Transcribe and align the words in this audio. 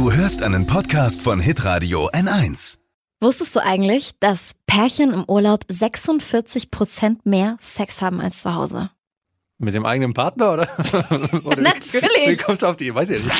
Du 0.00 0.10
hörst 0.10 0.42
einen 0.42 0.66
Podcast 0.66 1.20
von 1.20 1.40
Hitradio 1.40 2.08
N1. 2.08 2.78
Wusstest 3.20 3.54
du 3.54 3.60
eigentlich, 3.60 4.12
dass 4.18 4.52
Pärchen 4.66 5.12
im 5.12 5.26
Urlaub 5.28 5.60
46 5.68 6.70
Prozent 6.70 7.26
mehr 7.26 7.58
Sex 7.60 8.00
haben 8.00 8.18
als 8.18 8.40
zu 8.40 8.54
Hause? 8.54 8.88
Mit 9.58 9.74
dem 9.74 9.84
eigenen 9.84 10.14
Partner 10.14 10.54
oder? 10.54 10.68
oder 11.44 11.60
Natürlich. 11.60 12.28
Wie 12.28 12.36
kommst 12.36 12.62
du 12.62 12.68
auf 12.68 12.78
die? 12.78 12.94
Weiß 12.94 13.10
ich 13.10 13.22
nicht. 13.22 13.36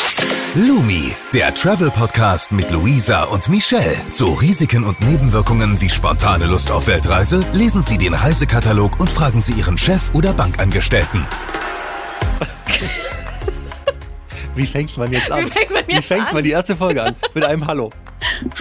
Lumi, 0.54 1.14
der 1.32 1.54
Travel-Podcast 1.54 2.52
mit 2.52 2.70
Luisa 2.70 3.24
und 3.24 3.48
Michelle. 3.48 3.96
Zu 4.10 4.26
Risiken 4.26 4.84
und 4.84 5.00
Nebenwirkungen 5.00 5.80
wie 5.80 5.88
spontane 5.88 6.44
Lust 6.44 6.70
auf 6.70 6.88
Weltreise 6.88 7.42
lesen 7.54 7.80
Sie 7.80 7.96
den 7.96 8.12
Reisekatalog 8.12 9.00
und 9.00 9.08
fragen 9.08 9.40
Sie 9.40 9.54
Ihren 9.54 9.78
Chef 9.78 10.14
oder 10.14 10.34
Bankangestellten. 10.34 11.26
Wie 14.56 14.66
fängt 14.66 14.96
man 14.96 15.12
jetzt 15.12 15.30
an? 15.30 15.44
Wie 15.44 15.50
fängt 15.50 15.70
man 15.70 15.84
Wie 15.86 16.02
fängt 16.02 16.28
an? 16.28 16.34
man 16.34 16.44
die 16.44 16.50
erste 16.50 16.76
Folge 16.76 17.02
an? 17.02 17.14
Mit 17.34 17.44
einem 17.44 17.66
Hallo. 17.66 17.90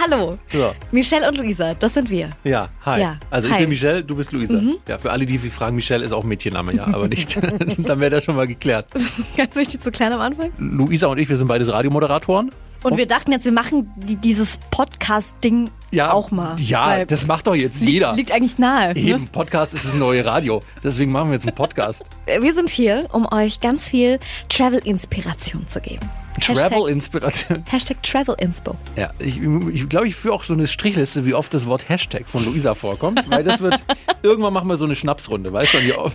Hallo, 0.00 0.38
Ja, 0.52 0.72
Michelle 0.90 1.28
und 1.28 1.36
Luisa, 1.36 1.74
das 1.74 1.94
sind 1.94 2.08
wir. 2.10 2.30
ja 2.44 2.68
hi. 2.84 3.00
Ja, 3.00 3.16
Also 3.30 3.48
ich 3.48 3.52
hi. 3.54 3.60
Mhm. 3.60 3.64
bin 3.64 3.70
Michelle, 3.70 4.02
du 4.04 4.16
bist 4.16 4.32
Luisa. 4.32 4.58
Ja, 4.88 4.98
für 4.98 5.10
alle, 5.10 5.26
die 5.26 5.36
sich 5.36 5.52
fragen, 5.52 5.76
Michelle 5.76 6.04
ist 6.04 6.12
auch 6.12 6.24
Mädchenname, 6.24 6.74
ja, 6.74 6.86
aber 6.86 7.08
nicht. 7.08 7.36
Dann 7.78 8.00
wäre 8.00 8.10
das 8.10 8.24
schon 8.24 8.36
mal 8.36 8.46
geklärt. 8.46 8.86
Ganz 9.36 9.56
wichtig 9.56 9.80
zu 9.80 9.90
klein 9.90 10.12
am 10.12 10.20
Anfang. 10.20 10.50
Luisa 10.58 11.08
und 11.08 11.18
ich, 11.18 11.28
wir 11.28 11.36
sind 11.36 11.48
beides 11.48 11.70
Radiomoderatoren. 11.72 12.50
Und 12.82 12.96
wir 12.96 13.06
dachten 13.06 13.32
jetzt, 13.32 13.44
wir 13.44 13.52
machen 13.52 13.92
die, 13.96 14.16
dieses 14.16 14.58
Podcast-Ding 14.70 15.70
Ja, 15.90 16.12
auch 16.12 16.30
mal. 16.30 16.56
Ja, 16.58 17.04
das 17.04 17.26
macht 17.26 17.46
doch 17.46 17.54
jetzt 17.54 17.80
liegt, 17.80 17.92
jeder. 17.92 18.14
liegt 18.14 18.32
eigentlich 18.32 18.58
nahe. 18.58 18.96
Eben, 18.96 19.22
Ne? 19.24 19.28
Podcast 19.30 19.74
ist 19.74 19.84
das 19.86 19.94
neue 19.94 20.24
Radio. 20.24 20.62
Deswegen 20.82 21.12
machen 21.12 21.28
wir 21.28 21.34
jetzt 21.34 21.46
einen 21.46 21.54
Podcast. 21.54 22.04
Wir 22.40 22.54
sind 22.54 22.70
hier, 22.70 23.06
um 23.12 23.26
euch 23.32 23.60
ganz 23.60 23.88
viel 23.88 24.18
Travel-Inspiration 24.48 25.66
zu 25.68 25.80
geben. 25.80 26.08
Travel-Inspiration. 26.40 27.64
Hashtag 27.70 28.02
Travel 28.02 28.34
Inspo. 28.38 28.76
Ja, 28.96 29.10
ich, 29.18 29.40
ich 29.72 29.88
glaube, 29.88 30.08
ich 30.08 30.14
führe 30.16 30.34
auch 30.34 30.44
so 30.44 30.52
eine 30.54 30.66
Strichliste, 30.66 31.24
wie 31.26 31.34
oft 31.34 31.52
das 31.54 31.66
Wort 31.66 31.88
Hashtag 31.88 32.28
von 32.28 32.44
Luisa 32.44 32.74
vorkommt, 32.74 33.28
weil 33.30 33.42
das 33.44 33.60
wird, 33.60 33.84
irgendwann 34.22 34.52
machen 34.52 34.68
wir 34.68 34.76
so 34.76 34.84
eine 34.84 34.94
Schnapsrunde, 34.94 35.52
weißt 35.52 35.74
du? 35.74 35.78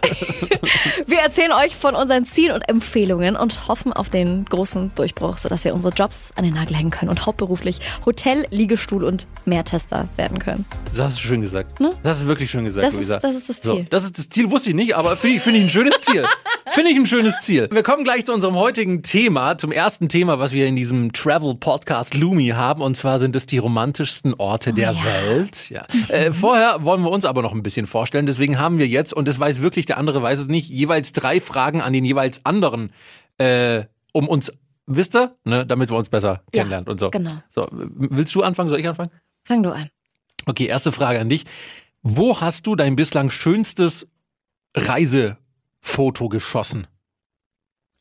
Wir 1.08 1.20
erzählen 1.20 1.52
euch 1.52 1.76
von 1.76 1.96
unseren 1.96 2.26
Zielen 2.26 2.54
und 2.56 2.62
Empfehlungen 2.70 3.36
und 3.36 3.68
hoffen 3.68 3.94
auf 3.94 4.10
den 4.10 4.46
großen 4.46 4.94
Durchbruch, 4.96 5.38
sodass 5.38 5.64
wir 5.66 5.74
unsere 5.74 5.94
Jobs 5.94 6.32
an 6.36 6.44
den 6.44 6.54
Nagel 6.54 6.76
hängen 6.76 6.92
können 6.92 7.10
und 7.10 7.26
hauptberuflich 7.26 7.80
Hotel, 8.06 8.46
Liegestuhl 8.52 9.04
und 9.04 9.28
Mehrtester 9.46 10.08
werden 10.18 10.40
können. 10.40 10.66
Das 10.92 11.00
hast 11.00 11.18
du 11.18 11.28
schön 11.28 11.42
gesagt. 11.42 11.80
Ne? 11.80 11.92
Das 12.04 12.20
ist 12.20 12.28
wirklich 12.28 12.50
schön 12.52 12.66
gesagt, 12.66 12.86
Das 12.86 12.94
ist- 12.94 13.00
Luisa. 13.02 13.18
das 13.20 13.36
ist 13.36 13.50
das 13.50 13.58
So, 13.62 13.76
Ziel. 13.76 13.88
das 13.90 14.04
ist 14.04 14.18
das 14.18 14.30
Ziel, 14.30 14.52
wusste 14.52 14.70
ich 14.70 14.76
nicht, 14.76 14.96
aber 14.96 15.16
finde 15.18 15.38
ich, 15.38 15.42
finde 15.44 15.60
ich 15.60 15.66
ein 15.66 15.70
schönes 15.70 16.00
Ziel. 16.02 16.26
Finde 16.76 16.92
ich 16.92 16.98
ein 16.98 17.06
schönes 17.06 17.40
Ziel. 17.40 17.70
Wir 17.72 17.84
kommen 17.84 18.04
gleich 18.04 18.26
zu 18.26 18.34
unserem 18.34 18.56
heutigen 18.56 19.02
Thema, 19.02 19.58
zum 19.58 19.72
ersten 19.72 20.10
Thema, 20.10 20.40
was 20.40 20.52
wir 20.52 20.68
in 20.68 20.76
diesem 20.76 21.14
Travel-Podcast 21.14 22.16
Lumi 22.16 22.50
haben. 22.50 22.82
Und 22.82 22.98
zwar 22.98 23.20
sind 23.20 23.34
es 23.38 23.46
die 23.46 23.60
romantischsten 23.60 24.34
Orte 24.34 24.74
der 24.74 24.92
ja. 24.92 25.06
Welt. 25.06 25.70
Ja. 25.70 25.86
Äh, 26.10 26.34
vorher 26.34 26.84
wollen 26.84 27.02
wir 27.02 27.12
uns 27.12 27.24
aber 27.24 27.42
noch 27.42 27.54
ein 27.54 27.64
bisschen 27.64 27.88
vorstellen. 27.88 28.26
Deswegen 28.26 28.60
haben 28.60 28.78
wir 28.78 28.90
jetzt, 28.90 29.14
und 29.14 29.26
das 29.30 29.40
weiß 29.40 29.62
wirklich 29.62 29.86
der 29.86 29.98
andere, 29.98 30.22
weiß 30.22 30.38
es 30.38 30.48
nicht, 30.48 30.70
jeweils 30.70 31.14
drei 31.14 31.40
Fragen 31.40 31.82
an 31.82 31.94
den 31.94 32.04
jeweils 32.04 32.46
anderen, 32.46 32.92
äh, 33.38 33.86
um 34.12 34.28
uns, 34.28 34.52
wisst 34.86 35.16
ihr, 35.16 35.32
ne, 35.46 35.66
damit 35.66 35.90
wir 35.90 35.96
uns 35.96 36.10
besser 36.10 36.44
Ja, 36.54 36.60
kennenlernen 36.60 36.90
und 36.90 37.00
so. 37.00 37.10
genau. 37.10 37.42
So, 37.48 37.70
willst 37.72 38.36
du 38.36 38.44
anfangen? 38.44 38.68
Soll 38.68 38.82
ich 38.82 38.88
anfangen? 38.90 39.12
Fang 39.46 39.64
du 39.64 39.72
an. 39.72 39.90
Okay, 40.46 40.66
erste 40.66 40.92
Frage 40.92 41.22
an 41.22 41.30
dich. 41.30 41.46
Wo 42.02 42.42
hast 42.42 42.68
du 42.68 42.76
dein 42.76 42.98
bislang 42.98 43.30
schönstes 43.30 44.10
Reisefoto 45.86 46.30
geschossen? 46.30 46.88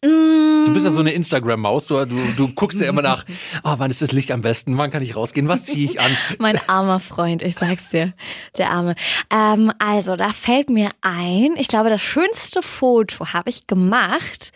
Du 0.03 0.73
bist 0.73 0.85
ja 0.85 0.91
so 0.91 1.01
eine 1.01 1.13
Instagram-Maus. 1.13 1.87
Du, 1.87 2.05
du, 2.05 2.17
du 2.37 2.49
guckst 2.49 2.81
ja 2.81 2.89
immer 2.89 3.03
nach, 3.03 3.25
ah, 3.63 3.77
wann 3.79 3.91
ist 3.91 4.03
das 4.03 4.13
Licht 4.13 4.33
am 4.33 4.43
besten? 4.43 4.77
Wann 4.77 4.91
kann 4.91 5.03
ich 5.03 5.17
rausgehen? 5.17 5.49
Was 5.49 5.65
ziehe 5.65 5.87
ich 5.87 6.01
an? 6.01 6.11
Mein 6.39 6.59
armer 6.69 7.01
Freund, 7.01 7.43
ich 7.43 7.55
sag's 7.55 7.91
dir, 7.91 8.13
der 8.59 8.71
Arme. 8.71 8.95
Ähm, 9.31 9.73
also, 9.79 10.17
da 10.17 10.33
fällt 10.33 10.69
mir 10.69 10.91
ein, 11.01 11.55
ich 11.57 11.69
glaube, 11.69 11.89
das 11.89 12.03
schönste 12.03 12.63
Foto 12.63 13.33
habe 13.33 13.49
ich 13.49 13.67
gemacht 13.67 14.53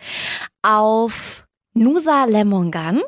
auf 0.61 1.47
Nusa 1.73 2.25
Lemongan. 2.25 3.01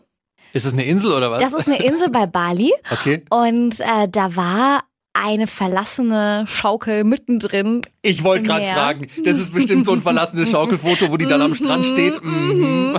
Ist 0.53 0.65
das 0.65 0.73
eine 0.73 0.85
Insel 0.85 1.11
oder 1.11 1.31
was? 1.31 1.41
Das 1.41 1.53
ist 1.53 1.67
eine 1.67 1.83
Insel 1.83 2.09
bei 2.09 2.25
Bali. 2.25 2.73
okay. 2.91 3.23
Und 3.29 3.79
äh, 3.81 4.07
da 4.09 4.35
war 4.35 4.83
eine 5.13 5.47
verlassene 5.47 6.45
Schaukel 6.47 7.03
mittendrin. 7.03 7.81
Ich 8.01 8.23
wollte 8.23 8.45
gerade 8.45 8.65
fragen, 8.65 9.07
das 9.23 9.39
ist 9.39 9.53
bestimmt 9.53 9.85
so 9.85 9.91
ein 9.91 10.01
verlassenes 10.01 10.49
Schaukelfoto, 10.51 11.11
wo 11.11 11.17
die 11.17 11.25
dann 11.25 11.41
am 11.41 11.53
Strand 11.53 11.85
steht. 11.85 12.23
Mhm. 12.23 12.97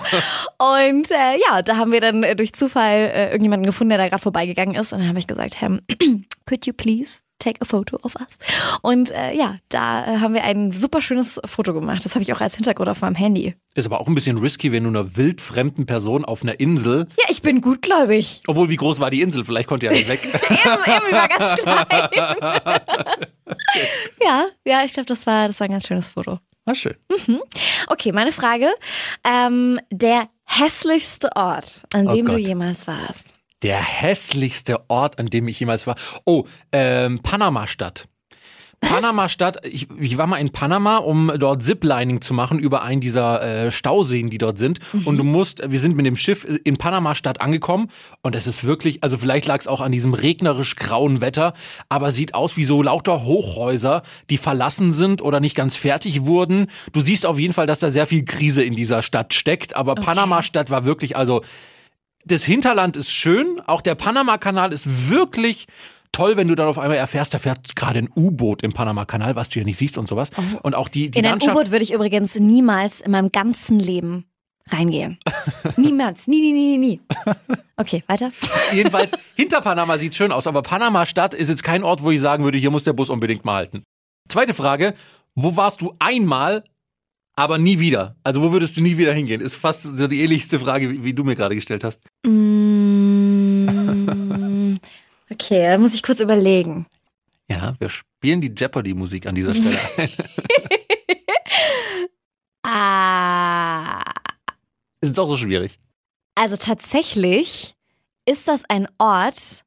Und 0.58 1.10
äh, 1.10 1.38
ja, 1.48 1.62
da 1.62 1.76
haben 1.76 1.92
wir 1.92 2.00
dann 2.00 2.22
äh, 2.22 2.36
durch 2.36 2.52
Zufall 2.52 3.10
äh, 3.12 3.26
irgendjemanden 3.30 3.66
gefunden, 3.66 3.90
der 3.90 3.98
da 3.98 4.08
gerade 4.08 4.22
vorbeigegangen 4.22 4.74
ist. 4.74 4.92
Und 4.92 5.00
dann 5.00 5.08
habe 5.08 5.18
ich 5.18 5.26
gesagt, 5.26 5.60
Herr, 5.60 5.78
could 6.46 6.66
you 6.66 6.72
please 6.72 7.20
take 7.42 7.60
a 7.60 7.64
photo 7.64 7.96
of 8.02 8.14
us? 8.16 8.38
Und 8.82 9.10
äh, 9.10 9.34
ja, 9.34 9.56
da 9.68 10.02
äh, 10.04 10.18
haben 10.20 10.34
wir 10.34 10.44
ein 10.44 10.72
super 10.72 11.00
schönes 11.00 11.40
Foto 11.44 11.72
gemacht. 11.74 12.04
Das 12.04 12.14
habe 12.14 12.22
ich 12.22 12.32
auch 12.32 12.40
als 12.40 12.54
Hintergrund 12.54 12.88
auf 12.88 13.00
meinem 13.00 13.14
Handy. 13.14 13.54
Ist 13.74 13.86
aber 13.86 14.00
auch 14.00 14.06
ein 14.06 14.14
bisschen 14.14 14.38
risky, 14.38 14.70
wenn 14.72 14.84
du 14.84 14.90
einer 14.90 15.16
wildfremden 15.16 15.86
Person 15.86 16.24
auf 16.24 16.42
einer 16.42 16.60
Insel, 16.60 17.08
Ja, 17.18 17.24
ich 17.28 17.40
bin 17.42 17.60
gutgläubig. 17.62 18.40
obwohl 18.46 18.68
wie 18.68 18.76
groß 18.76 19.00
war 19.00 19.10
die 19.10 19.22
Insel? 19.22 19.44
Vielleicht 19.44 19.68
konnte 19.68 19.86
er 19.86 19.92
nicht 19.92 20.08
weg. 20.08 20.20
Eben, 20.50 20.60
eben, 20.60 21.12
war 21.16 21.28
ganz 21.28 21.60
klein. 21.62 21.86
ja, 24.22 24.46
ja, 24.66 24.84
ich 24.84 24.92
glaube, 24.92 25.06
das 25.06 25.26
war, 25.26 25.48
das 25.48 25.60
war 25.60 25.66
ein 25.66 25.72
ganz 25.72 25.86
schönes 25.86 26.08
Foto. 26.08 26.38
Ah, 26.64 26.74
schön. 26.74 26.94
Okay, 27.88 28.12
meine 28.12 28.30
Frage. 28.30 28.68
Ähm, 29.24 29.80
der 29.90 30.28
hässlichste 30.44 31.30
Ort, 31.34 31.82
an 31.92 32.06
Oh 32.08 32.14
dem 32.14 32.26
du 32.26 32.32
Gott. 32.32 32.40
jemals 32.40 32.86
warst. 32.86 33.34
Der 33.62 33.80
hässlichste 33.80 34.78
Ort, 34.88 35.18
an 35.18 35.26
dem 35.26 35.48
ich 35.48 35.60
jemals 35.60 35.86
war. 35.86 35.94
Oh, 36.24 36.44
ähm, 36.72 37.20
Panama-Stadt. 37.22 38.08
Panama-Stadt, 38.82 39.64
ich, 39.64 39.86
ich 40.00 40.18
war 40.18 40.26
mal 40.26 40.38
in 40.38 40.50
Panama, 40.50 40.96
um 40.96 41.32
dort 41.38 41.62
Ziplining 41.62 42.20
zu 42.20 42.34
machen 42.34 42.58
über 42.58 42.82
einen 42.82 43.00
dieser 43.00 43.40
äh, 43.40 43.70
Stauseen, 43.70 44.28
die 44.28 44.38
dort 44.38 44.58
sind. 44.58 44.80
Und 45.04 45.18
du 45.18 45.24
musst, 45.24 45.62
wir 45.70 45.78
sind 45.78 45.96
mit 45.96 46.04
dem 46.04 46.16
Schiff 46.16 46.44
in 46.64 46.76
Panama-Stadt 46.76 47.40
angekommen 47.40 47.88
und 48.22 48.34
es 48.34 48.48
ist 48.48 48.64
wirklich, 48.64 49.04
also 49.04 49.16
vielleicht 49.16 49.46
lag 49.46 49.60
es 49.60 49.68
auch 49.68 49.80
an 49.80 49.92
diesem 49.92 50.14
regnerisch 50.14 50.74
grauen 50.74 51.20
Wetter, 51.20 51.54
aber 51.88 52.10
sieht 52.10 52.34
aus 52.34 52.56
wie 52.56 52.64
so 52.64 52.82
lauter 52.82 53.24
Hochhäuser, 53.24 54.02
die 54.30 54.36
verlassen 54.36 54.92
sind 54.92 55.22
oder 55.22 55.38
nicht 55.38 55.54
ganz 55.54 55.76
fertig 55.76 56.24
wurden. 56.24 56.66
Du 56.92 57.00
siehst 57.00 57.24
auf 57.24 57.38
jeden 57.38 57.54
Fall, 57.54 57.66
dass 57.66 57.78
da 57.78 57.88
sehr 57.88 58.08
viel 58.08 58.24
Krise 58.24 58.64
in 58.64 58.74
dieser 58.74 59.02
Stadt 59.02 59.32
steckt, 59.32 59.76
aber 59.76 59.94
Panama-Stadt 59.94 60.70
war 60.70 60.84
wirklich, 60.84 61.16
also 61.16 61.42
das 62.24 62.44
Hinterland 62.44 62.96
ist 62.96 63.12
schön, 63.12 63.60
auch 63.66 63.80
der 63.80 63.94
Panama-Kanal 63.94 64.72
ist 64.72 65.10
wirklich 65.10 65.66
toll, 66.12 66.36
wenn 66.36 66.48
du 66.48 66.54
dann 66.54 66.68
auf 66.68 66.78
einmal 66.78 66.98
erfährst, 66.98 67.34
da 67.34 67.38
fährt 67.38 67.74
gerade 67.74 68.00
ein 68.00 68.08
U-Boot 68.14 68.62
im 68.62 68.72
Panama-Kanal, 68.72 69.34
was 69.34 69.48
du 69.48 69.58
ja 69.58 69.64
nicht 69.64 69.78
siehst 69.78 69.98
und 69.98 70.06
sowas. 70.06 70.30
Und 70.62 70.74
auch 70.74 70.88
die, 70.88 71.10
die 71.10 71.18
In 71.18 71.26
ein. 71.26 71.42
U-Boot 71.42 71.70
würde 71.70 71.82
ich 71.82 71.92
übrigens 71.92 72.34
niemals 72.34 73.00
in 73.00 73.12
meinem 73.12 73.32
ganzen 73.32 73.80
Leben 73.80 74.26
reingehen. 74.70 75.18
Niemals. 75.76 76.28
Nie, 76.28 76.40
nie, 76.40 76.52
nie, 76.52 76.78
nie, 76.78 76.78
nie. 76.78 77.00
Okay, 77.76 78.04
weiter. 78.06 78.30
Jedenfalls, 78.72 79.12
hinter 79.34 79.60
Panama 79.60 79.98
sieht's 79.98 80.16
schön 80.16 80.30
aus, 80.30 80.46
aber 80.46 80.62
Panama-Stadt 80.62 81.34
ist 81.34 81.48
jetzt 81.48 81.64
kein 81.64 81.82
Ort, 81.82 82.02
wo 82.02 82.10
ich 82.10 82.20
sagen 82.20 82.44
würde, 82.44 82.58
hier 82.58 82.70
muss 82.70 82.84
der 82.84 82.92
Bus 82.92 83.10
unbedingt 83.10 83.44
mal 83.44 83.54
halten. 83.54 83.82
Zweite 84.28 84.54
Frage, 84.54 84.94
wo 85.34 85.56
warst 85.56 85.82
du 85.82 85.92
einmal, 85.98 86.62
aber 87.36 87.58
nie 87.58 87.78
wieder? 87.78 88.16
Also 88.22 88.42
wo 88.42 88.52
würdest 88.52 88.76
du 88.76 88.80
nie 88.82 88.96
wieder 88.98 89.12
hingehen? 89.12 89.40
Ist 89.40 89.54
fast 89.54 89.82
so 89.82 90.06
die 90.08 90.20
ähnlichste 90.22 90.58
Frage, 90.60 90.90
wie, 90.90 91.04
wie 91.04 91.12
du 91.14 91.24
mir 91.24 91.34
gerade 91.34 91.54
gestellt 91.54 91.84
hast. 91.84 92.00
Mm, 92.26 93.68
okay, 95.30 95.62
da 95.70 95.78
muss 95.78 95.94
ich 95.94 96.02
kurz 96.02 96.20
überlegen. 96.20 96.86
Ja, 97.48 97.74
wir 97.78 97.88
spielen 97.88 98.40
die 98.40 98.52
Jeopardy-Musik 98.56 99.26
an 99.26 99.34
dieser 99.34 99.54
Stelle. 99.54 99.78
Ah, 102.64 104.04
ist 105.00 105.18
doch 105.18 105.26
so 105.28 105.36
schwierig. 105.36 105.78
also 106.36 106.56
tatsächlich 106.56 107.74
ist 108.24 108.46
das 108.46 108.62
ein 108.68 108.86
Ort, 108.98 109.64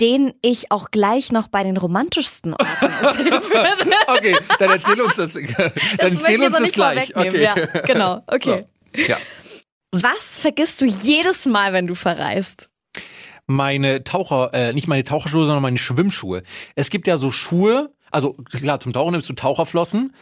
den 0.00 0.32
ich 0.42 0.70
auch 0.72 0.90
gleich 0.90 1.32
noch 1.32 1.48
bei 1.48 1.62
den 1.62 1.76
romantischsten 1.76 2.54
Orten 2.54 2.86
erzählen 3.02 3.30
würde. 3.42 3.96
Okay, 4.06 4.36
dann 4.58 4.70
erzähl 4.70 5.00
uns 5.00 5.16
das. 5.16 5.32
Dann 5.34 5.72
Das 5.98 6.12
erzähl 6.12 6.42
uns 6.42 6.58
das 6.58 6.72
gleich. 6.72 7.16
Okay. 7.16 7.42
Ja, 7.42 7.54
genau, 7.86 8.22
okay. 8.26 8.64
So. 8.94 9.02
Ja. 9.02 9.18
Was 9.92 10.38
vergisst 10.40 10.80
du 10.80 10.86
jedes 10.86 11.46
Mal, 11.46 11.72
wenn 11.72 11.86
du 11.86 11.94
verreist? 11.94 12.70
Meine 13.46 14.04
Taucher, 14.04 14.50
äh, 14.54 14.72
nicht 14.72 14.86
meine 14.86 15.02
Taucherschuhe, 15.02 15.44
sondern 15.44 15.62
meine 15.62 15.78
Schwimmschuhe. 15.78 16.42
Es 16.76 16.90
gibt 16.90 17.08
ja 17.08 17.16
so 17.16 17.32
Schuhe, 17.32 17.92
also 18.12 18.34
klar, 18.34 18.78
zum 18.78 18.92
Tauchen 18.92 19.12
nimmst 19.12 19.28
du 19.28 19.32
Taucherflossen 19.32 20.14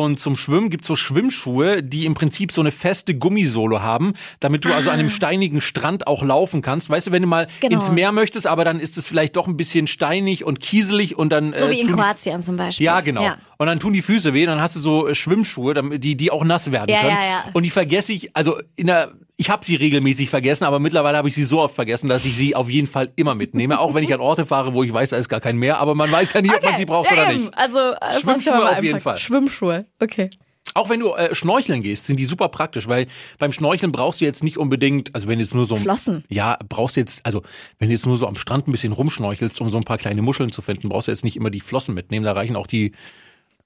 und 0.00 0.18
zum 0.18 0.36
Schwimmen 0.36 0.70
gibt's 0.70 0.86
so 0.88 0.96
Schwimmschuhe, 0.96 1.82
die 1.82 2.06
im 2.06 2.14
Prinzip 2.14 2.52
so 2.52 2.60
eine 2.60 2.70
feste 2.70 3.14
Gummisohle 3.14 3.82
haben, 3.82 4.14
damit 4.40 4.64
du 4.64 4.72
also 4.74 4.90
an 4.90 4.98
einem 4.98 5.10
steinigen 5.10 5.60
Strand 5.60 6.06
auch 6.06 6.22
laufen 6.22 6.62
kannst. 6.62 6.88
Weißt 6.90 7.08
du, 7.08 7.12
wenn 7.12 7.22
du 7.22 7.28
mal 7.28 7.46
Ah. 7.46 7.52
Genau. 7.60 7.76
ins 7.76 7.90
Meer 7.90 8.12
möchtest, 8.12 8.46
aber 8.46 8.64
dann 8.64 8.80
ist 8.80 8.96
es 8.98 9.06
vielleicht 9.08 9.36
doch 9.36 9.46
ein 9.46 9.56
bisschen 9.56 9.86
steinig 9.86 10.44
und 10.44 10.60
kieselig 10.60 11.16
und 11.18 11.30
dann 11.30 11.52
So 11.58 11.66
äh, 11.66 11.70
wie 11.70 11.80
in 11.80 11.92
Kroatien 11.92 12.42
zum 12.42 12.56
Beispiel. 12.56 12.84
Ja, 12.86 13.00
genau. 13.00 13.22
Ja. 13.22 13.38
Und 13.62 13.68
dann 13.68 13.78
tun 13.78 13.92
die 13.92 14.02
Füße 14.02 14.34
weh, 14.34 14.44
dann 14.44 14.60
hast 14.60 14.74
du 14.74 14.80
so 14.80 15.06
äh, 15.06 15.14
Schwimmschuhe, 15.14 15.72
die, 16.00 16.16
die 16.16 16.32
auch 16.32 16.42
nass 16.42 16.72
werden 16.72 16.90
Ja, 16.90 17.02
können. 17.02 17.14
ja, 17.14 17.24
ja. 17.24 17.44
Und 17.52 17.62
die 17.62 17.70
vergesse 17.70 18.12
ich, 18.12 18.34
also 18.36 18.58
in 18.74 18.88
der, 18.88 19.12
ich 19.36 19.50
habe 19.50 19.64
sie 19.64 19.76
regelmäßig 19.76 20.30
vergessen, 20.30 20.64
aber 20.64 20.80
mittlerweile 20.80 21.16
habe 21.16 21.28
ich 21.28 21.34
sie 21.36 21.44
so 21.44 21.60
oft 21.60 21.72
vergessen, 21.72 22.08
dass 22.08 22.24
ich 22.24 22.34
sie 22.34 22.56
auf 22.56 22.68
jeden 22.68 22.88
Fall 22.88 23.12
immer 23.14 23.36
mitnehme. 23.36 23.78
Auch 23.78 23.94
wenn 23.94 24.02
ich 24.02 24.12
an 24.12 24.18
Orte 24.18 24.46
fahre, 24.46 24.74
wo 24.74 24.82
ich 24.82 24.92
weiß, 24.92 25.10
da 25.10 25.16
ist 25.16 25.28
gar 25.28 25.38
kein 25.38 25.58
Meer, 25.58 25.78
aber 25.78 25.94
man 25.94 26.10
weiß 26.10 26.32
ja 26.32 26.42
nie, 26.42 26.50
ob 26.50 26.60
man 26.60 26.76
sie 26.76 26.86
braucht 26.86 27.12
oder 27.12 27.30
eben. 27.30 27.42
nicht. 27.42 27.56
Also, 27.56 27.78
äh, 27.78 28.20
Schwimmschuhe 28.20 28.68
auf 28.68 28.82
jeden? 28.82 28.98
Fall. 28.98 29.16
Schwimmschuhe, 29.16 29.86
okay. 30.00 30.28
Auch 30.74 30.90
wenn 30.90 30.98
du 30.98 31.12
äh, 31.14 31.32
schnorcheln 31.32 31.82
gehst, 31.82 32.06
sind 32.06 32.18
die 32.18 32.24
super 32.24 32.48
praktisch, 32.48 32.88
weil 32.88 33.06
beim 33.38 33.52
Schnorcheln 33.52 33.92
brauchst 33.92 34.20
du 34.20 34.24
jetzt 34.24 34.42
nicht 34.42 34.58
unbedingt, 34.58 35.14
also 35.14 35.28
wenn 35.28 35.38
jetzt 35.38 35.54
nur 35.54 35.66
so 35.66 35.76
Flossen. 35.76 36.24
Ja, 36.30 36.58
brauchst 36.68 36.96
du 36.96 37.00
jetzt, 37.00 37.24
also 37.24 37.42
wenn 37.78 37.90
du 37.90 37.94
jetzt 37.94 38.06
nur 38.06 38.16
so 38.16 38.26
am 38.26 38.34
Strand 38.34 38.66
ein 38.66 38.72
bisschen 38.72 38.92
rumschnorchelst, 38.92 39.60
um 39.60 39.70
so 39.70 39.76
ein 39.78 39.84
paar 39.84 39.98
kleine 39.98 40.20
Muscheln 40.22 40.50
zu 40.50 40.62
finden, 40.62 40.88
brauchst 40.88 41.06
du 41.06 41.12
jetzt 41.12 41.22
nicht 41.22 41.36
immer 41.36 41.50
die 41.50 41.60
Flossen 41.60 41.94
mitnehmen, 41.94 42.24
da 42.24 42.32
reichen 42.32 42.56
auch 42.56 42.66
die 42.66 42.90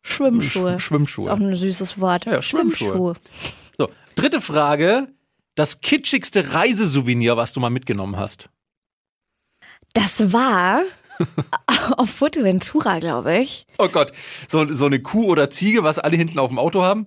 Schwimmschuhe. 0.07 0.79
Sch 0.79 0.85
Schwimmschuhe. 0.85 1.27
Ist 1.27 1.31
auch 1.31 1.37
ein 1.41 1.55
süßes 1.55 2.01
Wort. 2.01 2.27
Ja, 2.27 2.43
Schwimmschuhe. 2.43 3.15
So, 3.77 3.89
dritte 4.15 4.41
Frage. 4.41 5.09
Das 5.55 5.81
kitschigste 5.81 6.53
Reisesouvenir, 6.53 7.37
was 7.37 7.53
du 7.53 7.61
mal 7.61 7.71
mitgenommen 7.71 8.17
hast. 8.17 8.51
Das 9.95 10.33
war 10.33 10.83
auf 11.97 12.11
Fuerteventura, 12.11 12.99
glaube 12.99 13.39
ich. 13.39 13.67
Oh 13.79 13.89
Gott, 13.89 14.13
so, 14.49 14.71
so 14.71 14.87
eine 14.87 15.01
Kuh 15.01 15.25
oder 15.25 15.49
Ziege, 15.49 15.83
was 15.83 15.99
alle 15.99 16.17
hinten 16.17 16.39
auf 16.39 16.51
dem 16.51 16.59
Auto 16.59 16.83
haben? 16.83 17.07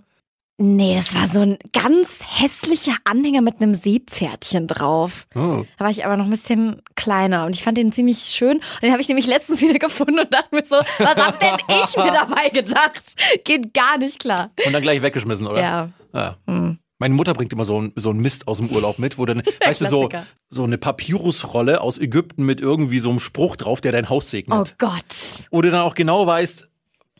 Nee, 0.61 0.93
das 0.95 1.15
war 1.15 1.25
so 1.27 1.39
ein 1.39 1.57
ganz 1.71 2.19
hässlicher 2.21 2.91
Anhänger 3.05 3.39
mit 3.39 3.61
einem 3.61 3.73
Seepferdchen 3.73 4.67
drauf. 4.67 5.25
Oh. 5.33 5.63
Da 5.77 5.85
war 5.85 5.89
ich 5.89 6.05
aber 6.05 6.17
noch 6.17 6.25
ein 6.25 6.31
bisschen 6.31 6.81
kleiner 6.95 7.45
und 7.45 7.55
ich 7.55 7.63
fand 7.63 7.77
den 7.77 7.93
ziemlich 7.93 8.19
schön. 8.19 8.57
Und 8.57 8.81
den 8.81 8.91
habe 8.91 9.01
ich 9.01 9.07
nämlich 9.07 9.25
letztens 9.25 9.61
wieder 9.61 9.79
gefunden 9.79 10.19
und 10.19 10.33
dachte 10.33 10.53
mir 10.53 10.65
so, 10.65 10.75
was 10.97 11.15
hab 11.15 11.39
denn 11.39 11.55
ich 11.67 11.95
mir 11.95 12.11
dabei 12.11 12.49
gedacht? 12.49 13.15
Geht 13.45 13.73
gar 13.73 13.97
nicht 13.97 14.19
klar. 14.19 14.51
Und 14.65 14.73
dann 14.73 14.81
gleich 14.81 15.01
weggeschmissen, 15.01 15.47
oder? 15.47 15.61
Ja. 15.61 15.89
ja. 16.13 16.37
Hm. 16.45 16.77
Meine 16.97 17.13
Mutter 17.13 17.33
bringt 17.33 17.53
immer 17.53 17.63
so 17.63 17.81
ein, 17.81 17.93
so 17.95 18.09
ein 18.09 18.17
Mist 18.17 18.49
aus 18.49 18.57
dem 18.57 18.69
Urlaub 18.69 18.99
mit, 18.99 19.17
wo 19.17 19.25
dann, 19.25 19.41
weißt 19.65 19.79
du, 19.79 19.85
so, 19.85 20.09
so 20.49 20.65
eine 20.65 20.77
Papyrusrolle 20.77 21.79
aus 21.79 21.97
Ägypten 21.97 22.43
mit 22.43 22.59
irgendwie 22.59 22.99
so 22.99 23.09
einem 23.09 23.19
Spruch 23.19 23.55
drauf, 23.55 23.79
der 23.79 23.93
dein 23.93 24.09
Haus 24.09 24.25
Oh 24.25 24.27
segnet. 24.27 24.75
Gott. 24.77 25.47
Wo 25.51 25.61
du 25.61 25.71
dann 25.71 25.79
auch 25.79 25.93
genau 25.93 26.27
weißt, 26.27 26.68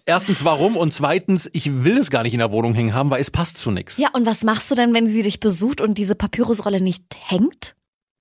erstens 0.09 0.44
warum 0.44 0.75
und 0.75 0.91
zweitens, 0.91 1.47
ich 1.53 1.83
will 1.83 1.97
es 2.00 2.09
gar 2.09 2.23
nicht 2.23 2.33
in 2.33 2.39
der 2.39 2.51
Wohnung 2.51 2.73
hängen 2.73 2.95
haben, 2.95 3.11
weil 3.11 3.21
es 3.21 3.29
passt 3.29 3.57
zu 3.57 3.69
nichts. 3.69 4.00
Ja, 4.00 4.09
und 4.13 4.25
was 4.25 4.44
machst 4.44 4.69
du 4.71 4.75
denn, 4.75 4.91
wenn 4.94 5.06
sie 5.06 5.21
dich 5.21 5.39
besucht 5.39 5.81
und 5.81 6.00
diese 6.00 6.15
Papyrusrolle 6.15 6.81
nicht 6.81 7.03
hängt? 7.27 7.75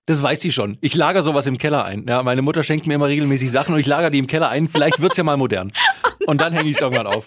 Das 0.04 0.22
weiß 0.22 0.40
die 0.40 0.52
schon. 0.52 0.76
Ich 0.82 0.94
lager 0.94 1.22
sowas 1.22 1.46
im 1.46 1.56
Keller 1.56 1.86
ein. 1.86 2.06
Ja, 2.06 2.22
meine 2.22 2.42
Mutter 2.42 2.62
schenkt 2.62 2.86
mir 2.86 2.94
immer 2.94 3.08
regelmäßig 3.08 3.50
Sachen 3.50 3.74
und 3.74 3.80
ich 3.80 3.86
lager 3.86 4.10
die 4.10 4.18
im 4.18 4.26
Keller 4.26 4.50
ein. 4.50 4.68
Vielleicht 4.68 5.00
wird's 5.00 5.16
ja 5.16 5.24
mal 5.24 5.36
modern. 5.38 5.72
Und 6.26 6.40
dann 6.42 6.52
hänge 6.52 6.68
ich 6.68 6.76
es 6.76 6.80
irgendwann 6.82 7.06
auf. 7.06 7.24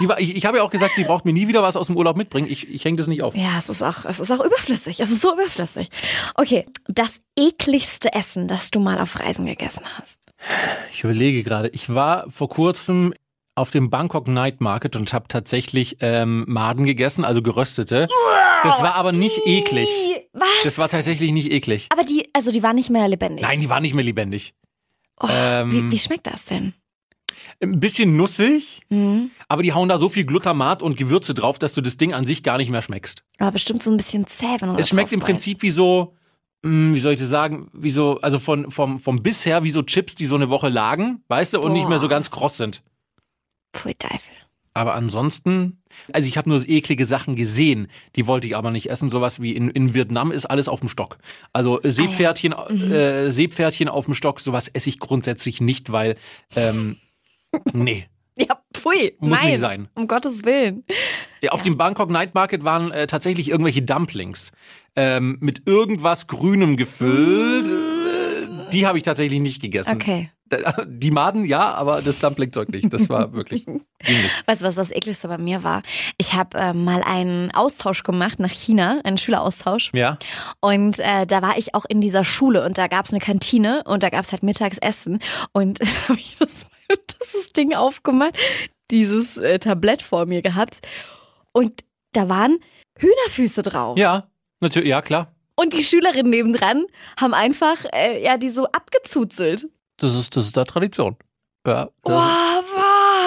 War, 0.00 0.18
ich 0.18 0.34
ich 0.34 0.46
habe 0.46 0.58
ja 0.58 0.64
auch 0.64 0.70
gesagt, 0.70 0.94
sie 0.94 1.04
braucht 1.04 1.26
mir 1.26 1.32
nie 1.32 1.48
wieder 1.48 1.62
was 1.62 1.76
aus 1.76 1.88
dem 1.88 1.96
Urlaub 1.96 2.16
mitbringen. 2.16 2.48
Ich, 2.50 2.68
ich 2.68 2.84
hänge 2.84 2.96
das 2.96 3.06
nicht 3.06 3.22
auf. 3.22 3.34
Ja, 3.34 3.58
es 3.58 3.68
ist 3.68 3.82
auch, 3.82 4.06
es 4.06 4.18
ist 4.18 4.30
auch 4.30 4.42
überflüssig. 4.42 5.00
Es 5.00 5.10
ist 5.10 5.20
so 5.20 5.34
überflüssig. 5.34 5.88
Okay, 6.36 6.66
das 6.86 7.20
ekligste 7.38 8.14
Essen, 8.14 8.48
das 8.48 8.70
du 8.70 8.80
mal 8.80 8.98
auf 8.98 9.20
Reisen 9.20 9.44
gegessen 9.44 9.82
hast. 9.98 10.18
Ich 10.92 11.04
überlege 11.04 11.42
gerade. 11.42 11.68
Ich 11.68 11.92
war 11.92 12.30
vor 12.30 12.48
kurzem 12.48 13.12
auf 13.60 13.70
dem 13.70 13.90
Bangkok 13.90 14.26
Night 14.28 14.60
Market 14.60 14.96
und 14.96 15.12
habe 15.12 15.26
tatsächlich 15.28 15.98
ähm, 16.00 16.44
Maden 16.48 16.84
gegessen, 16.84 17.24
also 17.24 17.42
geröstete. 17.42 18.08
Das 18.62 18.82
war 18.82 18.94
aber 18.96 19.12
nicht 19.12 19.46
eklig. 19.46 19.88
Was? 20.32 20.48
Das 20.64 20.78
war 20.78 20.88
tatsächlich 20.88 21.32
nicht 21.32 21.50
eklig. 21.50 21.86
Aber 21.90 22.04
die, 22.04 22.28
also 22.32 22.52
die 22.52 22.62
war 22.62 22.72
nicht 22.72 22.90
mehr 22.90 23.06
lebendig. 23.08 23.42
Nein, 23.42 23.60
die 23.60 23.68
war 23.68 23.80
nicht 23.80 23.94
mehr 23.94 24.04
lebendig. 24.04 24.54
Oh, 25.20 25.26
ähm, 25.30 25.72
wie, 25.72 25.90
wie 25.92 25.98
schmeckt 25.98 26.26
das 26.26 26.44
denn? 26.44 26.74
Ein 27.62 27.78
bisschen 27.80 28.16
nussig, 28.16 28.80
Mhm. 28.90 29.30
aber 29.48 29.62
die 29.62 29.72
hauen 29.74 29.88
da 29.88 29.98
so 29.98 30.08
viel 30.08 30.24
Glutamat 30.24 30.82
und 30.82 30.96
Gewürze 30.96 31.34
drauf, 31.34 31.58
dass 31.58 31.74
du 31.74 31.80
das 31.80 31.96
Ding 31.96 32.14
an 32.14 32.24
sich 32.26 32.42
gar 32.42 32.56
nicht 32.58 32.70
mehr 32.70 32.80
schmeckst. 32.82 33.22
Aber 33.38 33.52
bestimmt 33.52 33.82
so 33.82 33.90
ein 33.90 33.96
bisschen 33.98 34.26
zäh, 34.26 34.56
wenn 34.60 34.70
du 34.72 34.76
Es 34.78 34.88
schmeckt 34.88 35.12
im. 35.12 35.20
Prinzip 35.20 35.60
wie 35.62 35.70
so, 35.70 36.14
mh, 36.62 36.94
wie 36.94 37.00
soll 37.00 37.12
ich 37.14 37.20
das 37.20 37.28
sagen, 37.28 37.68
wie 37.74 37.90
so, 37.90 38.18
also 38.22 38.38
von, 38.38 38.70
vom, 38.70 38.98
vom 38.98 39.22
Biss 39.22 39.44
her 39.44 39.62
wie 39.62 39.70
so 39.70 39.82
Chips, 39.82 40.14
die 40.14 40.26
so 40.26 40.36
eine 40.36 40.48
Woche 40.48 40.68
lagen, 40.68 41.22
weißt 41.28 41.54
du, 41.54 41.60
und 41.60 41.72
nicht 41.72 41.88
mehr 41.88 41.98
so 41.98 42.06
Boah. 42.06 42.14
ganz 42.14 42.30
kross 42.30 42.56
sind. 42.56 42.82
Pfui 43.72 43.94
Teufel. 43.94 44.32
Aber 44.72 44.94
ansonsten, 44.94 45.82
also 46.12 46.28
ich 46.28 46.38
habe 46.38 46.48
nur 46.48 46.66
eklige 46.68 47.04
Sachen 47.04 47.34
gesehen, 47.34 47.88
die 48.14 48.26
wollte 48.26 48.46
ich 48.46 48.56
aber 48.56 48.70
nicht 48.70 48.88
essen. 48.88 49.10
Sowas 49.10 49.42
wie 49.42 49.56
in, 49.56 49.68
in 49.68 49.94
Vietnam 49.94 50.30
ist 50.30 50.46
alles 50.46 50.68
auf 50.68 50.80
dem 50.80 50.88
Stock. 50.88 51.18
Also 51.52 51.82
äh, 51.82 51.90
Seepferdchen, 51.90 52.52
äh, 52.52 53.32
Seepferdchen 53.32 53.88
auf 53.88 54.04
dem 54.04 54.14
Stock, 54.14 54.38
sowas 54.40 54.68
esse 54.68 54.88
ich 54.88 55.00
grundsätzlich 55.00 55.60
nicht, 55.60 55.90
weil, 55.90 56.16
ähm, 56.54 56.96
nee. 57.72 58.06
Ja, 58.38 58.62
pfui. 58.72 59.16
Muss 59.18 59.40
Nein, 59.42 59.50
nicht 59.50 59.60
sein. 59.60 59.88
Um 59.94 60.06
Gottes 60.06 60.44
Willen. 60.44 60.84
Ja, 61.42 61.50
auf 61.50 61.62
dem 61.62 61.76
Bangkok 61.76 62.08
Night 62.08 62.34
Market 62.34 62.64
waren 62.64 62.90
äh, 62.90 63.06
tatsächlich 63.06 63.50
irgendwelche 63.50 63.82
Dumplings 63.82 64.52
ähm, 64.96 65.36
mit 65.40 65.66
irgendwas 65.66 66.26
Grünem 66.26 66.76
gefüllt. 66.76 67.70
Äh, 67.70 68.70
die 68.70 68.86
habe 68.86 68.98
ich 68.98 69.04
tatsächlich 69.04 69.40
nicht 69.40 69.60
gegessen. 69.60 69.96
Okay. 69.96 70.30
Die 70.86 71.10
Maden 71.10 71.44
ja, 71.44 71.72
aber 71.74 72.02
das 72.02 72.18
Dumplingzeug 72.18 72.70
nicht. 72.70 72.92
Das 72.92 73.08
war 73.08 73.32
wirklich. 73.32 73.66
Weißt 74.46 74.62
du, 74.62 74.66
was 74.66 74.74
das 74.74 74.90
ekligste 74.90 75.28
bei 75.28 75.38
mir 75.38 75.62
war? 75.62 75.82
Ich 76.18 76.34
habe 76.34 76.58
äh, 76.58 76.72
mal 76.72 77.02
einen 77.02 77.50
Austausch 77.52 78.02
gemacht 78.02 78.40
nach 78.40 78.50
China, 78.50 79.00
einen 79.04 79.18
Schüleraustausch. 79.18 79.92
Ja. 79.94 80.18
Und 80.60 80.98
äh, 81.00 81.26
da 81.26 81.42
war 81.42 81.56
ich 81.56 81.74
auch 81.74 81.84
in 81.88 82.00
dieser 82.00 82.24
Schule 82.24 82.64
und 82.64 82.78
da 82.78 82.88
gab's 82.88 83.12
eine 83.12 83.20
Kantine 83.20 83.82
und 83.86 84.02
da 84.02 84.10
gab's 84.10 84.32
halt 84.32 84.42
Mittagsessen. 84.42 85.20
Und 85.52 85.80
da 85.82 86.08
habe 86.08 86.18
ich 86.18 86.36
das, 86.38 86.66
das 86.88 87.52
Ding 87.52 87.74
aufgemacht, 87.74 88.36
dieses 88.90 89.36
äh, 89.36 89.58
Tablett 89.58 90.02
vor 90.02 90.26
mir 90.26 90.42
gehabt. 90.42 90.80
Und 91.52 91.84
da 92.12 92.28
waren 92.28 92.58
Hühnerfüße 92.98 93.62
drauf. 93.62 93.98
Ja, 93.98 94.28
natürlich, 94.60 94.88
ja 94.88 95.00
klar. 95.02 95.32
Und 95.54 95.74
die 95.74 95.82
Schülerinnen 95.82 96.30
nebendran 96.30 96.86
haben 97.18 97.34
einfach 97.34 97.84
äh, 97.92 98.22
ja 98.22 98.38
die 98.38 98.50
so 98.50 98.66
abgezuzelt. 98.66 99.68
Das 100.00 100.14
ist, 100.14 100.36
das 100.36 100.46
ist 100.46 100.56
da 100.56 100.64
Tradition. 100.64 101.16
Ja. 101.66 101.88
Boah. 102.02 102.64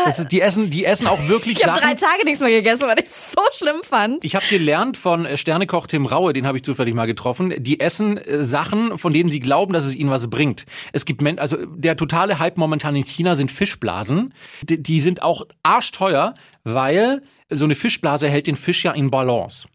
Das 0.05 0.19
ist, 0.19 0.31
die 0.31 0.41
essen, 0.41 0.69
die 0.69 0.83
essen 0.85 1.07
auch 1.07 1.27
wirklich 1.27 1.59
Ich 1.59 1.65
habe 1.65 1.79
drei. 1.79 1.93
Tage 1.93 2.25
nichts 2.25 2.41
mehr 2.41 2.49
gegessen, 2.49 2.83
weil 2.87 2.99
ich 2.99 3.05
es 3.05 3.31
so 3.31 3.41
schlimm 3.53 3.83
fand. 3.83 4.25
Ich 4.25 4.35
habe 4.35 4.45
gelernt 4.49 4.97
von 4.97 5.25
äh, 5.25 5.37
Sternekoch 5.37 5.87
Tim 5.87 6.05
Raue, 6.05 6.33
den 6.33 6.45
habe 6.45 6.57
ich 6.57 6.63
zufällig 6.63 6.93
mal 6.93 7.05
getroffen. 7.05 7.53
Die 7.57 7.79
essen 7.79 8.17
äh, 8.17 8.43
Sachen, 8.43 8.97
von 8.97 9.13
denen 9.13 9.29
sie 9.29 9.39
glauben, 9.39 9.71
dass 9.71 9.85
es 9.85 9.95
ihnen 9.95 10.09
was 10.09 10.29
bringt. 10.29 10.65
Es 10.91 11.05
gibt 11.05 11.21
Men 11.21 11.39
also 11.39 11.65
der 11.67 11.95
totale 11.95 12.39
Hype 12.39 12.57
momentan 12.57 12.95
in 12.95 13.05
China 13.05 13.35
sind 13.35 13.51
Fischblasen. 13.51 14.33
Die, 14.63 14.81
die 14.81 14.99
sind 14.99 15.21
auch 15.21 15.45
arschteuer, 15.63 16.33
weil 16.63 17.21
so 17.49 17.65
eine 17.65 17.75
Fischblase 17.75 18.27
hält 18.27 18.47
den 18.47 18.57
Fisch 18.57 18.83
ja 18.83 18.91
in 18.91 19.09
Balance. 19.09 19.67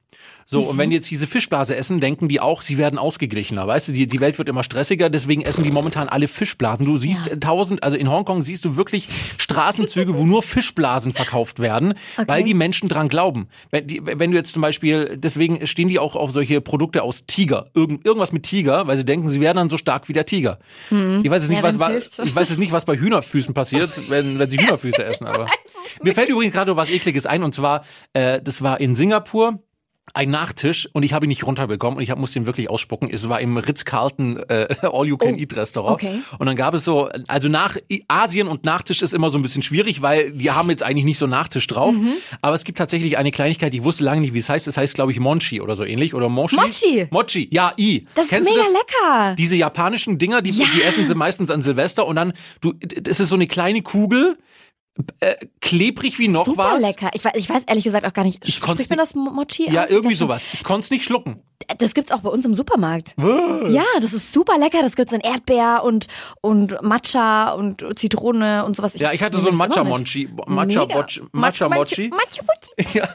So, 0.50 0.62
und 0.62 0.78
wenn 0.78 0.88
die 0.88 0.96
jetzt 0.96 1.10
diese 1.10 1.26
Fischblase 1.26 1.76
essen, 1.76 2.00
denken 2.00 2.26
die 2.26 2.40
auch, 2.40 2.62
sie 2.62 2.78
werden 2.78 2.98
ausgeglichener. 2.98 3.66
Weißt 3.66 3.88
du, 3.88 3.92
die, 3.92 4.06
die 4.06 4.18
Welt 4.18 4.38
wird 4.38 4.48
immer 4.48 4.62
stressiger, 4.62 5.10
deswegen 5.10 5.42
essen 5.42 5.62
die 5.62 5.70
momentan 5.70 6.08
alle 6.08 6.26
Fischblasen. 6.26 6.86
Du 6.86 6.96
siehst 6.96 7.26
Ja. 7.26 7.36
tausend, 7.36 7.82
also 7.82 7.98
in 7.98 8.10
Hongkong 8.10 8.40
siehst 8.40 8.64
du 8.64 8.74
wirklich 8.74 9.08
Straßenzüge, 9.36 10.16
wo 10.16 10.24
nur 10.24 10.42
Fischblasen 10.42 11.12
verkauft 11.12 11.58
werden, 11.58 11.92
weil 12.26 12.44
die 12.44 12.54
Menschen 12.54 12.88
dran 12.88 13.10
glauben. 13.10 13.48
Wenn, 13.70 13.86
die, 13.86 14.00
wenn 14.02 14.30
du 14.30 14.38
jetzt 14.38 14.54
zum 14.54 14.62
Beispiel, 14.62 15.18
deswegen 15.18 15.66
stehen 15.66 15.88
die 15.90 15.98
auch 15.98 16.16
auf 16.16 16.30
solche 16.32 16.62
Produkte 16.62 17.02
aus 17.02 17.26
Tiger, 17.26 17.66
Irgend, 17.74 18.06
irgendwas 18.06 18.32
mit 18.32 18.44
Tiger, 18.44 18.86
weil 18.86 18.96
sie 18.96 19.04
denken, 19.04 19.28
sie 19.28 19.42
werden 19.42 19.58
dann 19.58 19.68
so 19.68 19.76
stark 19.76 20.08
wie 20.08 20.14
der 20.14 20.24
Tiger. 20.24 20.58
Ich 20.90 20.96
weiß 20.96 21.42
jetzt 21.42 21.50
nicht, 21.50 21.62
Ja, 21.62 21.78
was, 21.78 22.18
ich 22.24 22.34
weiß 22.34 22.48
jetzt 22.48 22.58
nicht, 22.58 22.72
was 22.72 22.86
bei 22.86 22.96
Hühnerfüßen 22.96 23.52
passiert, 23.52 23.90
wenn, 24.08 24.38
wenn 24.38 24.48
sie 24.48 24.58
Hühnerfüße 24.58 25.04
essen, 25.04 25.26
aber. 25.26 25.44
Mir 26.02 26.14
fällt 26.14 26.30
übrigens 26.30 26.54
gerade 26.54 26.70
noch 26.70 26.78
was 26.78 26.88
Ekliges 26.88 27.26
ein, 27.26 27.42
und 27.42 27.54
zwar, 27.54 27.84
äh, 28.14 28.40
das 28.42 28.62
war 28.62 28.80
in 28.80 28.94
Singapur 28.94 29.58
ein 30.14 30.30
Nachtisch 30.30 30.88
und 30.92 31.02
ich 31.02 31.12
habe 31.12 31.26
ihn 31.26 31.28
nicht 31.28 31.46
runterbekommen 31.46 31.96
und 31.98 32.02
ich 32.02 32.10
hab, 32.10 32.18
musste 32.18 32.38
ihn 32.38 32.46
wirklich 32.46 32.70
ausspucken. 32.70 33.10
Es 33.12 33.28
war 33.28 33.40
im 33.40 33.56
Ritz-Carlton 33.56 34.38
äh, 34.48 34.66
All-You-Can-Eat-Restaurant. 34.82 35.94
okay. 35.94 36.20
Und 36.38 36.46
dann 36.46 36.56
gab 36.56 36.74
es 36.74 36.84
so, 36.84 37.08
also 37.26 37.48
nach 37.48 37.76
Asien 38.08 38.48
und 38.48 38.64
Nachtisch 38.64 39.02
ist 39.02 39.14
immer 39.14 39.30
so 39.30 39.38
ein 39.38 39.42
bisschen 39.42 39.62
schwierig, 39.62 40.02
weil 40.02 40.32
die 40.32 40.50
haben 40.50 40.70
jetzt 40.70 40.82
eigentlich 40.82 41.04
nicht 41.04 41.18
so 41.18 41.26
Nachtisch 41.26 41.66
drauf. 41.66 41.94
Aber 42.42 42.54
es 42.54 42.64
gibt 42.64 42.78
tatsächlich 42.78 43.18
eine 43.18 43.30
Kleinigkeit, 43.30 43.74
ich 43.74 43.84
wusste 43.84 44.04
lange 44.04 44.20
nicht, 44.20 44.34
wie 44.34 44.38
es 44.38 44.48
heißt. 44.48 44.66
Es 44.68 44.76
heißt, 44.76 44.94
glaube 44.94 45.12
ich, 45.12 45.20
Monchi 45.20 45.60
oder 45.60 45.76
so 45.76 45.84
ähnlich. 45.84 46.14
Oder 46.14 46.28
Mochi. 46.28 46.56
Mochi. 46.56 47.06
Mochi, 47.10 47.48
ja, 47.50 47.72
I. 47.78 48.06
Das 48.14 48.28
Kennst 48.28 48.48
ist 48.50 48.56
mega 48.56 48.66
lecker. 48.68 49.34
diese 49.36 49.56
japanischen 49.56 50.18
Dinger, 50.18 50.42
die, 50.42 50.50
Ja. 50.50 50.66
die 50.74 50.82
essen 50.82 51.06
sie 51.06 51.14
meistens 51.14 51.50
an 51.50 51.62
Silvester 51.62 52.06
und 52.06 52.16
dann, 52.16 52.32
du, 52.60 52.72
das 52.72 53.20
ist 53.20 53.28
so 53.28 53.34
eine 53.34 53.46
kleine 53.46 53.82
Kugel, 53.82 54.38
äh, 55.20 55.36
klebrig 55.60 56.18
wie 56.18 56.28
noch 56.28 56.44
Super 56.46 56.72
was. 56.74 56.82
lecker. 56.82 57.10
Ich 57.14 57.24
weiß, 57.24 57.32
ich 57.36 57.48
weiß 57.48 57.64
ehrlich 57.66 57.84
gesagt 57.84 58.06
auch 58.06 58.12
gar 58.12 58.24
nicht. 58.24 58.46
Ich 58.46 58.54
Spricht 58.56 58.90
man 58.90 58.98
das 58.98 59.14
Mo- 59.14 59.30
Mochi 59.30 59.70
Ja, 59.70 59.84
aus? 59.84 59.90
irgendwie 59.90 60.12
Ich 60.14 60.18
sowas. 60.18 60.42
Ich 60.52 60.64
konnte 60.64 60.84
es 60.84 60.90
nicht 60.90 61.04
schlucken. 61.04 61.42
Das 61.78 61.92
gibt's 61.94 62.10
auch 62.12 62.20
bei 62.20 62.30
uns 62.30 62.46
im 62.46 62.54
Supermarkt. 62.54 63.14
Ja, 63.18 63.84
das 64.00 64.12
ist 64.12 64.32
super 64.32 64.58
lecker. 64.58 64.78
Das 64.80 64.96
gibt's 64.96 65.12
in 65.12 65.20
Erdbeer 65.20 65.82
und, 65.84 66.06
und 66.40 66.80
Matcha 66.82 67.50
und 67.52 67.84
Zitrone 67.98 68.64
und 68.64 68.74
sowas. 68.76 68.98
Ja, 68.98 69.12
ich 69.12 69.22
hatte 69.22 69.36
so 69.38 69.48
ein 69.48 69.54
mit. 69.56 69.58
Matcha-Monchi. 69.68 70.28
Matcha. 70.46 70.86
Mochi, 70.86 71.20
Matcha 71.32 71.68
Mochi. 71.68 72.08
Matcha 72.10 72.42
Mochi. 72.78 72.98
Ja. 72.98 73.08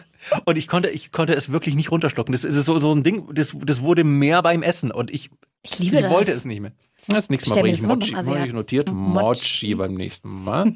Und 0.46 0.58
ich 0.58 0.68
konnte, 0.68 0.90
ich 0.90 1.12
konnte 1.12 1.34
es 1.34 1.52
wirklich 1.52 1.76
nicht 1.76 1.92
runterschlucken. 1.92 2.32
Das 2.32 2.44
ist 2.44 2.56
so, 2.66 2.80
so 2.80 2.94
ein 2.94 3.04
Ding, 3.04 3.28
das, 3.34 3.56
das 3.60 3.82
wurde 3.82 4.04
mehr 4.04 4.42
beim 4.42 4.62
Essen 4.64 4.92
und 4.92 5.12
ich, 5.12 5.30
Ich 5.64 5.80
liebe 5.80 5.98
ich 5.98 6.02
das. 6.04 6.12
wollte 6.12 6.32
es 6.32 6.46
nicht 6.46 6.62
mehr. 6.62 6.72
Das 7.08 7.30
nächste 7.30 7.50
Mal 7.52 7.62
bringe 7.62 7.76
ich 7.76 7.82
Mochi. 7.82 8.12
beim 8.12 8.28
Habe 8.28 8.48
ich 8.48 8.54
notiert. 8.54 8.92
Mochi. 8.92 9.24
Mochi 9.24 9.76
beim 9.76 9.94
nächsten 9.96 10.44
Mal. 10.44 10.74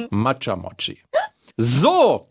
Matcha 0.10 0.56
Mochi. 0.56 0.98
So, 1.56 2.28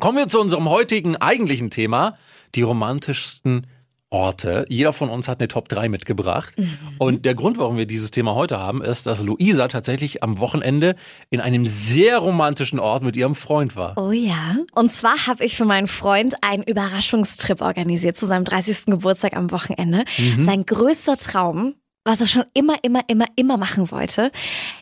kommen 0.00 0.18
wir 0.18 0.28
zu 0.28 0.40
unserem 0.40 0.68
heutigen 0.68 1.16
eigentlichen 1.16 1.70
Thema. 1.70 2.16
Die 2.54 2.62
romantischsten 2.62 3.66
Orte. 4.14 4.64
Jeder 4.68 4.92
von 4.92 5.10
uns 5.10 5.26
hat 5.26 5.40
eine 5.40 5.48
Top 5.48 5.68
3 5.68 5.88
mitgebracht. 5.88 6.56
Mhm. 6.56 6.78
Und 6.98 7.24
der 7.24 7.34
Grund, 7.34 7.58
warum 7.58 7.76
wir 7.76 7.84
dieses 7.84 8.12
Thema 8.12 8.36
heute 8.36 8.60
haben, 8.60 8.80
ist, 8.80 9.06
dass 9.06 9.20
Luisa 9.20 9.66
tatsächlich 9.66 10.22
am 10.22 10.38
Wochenende 10.38 10.94
in 11.30 11.40
einem 11.40 11.66
sehr 11.66 12.18
romantischen 12.18 12.78
Ort 12.78 13.02
mit 13.02 13.16
ihrem 13.16 13.34
Freund 13.34 13.74
war. 13.74 13.98
Oh 13.98 14.12
ja. 14.12 14.56
Und 14.72 14.92
zwar 14.92 15.26
habe 15.26 15.44
ich 15.44 15.56
für 15.56 15.64
meinen 15.64 15.88
Freund 15.88 16.36
einen 16.42 16.62
Überraschungstrip 16.62 17.60
organisiert 17.60 18.16
zu 18.16 18.26
seinem 18.26 18.44
30. 18.44 18.86
Geburtstag 18.86 19.36
am 19.36 19.50
Wochenende. 19.50 20.04
Mhm. 20.16 20.44
Sein 20.44 20.64
größter 20.64 21.16
Traum, 21.16 21.74
was 22.04 22.20
er 22.20 22.26
schon 22.26 22.44
immer, 22.54 22.76
immer, 22.82 23.00
immer, 23.08 23.26
immer 23.36 23.56
machen 23.56 23.90
wollte, 23.90 24.30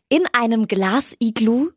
in 0.09 0.23
einem 0.33 0.67
Glas-Iglu 0.67 1.71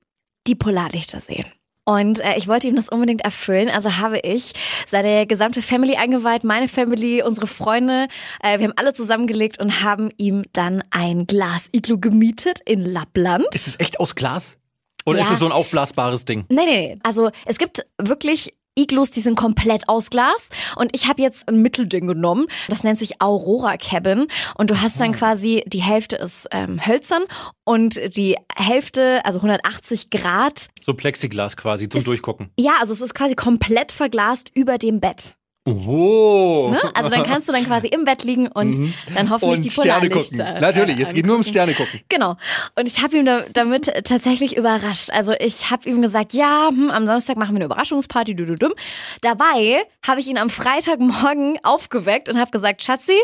die 0.48 0.56
Polarlichter 0.56 1.22
sehen. 1.22 1.46
Und 1.88 2.20
äh, 2.20 2.36
ich 2.36 2.48
wollte 2.48 2.68
ihm 2.68 2.76
das 2.76 2.90
unbedingt 2.90 3.22
erfüllen. 3.22 3.70
Also 3.70 3.98
habe 3.98 4.20
ich 4.20 4.54
seine 4.88 5.28
gesamte 5.28 5.62
Family 5.62 5.96
eingeweiht, 5.96 6.44
meine 6.44 6.68
Family, 6.68 7.22
unsere 7.22 7.46
Freunde. 7.46 8.08
Äh, 8.42 8.58
wir 8.58 8.68
haben 8.68 8.74
alle 8.76 8.94
zusammengelegt 8.94 9.60
und 9.60 9.84
haben 9.84 10.10
ihm 10.18 10.44
dann 10.52 10.84
ein 10.90 11.28
Glas-Iglu 11.28 12.00
gemietet 12.00 12.60
in 12.66 12.84
Lappland. 12.84 13.46
Ist 13.54 13.68
es 13.68 13.80
echt 13.80 14.00
aus 14.00 14.16
Glas? 14.16 14.58
Oder 15.06 15.20
ja. 15.20 15.26
ist 15.26 15.32
es 15.32 15.40
so 15.40 15.46
ein 15.46 15.52
aufblasbares 15.52 16.26
Ding? 16.26 16.46
Nee, 16.50 16.66
nee, 16.66 16.98
Also 17.04 17.30
es 17.46 17.60
gibt 17.60 17.86
wirklich 18.02 18.56
Iglus, 18.76 19.10
die 19.10 19.22
sind 19.22 19.36
komplett 19.36 19.88
aus 19.88 20.10
Glas. 20.10 20.50
Und 20.76 20.94
ich 20.94 21.08
habe 21.08 21.22
jetzt 21.22 21.48
ein 21.48 21.62
Mittelding 21.62 22.08
genommen. 22.08 22.48
Das 22.68 22.84
nennt 22.84 23.00
sich 23.00 23.22
Aurora 23.22 23.78
Cabin. 23.78 24.28
Und 24.58 24.70
du 24.70 24.82
hast 24.82 25.00
dann 25.00 25.14
quasi, 25.14 25.64
die 25.66 25.82
Hälfte 25.82 26.18
ist 26.18 26.48
ähm, 26.52 26.86
hölzern 26.86 27.24
und 27.64 28.00
die 28.18 28.36
Hälfte, 28.56 29.24
also 29.24 29.40
180 29.40 30.10
Grad. 30.10 30.68
So 30.82 30.94
Plexiglas 30.94 31.56
quasi 31.56 31.88
zum 31.88 32.00
ist, 32.00 32.08
Durchgucken. 32.08 32.50
Ja, 32.60 32.74
also 32.80 32.94
es 32.94 33.02
ist 33.02 33.16
quasi 33.16 33.36
komplett 33.36 33.94
verglast 33.94 34.52
über 34.54 34.78
dem 34.78 35.00
Bett. 35.00 35.36
Oh. 35.68 36.70
Ne? 36.72 36.80
Also 36.94 37.10
dann 37.10 37.24
kannst 37.24 37.48
du 37.48 37.52
dann 37.52 37.66
quasi 37.66 37.88
im 37.88 38.06
Bett 38.06 38.24
liegen 38.24 38.48
und 38.48 38.78
mhm. 38.78 38.94
dann 39.16 39.32
hoffentlich 39.32 39.58
und 39.58 39.66
die 39.66 39.70
Sterne 39.72 40.10
gucken. 40.12 40.38
Natürlich, 40.38 41.00
es 41.00 41.12
geht 41.12 41.26
nur 41.26 41.38
um 41.38 41.44
Sterne 41.44 41.74
gucken. 41.74 42.02
Genau. 42.08 42.38
Und 42.78 42.88
ich 42.88 43.02
habe 43.02 43.18
ihn 43.18 43.26
da, 43.26 43.46
damit 43.52 43.92
tatsächlich 44.04 44.58
überrascht. 44.58 45.10
Also 45.10 45.34
ich 45.40 45.72
habe 45.72 45.90
ihm 45.90 46.04
gesagt, 46.04 46.34
ja, 46.34 46.70
hm, 46.70 46.92
am 46.92 47.08
Samstag 47.08 47.38
machen 47.38 47.56
wir 47.56 47.58
eine 47.58 47.66
Überraschungsparty. 47.66 48.36
Du, 48.36 48.46
du, 48.46 48.56
du. 48.56 48.76
Dabei 49.22 49.84
habe 50.06 50.20
ich 50.20 50.28
ihn 50.28 50.38
am 50.38 50.52
Freitagmorgen 50.52 51.58
aufgeweckt 51.64 52.30
und 52.30 52.40
habe 52.40 52.52
gesagt, 52.52 52.84
Schatzi, 52.84 53.18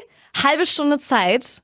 halbe 0.44 0.66
Stunde 0.66 0.98
Zeit 0.98 1.62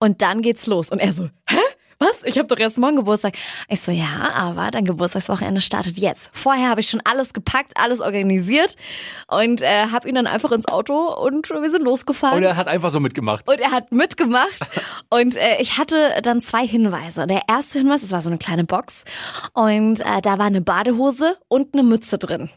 und 0.00 0.20
dann 0.20 0.42
geht's 0.42 0.66
los. 0.66 0.90
Und 0.90 0.98
er 0.98 1.14
so, 1.14 1.30
hä? 1.48 1.56
Was? 1.98 2.22
Ich 2.24 2.38
habe 2.38 2.48
doch 2.48 2.58
erst 2.58 2.78
morgen 2.78 2.96
Geburtstag. 2.96 3.34
Ich 3.68 3.80
so, 3.80 3.92
ja, 3.92 4.30
aber 4.32 4.70
dein 4.70 4.84
Geburtstagswochenende 4.84 5.60
startet 5.60 5.98
jetzt. 5.98 6.30
Vorher 6.32 6.68
habe 6.70 6.80
ich 6.80 6.88
schon 6.88 7.00
alles 7.04 7.32
gepackt, 7.32 7.72
alles 7.76 8.00
organisiert 8.00 8.76
und 9.28 9.62
äh, 9.62 9.86
habe 9.90 10.08
ihn 10.08 10.14
dann 10.14 10.26
einfach 10.26 10.52
ins 10.52 10.68
Auto 10.68 10.94
und 10.94 11.48
wir 11.50 11.70
sind 11.70 11.82
losgefahren. 11.82 12.38
Und 12.38 12.44
er 12.44 12.56
hat 12.56 12.68
einfach 12.68 12.90
so 12.90 13.00
mitgemacht. 13.00 13.48
Und 13.48 13.60
er 13.60 13.70
hat 13.70 13.92
mitgemacht 13.92 14.70
und 15.10 15.36
äh, 15.36 15.60
ich 15.60 15.78
hatte 15.78 16.20
dann 16.22 16.40
zwei 16.40 16.66
Hinweise. 16.66 17.26
Der 17.26 17.42
erste 17.48 17.78
Hinweis, 17.78 18.02
es 18.02 18.12
war 18.12 18.22
so 18.22 18.30
eine 18.30 18.38
kleine 18.38 18.64
Box 18.64 19.04
und 19.52 20.00
äh, 20.00 20.20
da 20.22 20.38
war 20.38 20.46
eine 20.46 20.60
Badehose 20.60 21.36
und 21.48 21.74
eine 21.74 21.82
Mütze 21.82 22.18
drin. 22.18 22.50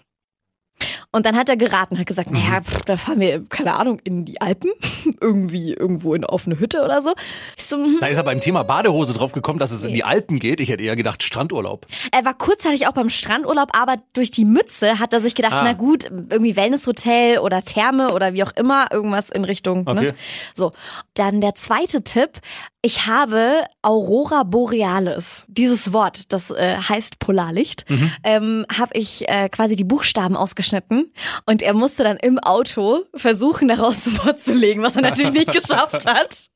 Und 1.12 1.26
dann 1.26 1.36
hat 1.36 1.50
er 1.50 1.58
geraten, 1.58 1.98
hat 1.98 2.06
gesagt, 2.06 2.32
naja, 2.32 2.60
mhm. 2.60 2.66
pff, 2.66 2.82
da 2.84 2.98
fahren 2.98 3.20
wir, 3.20 3.44
keine 3.46 3.76
Ahnung, 3.76 4.00
in 4.04 4.26
die 4.26 4.42
Alpen, 4.42 4.72
irgendwie 5.22 5.74
irgendwo 5.74 6.14
in 6.14 6.24
eine 6.24 6.60
Hütte 6.60 6.84
oder 6.84 7.02
so. 7.02 7.14
so 7.58 7.78
hm. 7.78 7.98
da 8.00 8.08
ist 8.08 8.18
er 8.18 8.24
beim 8.24 8.40
Thema 8.40 8.64
Badehose 8.64 9.14
drauf 9.14 9.32
gekommen, 9.32 9.60
dass 9.60 9.72
es 9.72 9.86
in 9.86 9.94
die 9.94 10.04
Alpen 10.04 10.40
geht. 10.40 10.60
Ich 10.60 10.70
hätte 10.70 10.84
eher 10.84 10.96
gedacht 10.96 11.24
Strandurlaub. 11.24 11.86
Er 12.12 12.26
war 12.26 12.34
kurzzeitig 12.34 12.88
auch 12.88 12.94
beim 12.94 13.10
Strandurlaub, 13.10 13.70
aber 13.78 13.98
durch 14.14 14.32
die 14.32 14.46
Mütze 14.46 15.00
hat 15.00 15.14
er 15.14 15.22
sich 15.22 15.36
gedacht, 15.36 15.54
ah. 15.54 15.64
na 15.64 15.74
gut, 15.74 16.06
irgendwie 16.06 16.56
Wellnesshotel 16.56 17.40
oder 17.40 17.62
Therme 17.62 18.14
oder 18.14 18.34
wie 18.34 18.44
auch 18.44 18.52
immer, 18.56 18.92
irgendwas 18.92 19.30
in 19.30 19.46
Richtung. 19.46 19.84
Ne? 19.84 19.92
Okay. 19.92 20.06
Ne? 20.06 20.16
So, 20.54 20.74
dann 21.14 21.42
der 21.42 21.56
zweite 21.56 22.04
Tipp, 22.04 22.40
ich 22.82 23.06
habe 23.06 23.66
Aurora 23.82 24.44
Borealis, 24.44 25.46
dieses 25.50 25.92
Wort, 25.92 26.32
das 26.32 26.52
äh, 26.52 26.78
heißt 26.78 27.20
Polarlicht, 27.20 27.90
mhm. 27.90 28.12
ähm, 28.24 28.66
habe 28.78 28.98
ich 28.98 29.28
äh, 29.28 29.50
quasi 29.50 29.76
die 29.76 29.84
Buchstaben 29.84 30.38
ausgeschnitten 30.68 31.12
und 31.46 31.62
er 31.62 31.74
musste 31.74 32.04
dann 32.04 32.18
im 32.18 32.40
Auto 32.40 33.06
versuchen, 33.16 33.68
daraus 33.68 34.06
ein 34.06 34.18
Wort 34.26 34.40
zu 34.40 34.54
legen, 34.54 34.82
was 34.84 34.96
er 34.96 35.02
natürlich 35.02 35.34
nicht 35.34 35.54
geschafft 35.54 36.06
hat. 36.08 36.48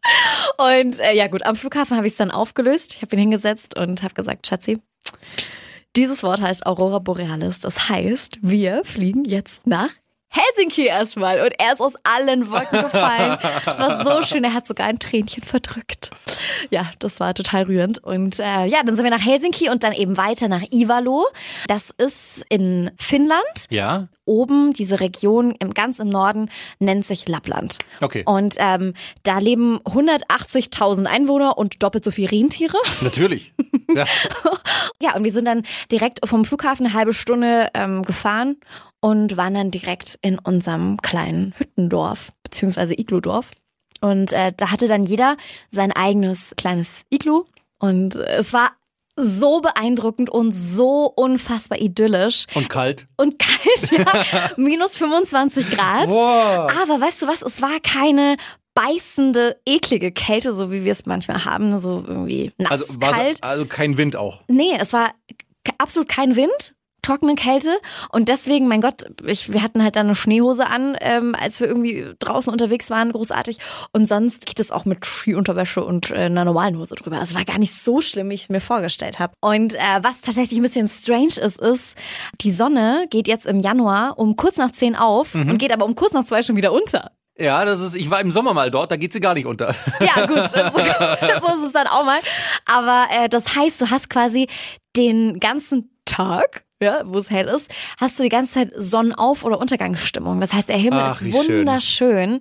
Und 0.58 1.00
äh, 1.00 1.14
ja 1.14 1.28
gut, 1.28 1.44
am 1.46 1.56
Flughafen 1.56 1.98
habe 1.98 2.08
ich 2.08 2.14
es 2.14 2.18
dann 2.18 2.32
aufgelöst. 2.32 2.96
Ich 2.96 3.02
habe 3.02 3.16
ihn 3.16 3.20
hingesetzt 3.20 3.78
und 3.78 4.04
habe 4.04 4.14
gesagt, 4.14 4.48
Schatzi, 4.48 4.82
dieses 5.96 6.24
Wort 6.24 6.42
heißt 6.42 6.66
Aurora 6.66 7.00
Borealis. 7.00 7.60
Das 7.60 7.90
heißt, 7.90 8.40
wir 8.42 8.84
fliegen 8.86 9.26
jetzt 9.26 9.68
nach 9.68 9.90
Helsinki 10.32 10.88
erstmal 10.88 11.42
und 11.42 11.54
er 11.60 11.74
ist 11.74 11.82
aus 11.82 11.94
allen 12.04 12.50
Wolken 12.50 12.82
gefallen. 12.84 13.38
Es 13.66 13.78
war 13.80 14.04
so 14.06 14.24
schön, 14.24 14.44
er 14.44 14.54
hat 14.54 14.66
sogar 14.66 14.88
ein 14.88 14.98
Tränchen 14.98 15.44
verdrückt. 15.44 16.12
Ja, 16.70 16.90
das 17.00 17.20
war 17.20 17.34
total 17.34 17.64
rührend. 17.64 18.04
Und 18.04 18.40
äh, 18.40 18.66
ja, 18.66 18.82
dann 18.84 18.96
sind 18.96 19.04
wir 19.04 19.12
nach 19.12 19.26
Helsinki 19.26 19.70
und 19.70 19.84
dann 19.84 19.94
eben 19.94 20.18
weiter 20.18 20.48
nach 20.48 20.64
Ivalo. 20.72 21.28
Das 21.68 21.92
ist 21.98 22.46
in 22.50 22.92
Finnland. 22.98 23.42
Ja. 23.70 24.08
Oben, 24.32 24.72
diese 24.72 25.02
Region 25.02 25.54
im, 25.60 25.74
ganz 25.74 26.00
im 26.00 26.08
Norden, 26.08 26.50
nennt 26.80 27.06
sich 27.06 27.28
Lappland. 27.28 27.80
Okay. 28.00 28.24
Und 28.26 28.56
ähm, 28.60 28.94
da 29.24 29.40
leben 29.40 29.80
180.000 29.80 31.06
Einwohner 31.06 31.58
und 31.58 31.84
doppelt 31.84 32.06
so 32.06 32.12
viele 32.12 32.32
Rentiere. 32.32 32.78
Natürlich. 33.02 33.54
Ja. 33.94 34.06
ja, 35.02 35.16
und 35.18 35.26
wir 35.26 35.34
sind 35.34 35.46
dann 35.46 35.64
direkt 35.92 36.26
vom 36.26 36.46
Flughafen 36.46 36.86
eine 36.86 36.96
halbe 36.96 37.12
Stunde 37.12 37.68
ähm, 37.74 38.04
gefahren 38.04 38.56
und 39.02 39.36
waren 39.36 39.54
dann 39.54 39.70
direkt 39.70 40.18
in 40.22 40.40
unserem 40.40 40.96
kleinen 41.02 41.54
Hüttendorf, 41.58 42.32
beziehungsweise 42.42 42.94
Iglu-Dorf. 42.94 43.52
Und 44.00 44.32
äh, 44.32 44.54
da 44.56 44.72
hatte 44.72 44.88
dann 44.88 45.04
jeder 45.04 45.36
sein 45.72 45.92
eigenes 45.92 46.54
kleines 46.56 47.04
Iglu. 47.10 47.44
Und 47.80 48.16
es 48.16 48.54
war 48.54 48.72
so 49.16 49.62
beeindruckend 49.62 50.30
und 50.30 50.52
so 50.52 51.06
unfassbar 51.06 51.80
idyllisch. 51.80 52.48
Und 52.54 52.70
kalt. 52.70 53.08
Und 53.18 53.38
kalt, 53.40 53.92
ja. 53.92 54.52
Minus 54.58 54.98
25 54.98 55.72
Grad. 55.72 56.10
Wow. 56.10 56.72
Aber 56.82 57.02
weißt 57.02 57.22
du 57.22 57.28
was? 57.28 57.42
Es 57.42 57.62
war 57.62 57.80
keine 57.82 58.38
beißende, 58.74 59.60
eklige 59.66 60.12
Kälte, 60.12 60.54
so 60.54 60.72
wie 60.72 60.86
wir 60.86 60.94
es 60.94 61.06
manchmal 61.06 61.46
haben, 61.46 61.78
so 61.80 62.04
irgendwie 62.08 62.52
nass, 62.58 62.72
also, 62.72 63.00
kalt. 63.00 63.44
Also 63.44 63.66
kein 63.66 63.98
Wind 63.98 64.16
auch. 64.16 64.42
Nee, 64.48 64.78
es 64.80 64.94
war 64.94 65.14
absolut 65.78 66.08
kein 66.08 66.36
Wind 66.36 66.74
trockene 67.02 67.36
Kälte 67.36 67.78
und 68.10 68.30
deswegen, 68.30 68.68
mein 68.68 68.82
Gott, 68.82 69.04
ich, 69.26 69.52
wir 69.52 69.62
hatten 69.62 69.84
halt 69.84 69.96
dann 69.96 70.08
eine 70.08 70.16
Schneehose 70.16 70.68
an, 70.68 70.96
ähm, 71.02 71.36
als 71.40 71.60
wir 71.60 71.68
irgendwie 71.68 72.06
draußen 72.20 72.52
unterwegs 72.52 72.90
waren, 72.90 73.12
großartig. 73.12 73.58
Und 73.92 74.08
sonst 74.08 74.46
geht 74.46 74.60
es 74.60 74.72
auch 74.72 74.86
mit 74.86 75.06
Skiunterwäsche 75.06 75.84
und 75.84 76.12
äh, 76.12 76.26
einer 76.26 76.46
normalen 76.46 76.78
Hose 76.78 76.96
drüber. 76.96 77.18
Also 77.18 77.36
war 77.36 77.46
gar 77.46 77.60
nicht 77.60 77.74
so 77.74 78.02
schlimm, 78.02 78.30
wie 78.30 78.36
ich 78.36 78.44
es 78.44 78.50
mir 78.50 78.62
vorgestellt 78.62 79.20
habe. 79.20 79.34
Und 79.42 79.76
äh, 79.76 79.80
was 80.02 80.22
tatsächlich 80.22 80.60
ein 80.60 80.64
bisschen 80.64 80.88
strange 80.88 81.38
ist, 81.42 81.60
ist, 81.60 81.98
die 82.42 82.52
Sonne 82.52 83.08
geht 83.10 83.28
jetzt 83.28 83.46
im 83.46 83.60
Januar 83.60 84.18
um 84.18 84.36
kurz 84.36 84.58
nach 84.58 84.72
zehn 84.72 84.96
auf 84.96 85.34
mhm. 85.34 85.50
und 85.50 85.58
geht 85.58 85.74
aber 85.74 85.86
um 85.86 85.96
kurz 85.96 86.14
nach 86.14 86.26
zwei 86.26 86.42
schon 86.44 86.56
wieder 86.56 86.72
unter. 86.72 87.12
Ja, 87.38 87.66
das 87.66 87.80
ist, 87.80 87.96
ich 87.96 88.10
war 88.12 88.20
im 88.22 88.32
Sommer 88.32 88.54
mal 88.54 88.70
dort, 88.70 88.92
da 88.92 88.98
geht 88.98 89.14
sie 89.14 89.20
gar 89.20 89.34
nicht 89.34 89.46
unter. 89.46 89.74
Ja, 90.00 90.26
gut, 90.26 90.50
so, 90.50 90.58
so 91.48 91.56
ist 91.56 91.66
es 91.68 91.72
dann 91.74 91.88
auch 91.88 92.06
mal. 92.06 92.20
Aber 92.66 93.06
äh, 93.12 93.30
das 93.30 93.56
heißt, 93.56 93.82
du 93.82 93.90
hast 93.90 94.10
quasi 94.10 94.48
den 94.96 95.40
ganzen 95.40 95.90
Tag 96.06 96.66
ja, 96.82 97.02
wo 97.06 97.20
es 97.20 97.30
hell 97.30 97.48
ist, 97.48 97.72
hast 97.98 98.18
du 98.20 98.24
die 98.24 98.30
ganze 98.30 98.54
Zeit 98.54 98.72
Sonnenauf- 98.76 99.44
oder 99.44 99.60
Untergangsstimmung. 99.60 100.42
Das 100.42 100.54
heißt, 100.54 100.70
der 100.70 100.78
Himmel 100.78 101.00
Ach, 101.00 101.22
ist 101.22 101.34
wunderschön. 101.34 102.40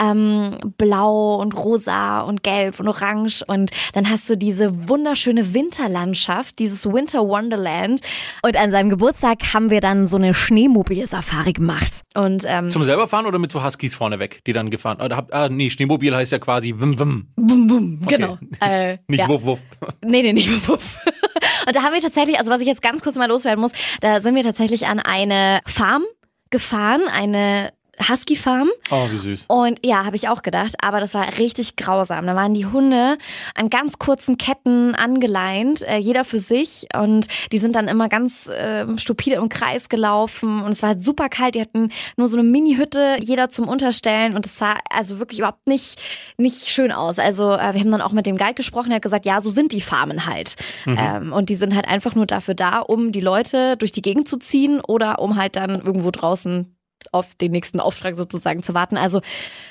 Ähm, 0.00 0.56
blau 0.78 1.36
und 1.36 1.56
rosa 1.56 2.22
und 2.22 2.42
gelb 2.42 2.80
und 2.80 2.88
orange. 2.88 3.42
Und 3.46 3.70
dann 3.92 4.08
hast 4.08 4.28
du 4.30 4.36
diese 4.36 4.88
wunderschöne 4.88 5.54
Winterlandschaft, 5.54 6.58
dieses 6.58 6.86
Winter 6.86 7.28
Wonderland. 7.28 8.00
Und 8.42 8.56
an 8.56 8.70
seinem 8.70 8.88
Geburtstag 8.90 9.54
haben 9.54 9.70
wir 9.70 9.80
dann 9.80 10.06
so 10.06 10.16
eine 10.16 10.34
Schneemobil-Safari 10.34 11.52
gemacht. 11.52 12.02
Und, 12.14 12.44
ähm, 12.46 12.70
Zum 12.70 12.84
selber 12.84 13.08
fahren 13.08 13.26
oder 13.26 13.38
mit 13.38 13.52
so 13.52 13.62
Huskies 13.62 13.94
vorneweg, 13.94 14.42
die 14.44 14.52
dann 14.52 14.70
gefahren? 14.70 15.00
Oder, 15.00 15.26
ah, 15.30 15.48
nee, 15.48 15.70
Schneemobil 15.70 16.14
heißt 16.14 16.32
ja 16.32 16.38
quasi 16.38 16.74
Wim 16.76 16.98
Wim. 16.98 17.26
Wum 17.36 17.70
Wum, 17.70 18.00
okay. 18.04 18.16
genau. 18.16 18.38
Äh, 18.60 18.98
nicht 19.08 19.20
ja. 19.20 19.28
Wuff 19.28 19.44
Wuff. 19.44 19.60
Nee, 20.04 20.22
nee, 20.22 20.32
nicht 20.32 20.50
Wuff 20.50 20.68
Wuff. 20.68 20.98
Und 21.66 21.76
da 21.76 21.82
haben 21.82 21.94
wir 21.94 22.00
tatsächlich, 22.00 22.38
also 22.38 22.50
was 22.50 22.60
ich 22.60 22.66
jetzt 22.66 22.82
ganz 22.82 23.02
kurz 23.02 23.16
mal 23.16 23.28
loswerden 23.28 23.60
muss, 23.60 23.72
da 24.00 24.20
sind 24.20 24.34
wir 24.34 24.42
tatsächlich 24.42 24.86
an 24.86 25.00
eine 25.00 25.60
Farm 25.66 26.04
gefahren, 26.50 27.02
eine 27.08 27.70
Husky 28.08 28.36
Farm. 28.36 28.70
Oh, 28.90 29.06
wie 29.10 29.18
süß. 29.18 29.44
Und 29.48 29.84
ja, 29.84 30.04
habe 30.04 30.16
ich 30.16 30.28
auch 30.28 30.42
gedacht, 30.42 30.76
aber 30.80 30.98
das 30.98 31.12
war 31.12 31.38
richtig 31.38 31.76
grausam. 31.76 32.26
Da 32.26 32.34
waren 32.34 32.54
die 32.54 32.64
Hunde 32.64 33.18
an 33.54 33.68
ganz 33.68 33.98
kurzen 33.98 34.38
Ketten 34.38 34.94
angeleint, 34.94 35.82
äh, 35.86 35.98
jeder 35.98 36.24
für 36.24 36.38
sich. 36.38 36.86
Und 36.96 37.26
die 37.52 37.58
sind 37.58 37.76
dann 37.76 37.88
immer 37.88 38.08
ganz 38.08 38.46
äh, 38.46 38.86
stupide 38.96 39.36
im 39.36 39.48
Kreis 39.50 39.90
gelaufen. 39.90 40.62
Und 40.62 40.70
es 40.70 40.82
war 40.82 40.90
halt 40.90 41.02
super 41.02 41.28
kalt. 41.28 41.54
Die 41.54 41.60
hatten 41.60 41.90
nur 42.16 42.28
so 42.28 42.38
eine 42.38 42.48
Mini-Hütte, 42.48 43.16
jeder 43.20 43.50
zum 43.50 43.68
Unterstellen. 43.68 44.34
Und 44.34 44.46
es 44.46 44.56
sah 44.56 44.76
also 44.90 45.18
wirklich 45.18 45.40
überhaupt 45.40 45.66
nicht, 45.66 46.00
nicht 46.38 46.68
schön 46.68 46.92
aus. 46.92 47.18
Also 47.18 47.52
äh, 47.52 47.74
wir 47.74 47.80
haben 47.80 47.92
dann 47.92 48.02
auch 48.02 48.12
mit 48.12 48.26
dem 48.26 48.38
Guide 48.38 48.54
gesprochen. 48.54 48.90
Er 48.90 48.96
hat 48.96 49.02
gesagt, 49.02 49.26
ja, 49.26 49.40
so 49.42 49.50
sind 49.50 49.72
die 49.72 49.82
Farmen 49.82 50.24
halt. 50.24 50.56
Mhm. 50.86 50.96
Ähm, 50.98 51.32
und 51.32 51.50
die 51.50 51.56
sind 51.56 51.74
halt 51.74 51.86
einfach 51.86 52.14
nur 52.14 52.26
dafür 52.26 52.54
da, 52.54 52.78
um 52.78 53.12
die 53.12 53.20
Leute 53.20 53.76
durch 53.76 53.92
die 53.92 54.02
Gegend 54.02 54.28
zu 54.28 54.38
ziehen 54.38 54.80
oder 54.80 55.18
um 55.18 55.36
halt 55.36 55.56
dann 55.56 55.74
irgendwo 55.82 56.10
draußen 56.10 56.74
auf 57.12 57.34
den 57.34 57.52
nächsten 57.52 57.80
Auftrag 57.80 58.14
sozusagen 58.14 58.62
zu 58.62 58.74
warten. 58.74 58.96
Also 58.96 59.20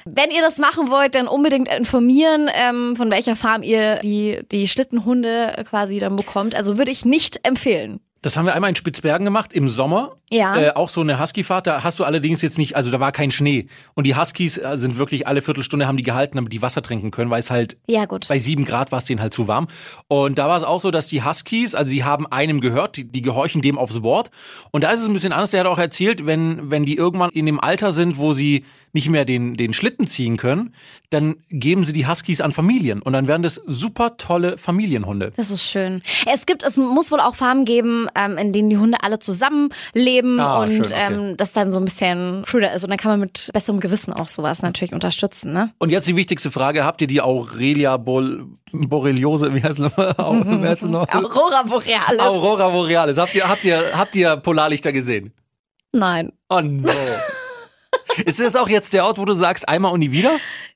wenn 0.06 0.32
ihr 0.32 0.42
das 0.42 0.58
machen 0.58 0.90
wollt, 0.90 1.16
dann 1.16 1.28
unbedingt 1.28 1.68
informieren, 1.68 2.50
ähm, 2.54 2.96
von 2.96 3.10
welcher 3.12 3.36
Farm 3.36 3.64
ihr 3.64 4.00
die, 4.00 4.40
die 4.52 4.68
Schlittenhunde 4.68 5.64
quasi 5.70 6.00
dann 6.00 6.16
bekommt. 6.16 6.56
Also 6.56 6.78
würde 6.78 6.92
ich 6.92 7.06
nicht 7.06 7.46
empfehlen. 7.48 8.00
Das 8.22 8.38
haben 8.38 8.46
wir 8.46 8.54
einmal 8.54 8.70
in 8.70 8.76
Spitzbergen 8.76 9.26
gemacht 9.26 9.52
im 9.54 9.68
Sommer. 9.68 10.18
Ja. 10.32 10.58
Äh, 10.60 10.72
auch 10.72 10.90
so 10.90 11.02
eine 11.02 11.20
Husky-Fahrt. 11.20 11.68
Da 11.68 11.84
hast 11.84 12.00
du 12.00 12.04
allerdings 12.06 12.42
jetzt 12.42 12.58
nicht, 12.58 12.76
also 12.76 12.90
da 12.90 13.00
war 13.00 13.12
kein 13.12 13.32
Schnee. 13.32 13.68
Und 13.96 14.08
die 14.08 14.16
Huskies 14.16 14.58
äh, 14.58 14.78
sind 14.78 14.98
wirklich 14.98 15.28
alle 15.28 15.42
Viertelstunde 15.42 15.88
haben 15.88 15.98
die 15.98 16.04
gehalten, 16.04 16.38
damit 16.38 16.54
die 16.54 16.62
Wasser 16.62 16.82
trinken 16.82 17.12
können, 17.12 17.30
weil 17.30 17.40
es 17.40 17.52
halt 17.52 17.78
Ja, 17.88 18.06
gut. 18.06 18.28
bei 18.30 18.40
sieben 18.40 18.64
Grad 18.66 18.92
war 18.92 19.00
es 19.00 19.06
denen 19.06 19.22
halt 19.22 19.34
zu 19.34 19.48
warm. 19.48 19.68
Und 20.08 20.38
da 20.38 20.48
war 20.48 20.58
es 20.58 20.64
auch 20.64 20.80
so, 20.80 20.90
dass 20.90 21.08
die 21.08 21.24
Huskies, 21.24 21.76
also 21.76 21.92
die 21.92 22.04
haben 22.04 22.28
einem 22.28 22.62
gehört, 22.62 22.98
die, 22.98 23.04
die 23.04 23.22
gehorchen 23.22 23.62
dem 23.62 23.78
aufs 23.78 24.02
Wort. 24.04 24.32
Und 24.72 24.84
da 24.84 24.92
ist 24.92 25.02
es 25.02 25.08
ein 25.08 25.14
bisschen 25.14 25.34
anders. 25.34 25.52
Der 25.52 25.60
hat 25.62 25.68
auch 25.68 25.78
erzählt, 25.80 26.26
wenn, 26.26 26.72
wenn 26.72 26.86
die 26.86 26.96
irgendwann 26.96 27.30
in 27.32 27.46
dem 27.46 27.60
Alter 27.60 27.92
sind, 27.92 28.18
wo 28.18 28.34
sie 28.34 28.64
nicht 28.94 29.10
mehr 29.10 29.24
den, 29.24 29.56
den 29.56 29.72
Schlitten 29.74 30.06
ziehen 30.06 30.36
können, 30.36 30.74
dann 31.12 31.36
geben 31.50 31.86
sie 31.86 31.94
die 31.94 32.08
Huskies 32.08 32.42
an 32.42 32.52
Familien. 32.52 33.02
Und 33.02 33.14
dann 33.14 33.26
werden 33.28 33.42
das 33.42 33.56
super 33.66 34.18
tolle 34.18 34.58
Familienhunde. 34.58 35.32
Das 35.38 35.50
ist 35.50 35.64
schön. 35.64 36.02
Es 36.32 36.46
gibt, 36.46 36.64
es 36.64 36.76
muss 36.76 37.10
wohl 37.10 37.22
auch 37.22 37.36
Farmen 37.36 37.64
geben, 37.64 38.08
ähm, 38.16 38.38
in 38.38 38.52
denen 38.52 38.70
die 38.70 38.78
Hunde 38.78 38.98
alle 39.02 39.20
zusammenleben 39.20 40.21
Ah, 40.40 40.60
und 40.62 40.72
schön, 40.72 40.82
okay. 40.86 40.94
ähm, 41.14 41.38
das 41.38 41.52
dann 41.54 41.72
so 41.72 41.78
ein 41.78 41.86
bisschen 41.86 42.44
schöner 42.46 42.74
ist. 42.74 42.84
Und 42.84 42.90
dann 42.90 42.98
kann 42.98 43.12
man 43.12 43.20
mit 43.20 43.50
besserem 43.54 43.80
Gewissen 43.80 44.14
auch 44.14 44.28
sowas 44.28 44.62
natürlich 44.62 44.94
unterstützen, 44.94 45.54
ne? 45.54 45.72
Und 45.80 45.90
jetzt 45.90 46.08
die 46.08 46.16
wichtigste 46.16 46.52
Frage, 46.52 46.84
habt 46.86 47.02
ihr 47.02 47.08
die 47.08 47.22
Aurelia 47.22 47.98
Bol 47.98 48.46
Borreliose, 48.72 49.54
wie 49.54 49.62
heißt 49.64 49.80
nochmal? 49.80 50.14
Au- 50.18 50.34
wie 50.46 50.68
heißt 50.68 50.84
es 50.84 50.90
noch? 50.90 51.08
Aurora 51.10 51.64
Borealis. 51.64 52.20
Aurora 52.20 52.70
Borealis. 52.70 53.18
Habt 53.18 53.36
ihr, 53.36 53.48
habt 53.48 53.66
ihr, 53.66 53.92
habt 53.94 54.16
ihr 54.16 54.38
Polarlichter 54.38 54.92
gesehen? 54.92 55.34
Nein. 55.92 56.32
Oh 56.50 56.62
no. 56.62 56.90
Ist 58.26 58.40
das 58.40 58.56
auch 58.56 58.70
jetzt 58.70 58.94
der 58.94 59.06
Ort, 59.06 59.18
wo 59.18 59.26
du 59.26 59.34
sagst, 59.34 59.68
einmal 59.68 59.92
und 59.94 60.00
nie 60.00 60.12
wieder? 60.12 60.32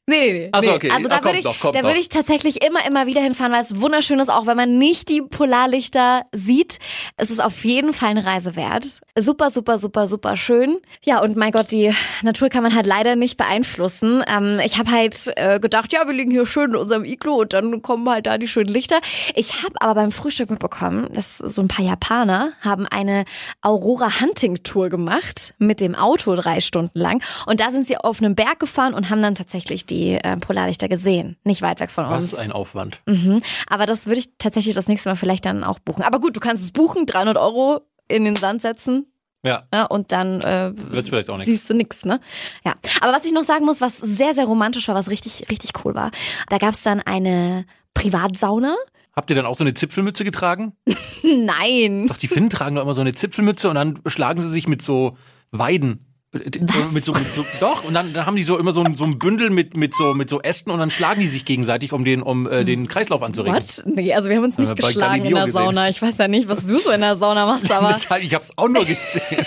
Nee, 0.08 0.20
nee, 0.20 0.34
nee. 0.34 0.50
Ach 0.52 0.62
so, 0.62 0.70
nee. 0.70 0.76
okay. 0.76 0.92
Also 0.92 1.08
Ah, 1.10 1.20
da 1.20 1.24
würde 1.26 1.40
ich, 1.40 1.46
noch, 1.46 1.72
da 1.72 1.84
würde 1.84 1.98
ich 1.98 2.10
tatsächlich 2.10 2.64
immer, 2.64 2.86
immer 2.86 3.08
wieder 3.08 3.22
hinfahren, 3.22 3.52
weil 3.52 3.64
es 3.64 3.82
wunderschön 3.82 4.20
ist, 4.20 4.30
auch 4.30 4.46
wenn 4.46 4.56
man 4.56 4.78
nicht 4.78 5.10
die 5.10 5.22
Polarlichter 5.24 6.24
sieht. 6.32 6.78
Es 7.18 7.32
ist 7.32 7.44
auf 7.44 7.66
jeden 7.66 7.92
Fall 7.92 8.10
eine 8.10 8.24
Reise 8.24 8.56
wert. 8.56 8.86
Super, 9.18 9.50
super, 9.50 9.80
super, 9.80 10.08
super 10.08 10.36
schön. 10.36 10.78
Ja, 11.04 11.24
und 11.24 11.38
mein 11.38 11.52
Gott, 11.52 11.72
die 11.72 11.92
Natur 12.22 12.50
kann 12.50 12.62
man 12.62 12.76
halt 12.76 12.86
leider 12.86 13.16
nicht 13.16 13.38
beeinflussen. 13.38 14.24
Ähm, 14.28 14.60
ich 14.64 14.78
habe 14.78 14.92
halt 14.92 15.32
äh, 15.38 15.60
gedacht, 15.60 15.92
ja, 15.92 16.06
wir 16.06 16.14
liegen 16.14 16.30
hier 16.30 16.46
schön 16.46 16.72
in 16.72 16.76
unserem 16.76 17.04
Iglu 17.04 17.42
und 17.42 17.54
dann 17.54 17.82
kommen 17.82 18.08
halt 18.08 18.28
da 18.28 18.38
die 18.38 18.48
schönen 18.48 18.70
Lichter. 18.70 19.00
Ich 19.34 19.64
habe 19.64 19.74
aber 19.80 19.96
beim 19.96 20.12
Frühstück 20.12 20.52
mitbekommen, 20.52 21.10
dass 21.14 21.40
so 21.40 21.62
ein 21.62 21.68
paar 21.68 21.84
Japaner 21.84 22.52
haben 22.62 22.86
eine 22.86 23.26
Aurora 23.62 24.20
Hunting 24.22 24.62
Tour 24.62 24.90
gemacht 24.90 25.56
mit 25.58 25.82
dem 25.82 25.96
Auto 25.96 26.36
drei 26.36 26.60
Stunden 26.60 27.00
lang. 27.00 27.24
Und 27.48 27.60
da 27.60 27.72
sind 27.72 27.88
sie 27.88 27.98
auf 27.98 28.20
einem 28.20 28.36
Berg 28.36 28.60
gefahren 28.60 28.94
und 28.94 29.10
haben 29.10 29.24
dann 29.24 29.34
tatsächlich 29.34 29.88
die 29.88 29.95
äh, 29.96 30.38
Polarlichter 30.38 30.88
gesehen. 30.88 31.38
Nicht 31.44 31.62
weit 31.62 31.80
weg 31.80 31.90
von 31.90 32.06
uns. 32.06 32.34
Was 32.34 32.40
ein 32.40 32.52
Aufwand. 32.52 33.02
Mhm. 33.06 33.42
Aber 33.68 33.86
das 33.86 34.06
würde 34.06 34.20
ich 34.20 34.30
tatsächlich 34.38 34.76
das 34.76 34.88
nächste 34.88 35.10
Mal 35.10 35.16
vielleicht 35.16 35.46
dann 35.46 35.64
auch 35.64 35.80
buchen. 35.80 36.04
Aber 36.04 36.20
gut, 36.20 36.36
du 36.36 36.40
kannst 36.40 36.64
es 36.64 36.72
buchen, 36.72 37.06
300 37.06 37.38
Euro 37.38 37.82
in 38.08 38.26
den 38.26 38.36
Sand 38.36 38.62
setzen. 38.62 39.08
Ja. 39.44 39.64
Ja, 39.72 39.86
und 39.86 40.12
dann 40.12 40.42
äh, 40.42 40.74
siehst 41.44 41.70
du 41.70 41.76
nix, 41.76 42.04
ne? 42.04 42.20
Ja. 42.66 42.74
Aber 43.02 43.14
was 43.14 43.26
ich 43.26 43.32
noch 43.32 43.44
sagen 43.44 43.64
muss, 43.64 43.80
was 43.80 43.98
sehr, 43.98 44.34
sehr 44.34 44.46
romantisch 44.46 44.88
war, 44.88 44.96
was 44.96 45.10
richtig, 45.10 45.50
richtig 45.50 45.72
cool 45.86 45.94
war, 45.94 46.10
da 46.50 46.58
gab's 46.58 46.82
dann 46.82 47.00
eine 47.00 47.66
Privatsauna. 47.94 48.76
Habt 49.16 49.30
ihr 49.30 49.36
dann 49.36 49.46
auch 49.46 49.56
so 49.56 49.64
eine 49.64 49.76
Zipfelmütze 49.76 50.24
getragen? 50.24 50.74
Nein. 51.24 52.08
Doch, 52.08 52.18
die 52.18 52.28
Finnen 52.28 52.50
tragen 52.50 52.76
doch 52.76 52.82
immer 52.82 52.96
so 52.96 53.02
eine 53.02 53.14
Zipfelmütze 53.14 53.70
und 53.70 53.76
dann 53.76 54.00
schlagen 54.08 54.42
sie 54.42 54.50
sich 54.50 54.68
mit 54.68 54.82
so 54.82 55.16
Weiden. 55.52 56.05
Äh, 56.36 56.60
Was? 56.80 56.92
Mit 56.92 57.06
so, 57.06 57.14
mit 57.14 57.26
so, 57.34 57.46
doch, 57.60 57.84
und 57.84 57.94
dann, 57.94 58.14
dann 58.14 58.26
haben 58.26 58.36
die 58.36 58.44
so 58.44 58.58
immer 58.58 58.72
so 58.72 58.82
ein, 58.84 58.96
so 58.96 59.04
ein 59.06 59.18
Bündel 59.20 59.50
mit, 59.50 59.76
mit, 59.78 59.94
so, 59.96 60.14
mit 60.14 60.30
so 60.30 60.42
Ästen 60.42 60.72
und 60.72 60.80
dann 60.80 60.92
schlagen 60.92 61.22
die 61.22 61.28
sich 61.28 61.46
gegenseitig, 61.46 61.94
um 61.94 62.04
den, 62.06 62.22
um 62.22 62.48
äh, 62.48 62.64
den 62.66 62.88
Kreislauf 62.88 63.22
anzuregen. 63.24 63.56
What? 63.56 63.84
Nee, 63.86 64.14
also 64.14 64.30
wir 64.30 64.36
haben 64.38 64.44
uns 64.44 64.58
nicht 64.58 64.70
Haben 64.70 64.78
wir 64.78 64.82
bei 64.82 64.88
geschlagen 64.88 65.26
in 65.26 65.34
der 65.36 65.46
gesehen. 65.46 65.64
Sauna. 65.64 65.90
Ich 65.90 66.02
weiß 66.02 66.18
ja 66.18 66.28
nicht, 66.28 66.48
was 66.50 66.66
du 66.66 66.78
so 66.78 66.92
in 66.92 67.02
der 67.02 67.16
Sauna 67.18 67.46
machst, 67.46 67.72
aber 67.72 67.96
ich 68.22 68.34
hab's 68.34 68.52
auch 68.56 68.68
nur 68.68 68.86
gesehen. 68.86 69.22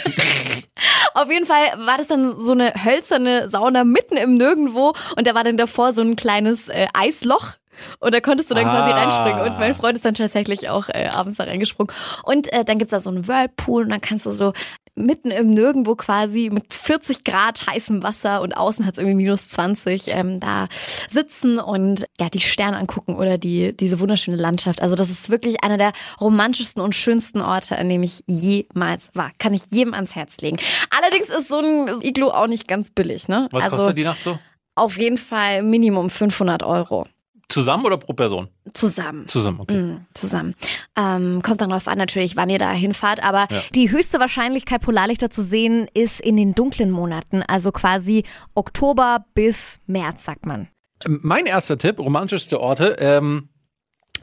Auf 1.15 1.31
jeden 1.31 1.47
Fall 1.47 1.65
war 1.87 1.99
das 1.99 2.07
dann 2.09 2.37
so 2.41 2.53
eine 2.53 2.73
hölzerne 2.85 3.49
Sauna 3.51 3.83
mitten 3.85 4.17
im 4.17 4.37
Nirgendwo 4.37 4.93
und 5.17 5.27
da 5.27 5.35
war 5.35 5.43
dann 5.43 5.57
davor 5.57 5.93
so 5.93 6.01
ein 6.01 6.17
kleines 6.17 6.69
äh, 6.69 6.87
Eisloch. 6.95 7.55
Und 8.01 8.13
da 8.13 8.21
konntest 8.21 8.51
du 8.51 8.55
dann 8.55 8.65
quasi 8.65 8.91
Ah. 8.91 9.03
reinspringen. 9.03 9.41
Und 9.53 9.59
mein 9.61 9.73
Freund 9.75 9.97
ist 9.97 10.05
dann 10.05 10.15
tatsächlich 10.15 10.69
auch 10.69 10.89
äh, 10.89 11.07
abends 11.13 11.39
da 11.39 11.45
reingesprungen. 11.45 11.95
Und 12.25 12.53
äh, 12.53 12.65
dann 12.65 12.79
gibt's 12.79 12.91
da 12.91 13.01
so 13.01 13.09
einen 13.11 13.29
Whirlpool 13.29 13.85
und 13.85 13.91
dann 13.91 14.01
kannst 14.01 14.27
du 14.27 14.33
so 14.33 14.53
mitten 14.99 15.31
im 15.31 15.55
Nirgendwo 15.55 15.95
quasi 15.95 16.51
mit 16.53 16.73
40 16.73 17.25
Grad 17.25 17.67
heißem 17.67 18.03
Wasser 18.03 18.43
und 18.43 18.53
außen 18.53 18.85
hat's 18.85 18.99
irgendwie 18.99 19.17
minus 19.17 19.49
20 19.49 20.09
ähm, 20.09 20.41
da 20.41 20.69
sitzen 21.09 21.59
und 21.59 22.07
ja 22.19 22.29
die 22.29 22.41
Sterne 22.41 22.77
angucken 22.77 23.17
oder 23.17 23.39
die 23.39 23.77
diese 23.77 24.01
wunderschöne 24.01 24.37
Landschaft. 24.37 24.83
Also 24.83 24.95
das 24.95 25.11
ist 25.11 25.31
wirklich 25.31 25.65
einer 25.65 25.77
der 25.77 25.93
romantischsten 26.21 26.83
und 26.83 26.95
schönsten 26.95 27.41
Orte, 27.41 27.79
an 27.79 27.89
dem 27.89 28.03
ich 28.03 28.23
jemals 28.27 29.11
war. 29.15 29.31
Kann 29.39 29.55
ich 29.55 29.67
jedem 29.71 29.95
ans 29.95 30.15
Herz 30.15 30.37
legen. 30.39 30.59
Allerdings 30.97 31.29
ist 31.29 31.49
so 31.49 31.61
ein 31.61 32.03
Iglu 32.03 32.29
auch 32.31 32.47
nicht 32.47 32.69
ganz 32.69 32.91
billig, 32.91 33.29
ne? 33.29 33.49
Was 33.53 33.65
also 33.65 33.77
kostet 33.77 33.99
die 33.99 34.05
Nacht 34.05 34.23
so? 34.23 34.39
auf 34.79 34.97
jeden 34.97 35.19
Fall 35.19 35.63
Minimum 35.63 36.09
500 36.09 36.63
Euro 36.63 37.07
Zusammen 37.51 37.87
oder 37.87 37.97
pro 37.97 38.13
Person? 38.13 38.49
zusammen. 38.75 39.27
Zusammen, 39.27 39.61
okay. 39.61 39.75
Mm, 39.83 40.07
Zusammen. 40.13 40.55
Ähm, 40.97 41.41
kommt 41.43 41.63
dann 41.63 41.71
darauf 41.71 41.89
an, 41.89 41.97
natürlich, 41.97 42.37
wann 42.37 42.51
ihr 42.51 42.59
da 42.59 42.71
hinfahrt. 42.73 43.25
Aber 43.25 43.47
Ja. 43.51 43.63
die 43.75 43.91
höchste 43.91 44.21
Wahrscheinlichkeit, 44.21 44.83
Polarlichter 44.83 45.31
zu 45.31 45.43
sehen, 45.43 45.87
ist 45.95 46.21
in 46.21 46.37
den 46.37 46.55
dunklen 46.55 46.91
Monaten. 46.91 47.43
Also 47.43 47.73
quasi 47.73 48.25
Oktober 48.55 49.25
bis 49.35 49.81
März, 49.87 50.25
sagt 50.25 50.45
man. 50.45 50.69
Mein 51.07 51.47
erster 51.47 51.79
Tipp, 51.79 51.99
romantischste 51.99 52.61
Orte, 52.61 52.97
ähm, 52.99 53.49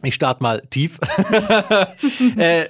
ich 0.05 0.15
starte 0.15 0.41
mal 0.43 0.61
tief. 0.69 0.99
äh, 2.37 2.65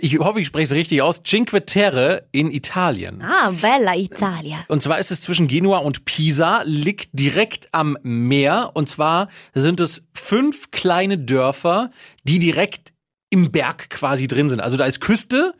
ich 0.00 0.18
hoffe, 0.18 0.40
ich 0.40 0.46
spreche 0.46 0.64
es 0.64 0.72
richtig 0.72 1.02
aus. 1.02 1.22
Cinque 1.22 1.64
Terre 1.64 2.26
in 2.32 2.50
Italien. 2.50 3.22
Ah, 3.22 3.50
Bella 3.50 3.96
Italia. 3.96 4.58
Und 4.68 4.82
zwar 4.82 4.98
ist 4.98 5.10
es 5.10 5.22
zwischen 5.22 5.48
Genua 5.48 5.78
und 5.78 6.04
Pisa, 6.04 6.62
liegt 6.64 7.10
direkt 7.12 7.68
am 7.72 7.96
Meer. 8.02 8.70
Und 8.74 8.88
zwar 8.88 9.28
sind 9.54 9.80
es 9.80 10.04
fünf 10.14 10.70
kleine 10.70 11.18
Dörfer, 11.18 11.90
die 12.24 12.38
direkt 12.38 12.92
im 13.30 13.50
Berg 13.50 13.90
quasi 13.90 14.26
drin 14.26 14.48
sind. 14.48 14.60
Also 14.60 14.76
da 14.76 14.84
ist 14.84 15.00
Küste. 15.00 15.54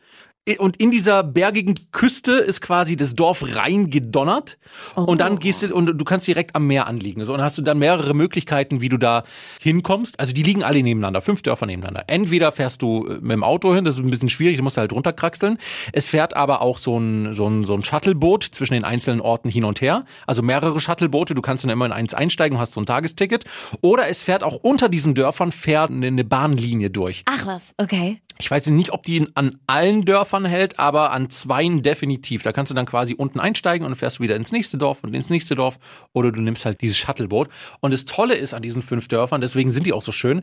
Und 0.59 0.77
in 0.77 0.91
dieser 0.91 1.23
bergigen 1.23 1.75
Küste 1.91 2.33
ist 2.33 2.61
quasi 2.61 2.95
das 2.95 3.15
Dorf 3.15 3.43
reingedonnert. 3.55 4.57
Und 4.95 5.19
dann 5.19 5.39
gehst 5.39 5.61
du, 5.61 5.75
und 5.75 5.97
du 5.97 6.05
kannst 6.05 6.27
direkt 6.27 6.55
am 6.55 6.67
Meer 6.67 6.87
anliegen. 6.87 7.25
So, 7.25 7.33
und 7.33 7.41
hast 7.41 7.57
du 7.57 7.61
dann 7.61 7.77
mehrere 7.77 8.13
Möglichkeiten, 8.13 8.79
wie 8.79 8.89
du 8.89 8.97
da 8.97 9.23
hinkommst. 9.61 10.19
Also 10.19 10.33
die 10.33 10.43
liegen 10.43 10.63
alle 10.63 10.81
nebeneinander, 10.81 11.21
fünf 11.21 11.41
Dörfer 11.41 11.65
nebeneinander. 11.65 12.05
Entweder 12.07 12.51
fährst 12.51 12.81
du 12.81 13.07
äh, 13.07 13.13
mit 13.15 13.31
dem 13.31 13.43
Auto 13.43 13.73
hin, 13.73 13.83
das 13.83 13.95
ist 13.95 13.99
ein 13.99 14.09
bisschen 14.09 14.29
schwierig, 14.29 14.57
du 14.57 14.63
musst 14.63 14.77
halt 14.77 14.93
runterkraxeln. 14.93 15.57
Es 15.91 16.09
fährt 16.09 16.35
aber 16.35 16.61
auch 16.61 16.77
so 16.77 16.97
ein, 16.97 17.33
so 17.33 17.47
ein, 17.47 17.65
so 17.65 17.73
ein 17.73 17.83
Shuttleboot 17.83 18.43
zwischen 18.43 18.73
den 18.73 18.83
einzelnen 18.83 19.21
Orten 19.21 19.49
hin 19.49 19.65
und 19.65 19.81
her. 19.81 20.05
Also 20.25 20.41
mehrere 20.41 20.79
Shuttleboote, 20.79 21.35
du 21.35 21.41
kannst 21.41 21.63
dann 21.63 21.71
immer 21.71 21.85
in 21.85 21.91
eins 21.91 22.13
einsteigen 22.13 22.55
und 22.55 22.61
hast 22.61 22.73
so 22.73 22.81
ein 22.81 22.85
Tagesticket. 22.85 23.45
Oder 23.81 24.07
es 24.07 24.23
fährt 24.23 24.43
auch 24.43 24.55
unter 24.61 24.89
diesen 24.89 25.13
Dörfern 25.13 25.51
fährt 25.51 25.91
eine 25.91 26.23
Bahnlinie 26.23 26.89
durch. 26.89 27.23
Ach 27.25 27.45
was, 27.45 27.73
okay. 27.77 28.21
Ich 28.39 28.49
weiß 28.49 28.67
nicht, 28.67 28.91
ob 28.91 29.03
die 29.03 29.27
an 29.35 29.57
allen 29.67 30.05
Dörfern 30.05 30.45
hält, 30.45 30.79
aber 30.79 31.11
an 31.11 31.29
zweien 31.29 31.81
definitiv. 31.81 32.43
Da 32.43 32.51
kannst 32.51 32.69
du 32.69 32.75
dann 32.75 32.85
quasi 32.85 33.15
unten 33.15 33.39
einsteigen 33.39 33.85
und 33.85 33.95
fährst 33.95 34.19
wieder 34.19 34.35
ins 34.35 34.51
nächste 34.51 34.77
Dorf 34.77 35.03
und 35.03 35.13
ins 35.13 35.29
nächste 35.29 35.55
Dorf 35.55 35.79
oder 36.13 36.31
du 36.31 36.41
nimmst 36.41 36.65
halt 36.65 36.81
dieses 36.81 36.97
Shuttleboot. 36.97 37.49
Und 37.79 37.93
das 37.93 38.05
Tolle 38.05 38.35
ist 38.35 38.53
an 38.53 38.61
diesen 38.61 38.81
fünf 38.81 39.07
Dörfern, 39.07 39.41
deswegen 39.41 39.71
sind 39.71 39.85
die 39.85 39.93
auch 39.93 40.01
so 40.01 40.11
schön, 40.11 40.41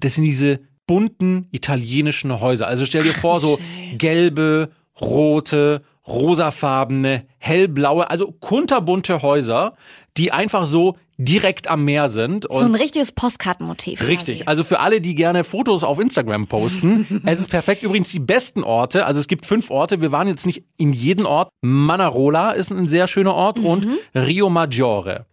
das 0.00 0.14
sind 0.14 0.24
diese 0.24 0.60
bunten 0.86 1.48
italienischen 1.50 2.40
Häuser. 2.40 2.68
Also 2.68 2.86
stell 2.86 3.02
dir 3.02 3.14
vor, 3.14 3.40
so 3.40 3.58
gelbe, 3.98 4.70
rote, 5.00 5.82
rosafarbene, 6.06 7.26
hellblaue, 7.38 8.08
also 8.08 8.32
kunterbunte 8.32 9.22
Häuser, 9.22 9.74
die 10.16 10.32
einfach 10.32 10.66
so 10.66 10.96
direkt 11.18 11.68
am 11.68 11.84
Meer 11.84 12.08
sind. 12.08 12.46
So 12.50 12.58
ein 12.58 12.74
richtiges 12.74 13.12
Postkartenmotiv. 13.12 14.06
Richtig. 14.06 14.40
quasi. 14.40 14.48
Also 14.48 14.64
für 14.64 14.80
alle, 14.80 15.00
die 15.00 15.14
gerne 15.14 15.44
Fotos 15.44 15.84
auf 15.84 15.98
Instagram 15.98 16.46
posten, 16.46 17.22
es 17.26 17.40
ist 17.40 17.50
perfekt. 17.50 17.82
Übrigens 17.82 18.10
die 18.10 18.20
besten 18.20 18.62
Orte. 18.62 19.06
Also 19.06 19.20
es 19.20 19.28
gibt 19.28 19.46
fünf 19.46 19.70
Orte. 19.70 20.00
Wir 20.00 20.12
waren 20.12 20.28
jetzt 20.28 20.46
nicht 20.46 20.64
in 20.76 20.92
jedem 20.92 21.26
Ort. 21.26 21.48
Manarola 21.62 22.52
ist 22.52 22.70
ein 22.70 22.88
sehr 22.88 23.08
schöner 23.08 23.34
Ort 23.34 23.58
und 23.58 23.86
Rio 24.14 24.50
Maggiore. 24.50 25.26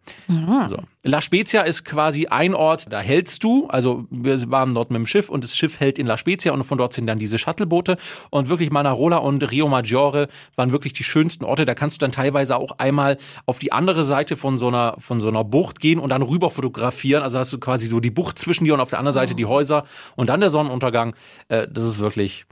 So. 0.68 0.78
La 1.06 1.20
Spezia 1.20 1.64
ist 1.64 1.84
quasi 1.84 2.28
ein 2.28 2.54
Ort, 2.54 2.86
da 2.90 3.02
hältst 3.02 3.44
du. 3.44 3.68
Also 3.68 4.06
wir 4.10 4.50
waren 4.50 4.74
dort 4.74 4.90
mit 4.90 5.00
dem 5.00 5.06
Schiff 5.06 5.28
und 5.28 5.44
das 5.44 5.58
Schiff 5.58 5.82
hält 5.82 6.00
in 6.00 6.08
La 6.08 6.16
Spezia 6.16 6.54
und 6.54 6.64
von 6.64 6.78
dort 6.78 6.94
sind 6.94 7.08
dann 7.08 7.20
diese 7.20 7.38
Shuttleboote. 7.38 7.98
Und 8.30 8.48
wirklich 8.48 8.72
Manarola 8.72 9.18
und 9.18 9.44
Rio 9.52 9.68
Maggiore 9.68 10.30
waren 10.56 10.72
wirklich 10.72 10.94
die 10.94 11.04
schönsten 11.04 11.44
Orte. 11.44 11.66
Da 11.66 11.76
kannst 11.76 12.02
du 12.02 12.06
dann 12.06 12.14
teilweise 12.14 12.56
auch 12.56 12.80
einmal 12.80 13.18
auf 13.46 13.60
die 13.60 13.74
andere 13.74 14.06
Seite 14.06 14.38
von 14.38 14.58
so 14.58 14.70
einer, 14.70 14.96
von 14.98 15.20
so 15.20 15.28
einer 15.28 15.44
Bucht 15.44 15.82
gehen 15.82 16.00
und 16.00 16.10
dann 16.10 16.22
rüber 16.22 16.50
fotografieren. 16.50 17.22
Also 17.22 17.38
hast 17.38 17.52
du 17.52 17.60
quasi 17.60 17.88
so 17.88 18.00
die 18.00 18.12
Bucht 18.12 18.40
zwischen 18.40 18.64
dir 18.64 18.74
und 18.74 18.80
auf 18.80 18.90
der 18.90 19.00
anderen 19.00 19.14
Seite 19.16 19.36
die 19.36 19.46
Häuser 19.46 19.84
und 20.16 20.28
dann 20.28 20.40
der 20.40 20.52
Sonnenuntergang. 20.52 21.18
Äh, 21.50 21.68
das 21.70 21.84
ist 21.84 22.00
wirklich 22.00 22.46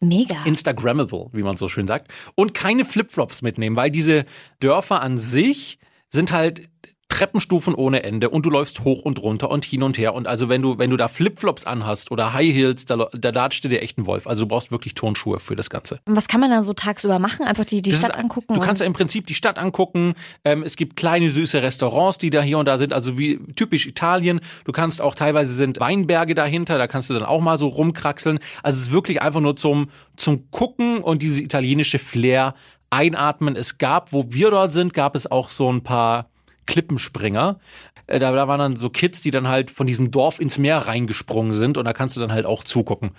Mega. 0.00 0.44
Instagrammable, 0.44 1.30
wie 1.32 1.42
man 1.42 1.56
so 1.56 1.68
schön 1.68 1.86
sagt. 1.86 2.12
Und 2.34 2.52
keine 2.52 2.84
Flipflops 2.84 3.40
mitnehmen, 3.40 3.76
weil 3.76 3.90
diese 3.90 4.26
Dörfer 4.60 5.00
an 5.00 5.16
sich 5.16 5.78
sind 6.10 6.30
halt 6.32 6.68
Treppenstufen 7.14 7.74
ohne 7.74 8.02
Ende 8.02 8.28
und 8.28 8.44
du 8.44 8.50
läufst 8.50 8.82
hoch 8.82 9.02
und 9.02 9.22
runter 9.22 9.48
und 9.48 9.64
hin 9.64 9.82
und 9.84 9.98
her. 9.98 10.14
Und 10.14 10.26
also 10.26 10.48
wenn 10.48 10.62
du, 10.62 10.78
wenn 10.78 10.90
du 10.90 10.96
da 10.96 11.06
Flipflops 11.06 11.64
anhast 11.64 12.10
oder 12.10 12.32
High 12.34 12.52
Heels, 12.52 12.86
da, 12.86 12.96
da 13.12 13.30
datscht 13.30 13.62
dir 13.64 13.80
echt 13.82 13.98
ein 13.98 14.06
Wolf. 14.06 14.26
Also 14.26 14.42
du 14.44 14.48
brauchst 14.48 14.72
wirklich 14.72 14.94
Turnschuhe 14.94 15.38
für 15.38 15.54
das 15.54 15.70
Ganze. 15.70 16.00
Und 16.06 16.16
was 16.16 16.26
kann 16.26 16.40
man 16.40 16.50
da 16.50 16.62
so 16.64 16.72
tagsüber 16.72 17.20
machen? 17.20 17.46
Einfach 17.46 17.64
die, 17.64 17.82
die 17.82 17.90
Das 17.90 18.00
Stadt 18.00 18.10
ist- 18.10 18.16
angucken? 18.18 18.54
Du 18.54 18.60
kannst 18.60 18.80
ja 18.80 18.86
im 18.86 18.92
Prinzip 18.94 19.26
die 19.28 19.34
Stadt 19.34 19.58
angucken. 19.58 20.14
Ähm, 20.44 20.64
es 20.64 20.74
gibt 20.74 20.96
kleine 20.96 21.30
süße 21.30 21.62
Restaurants, 21.62 22.18
die 22.18 22.30
da 22.30 22.42
hier 22.42 22.58
und 22.58 22.66
da 22.66 22.78
sind, 22.78 22.92
also 22.92 23.16
wie 23.16 23.38
typisch 23.54 23.86
Italien. 23.86 24.40
Du 24.64 24.72
kannst 24.72 25.00
auch 25.00 25.14
teilweise 25.14 25.52
sind 25.54 25.78
Weinberge 25.78 26.34
dahinter, 26.34 26.78
da 26.78 26.86
kannst 26.88 27.10
du 27.10 27.14
dann 27.14 27.22
auch 27.22 27.40
mal 27.40 27.58
so 27.58 27.68
rumkraxeln. 27.68 28.40
Also 28.64 28.78
es 28.80 28.86
ist 28.88 28.92
wirklich 28.92 29.22
einfach 29.22 29.40
nur 29.40 29.54
zum 29.56 29.88
zum 30.16 30.50
gucken 30.50 30.98
und 30.98 31.22
diese 31.22 31.42
italienische 31.42 31.98
Flair 32.00 32.54
einatmen. 32.90 33.56
Es 33.56 33.78
gab, 33.78 34.12
wo 34.12 34.26
wir 34.32 34.50
dort 34.50 34.72
sind, 34.72 34.94
gab 34.94 35.16
es 35.16 35.30
auch 35.30 35.50
so 35.50 35.70
ein 35.72 35.82
paar 35.82 36.28
Klippenspringer. 36.66 37.58
Äh, 38.06 38.18
Da, 38.18 38.32
da 38.32 38.48
waren 38.48 38.58
dann 38.58 38.76
so 38.76 38.90
Kids, 38.90 39.22
die 39.22 39.30
dann 39.30 39.48
halt 39.48 39.70
von 39.70 39.86
diesem 39.86 40.10
Dorf 40.10 40.40
ins 40.40 40.58
Meer 40.58 40.78
reingesprungen 40.78 41.52
sind 41.52 41.78
und 41.78 41.84
da 41.84 41.92
kannst 41.92 42.16
du 42.16 42.20
dann 42.20 42.32
halt 42.32 42.46
auch 42.46 42.64
zugucken 42.64 43.12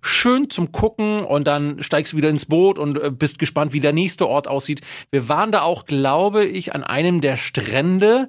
schön 0.00 0.50
zum 0.50 0.72
Gucken 0.72 1.24
und 1.24 1.46
dann 1.46 1.82
steigst 1.82 2.12
du 2.12 2.16
wieder 2.16 2.30
ins 2.30 2.46
Boot 2.46 2.78
und 2.78 3.00
äh, 3.00 3.10
bist 3.10 3.38
gespannt, 3.38 3.72
wie 3.72 3.80
der 3.80 3.92
nächste 3.92 4.28
Ort 4.28 4.48
aussieht. 4.48 4.80
Wir 5.10 5.28
waren 5.28 5.52
da 5.52 5.62
auch, 5.62 5.86
glaube 5.86 6.44
ich, 6.44 6.74
an 6.74 6.84
einem 6.84 7.20
der 7.20 7.36
Strände. 7.36 8.28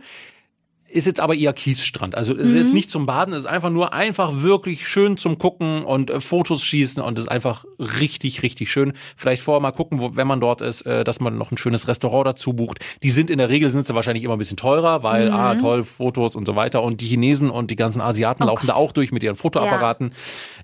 Ist 0.90 1.08
jetzt 1.08 1.20
aber 1.20 1.36
eher 1.36 1.54
Kiesstrand. 1.54 2.16
Also 2.16 2.34
ist 2.34 2.54
jetzt 2.54 2.74
nicht 2.74 2.90
zum 2.90 3.06
Baden, 3.06 3.34
ist 3.34 3.46
einfach 3.46 3.70
nur 3.70 3.94
einfach 3.94 4.42
wirklich 4.42 4.88
schön 4.88 5.18
zum 5.18 5.38
Gucken 5.38 5.84
und 5.84 6.10
äh, 6.10 6.20
Fotos 6.20 6.64
schießen 6.64 7.02
und 7.02 7.20
ist 7.20 7.30
einfach 7.30 7.66
richtig, 7.78 8.44
richtig 8.44 8.72
schön. 8.72 8.94
Vielleicht 9.16 9.42
vorher 9.42 9.62
mal 9.62 9.72
gucken, 9.72 10.00
wo, 10.00 10.16
wenn 10.16 10.28
man 10.28 10.42
dort 10.42 10.62
ist, 10.62 10.82
äh, 10.84 11.04
dass 11.04 11.20
man 11.20 11.38
noch 11.38 11.52
ein 11.52 11.58
schönes 11.58 11.88
Restaurant 11.88 12.28
dazu 12.28 12.54
bucht. 12.54 12.80
Die 13.04 13.10
sind 13.10 13.30
in 13.30 13.38
der 13.38 13.50
Regel 13.50 13.70
sind 13.70 13.88
sie 13.88 13.96
wahrscheinlich 13.96 14.24
immer 14.24 14.36
ein 14.36 14.40
bisschen 14.40 14.58
teurer, 14.58 15.04
weil 15.04 15.32
ah 15.32 15.56
toll 15.56 15.84
Fotos 15.84 16.36
und 16.36 16.46
so 16.46 16.56
weiter 16.56 16.82
und 16.82 17.02
die 17.02 17.08
Chinesen 17.08 17.50
und 17.50 17.72
die 17.72 17.76
ganzen 17.76 18.02
Asiaten 18.02 18.44
laufen 18.46 18.68
da 18.68 18.74
auch 18.74 18.92
durch 18.92 19.12
mit 19.12 19.24
ihren 19.24 19.36
Fotoapparaten 19.36 20.14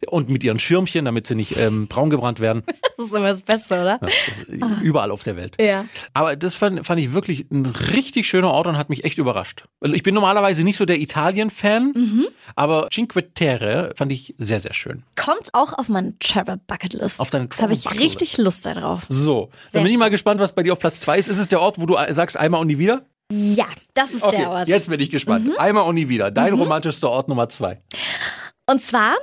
und 0.07 0.29
mit 0.29 0.43
ihren 0.43 0.59
Schirmchen, 0.59 1.05
damit 1.05 1.27
sie 1.27 1.35
nicht 1.35 1.57
ähm, 1.57 1.88
braun 1.88 2.09
gebrannt 2.09 2.39
werden. 2.39 2.63
Das 2.97 3.07
ist 3.07 3.13
immer 3.13 3.27
das 3.27 3.41
Beste, 3.41 3.81
oder? 3.81 3.97
Das 3.99 4.11
ist 4.47 4.81
überall 4.81 5.11
auf 5.11 5.21
der 5.23 5.35
Welt. 5.35 5.57
Ja. 5.59 5.83
Aber 6.13 6.38
das 6.38 6.55
fand, 6.55 6.85
fand 6.85 7.01
ich 7.01 7.11
wirklich 7.11 7.51
ein 7.51 7.65
richtig 7.65 8.25
schöner 8.25 8.51
Ort 8.51 8.67
und 8.67 8.77
hat 8.77 8.89
mich 8.89 9.03
echt 9.03 9.17
überrascht. 9.17 9.65
Weil 9.81 9.93
Ich 9.95 10.03
bin 10.03 10.14
normalerweise 10.15 10.63
nicht 10.63 10.78
so 10.78 10.86
der 10.86 10.97
Italien-Fan, 10.99 11.91
Mhm. 11.95 12.28
aber 12.56 12.88
Cinque 12.91 13.34
Terre 13.36 13.93
fand 13.95 14.12
ich 14.12 14.34
sehr, 14.39 14.60
sehr 14.60 14.73
schön. 14.73 15.04
Kommt 15.15 15.49
auch 15.54 15.73
auf 15.73 15.88
meine 15.89 16.17
Travel 16.19 16.58
Bucketlist. 16.65 17.19
Auf 17.19 17.30
deine 17.30 17.47
Da 17.47 17.58
habe 17.62 17.73
ich 17.73 17.84
Travel 17.84 17.97
Bucketlist. 17.99 18.21
richtig 18.21 18.38
Lust 18.43 18.65
darauf. 18.65 19.04
So, 19.08 19.49
Sehr 19.51 19.69
dann 19.73 19.84
bin 19.84 19.91
ich 19.93 19.99
mal 19.99 20.10
gespannt, 20.10 20.39
was 20.39 20.54
bei 20.56 20.63
dir 20.63 20.73
auf 20.73 20.80
Platz 20.80 20.99
zwei 20.99 21.19
ist. 21.19 21.28
Ist 21.28 21.38
es 21.38 21.47
der 21.47 21.62
Ort, 21.62 21.80
wo 21.80 21.86
du 21.86 21.95
sagst 22.12 22.38
einmal 22.38 22.62
und 22.62 22.67
nie 22.67 22.78
wieder? 22.80 23.04
Ja, 23.32 23.65
das 23.93 24.12
ist 24.13 24.23
Okay, 24.23 24.38
der 24.38 24.49
Ort. 24.49 24.67
Mhm. 24.67 24.73
jetzt 24.73 24.89
bin 24.89 24.99
ich 24.99 25.10
gespannt. 25.12 25.49
Einmal 25.58 25.84
und 25.86 25.95
nie 25.95 26.10
wieder. 26.10 26.32
Dein 26.32 26.54
romantischster 26.54 27.10
Ort 27.10 27.28
Nummer 27.28 27.49
zwei. 27.49 27.82
Und 28.67 28.82
zwar 28.82 29.15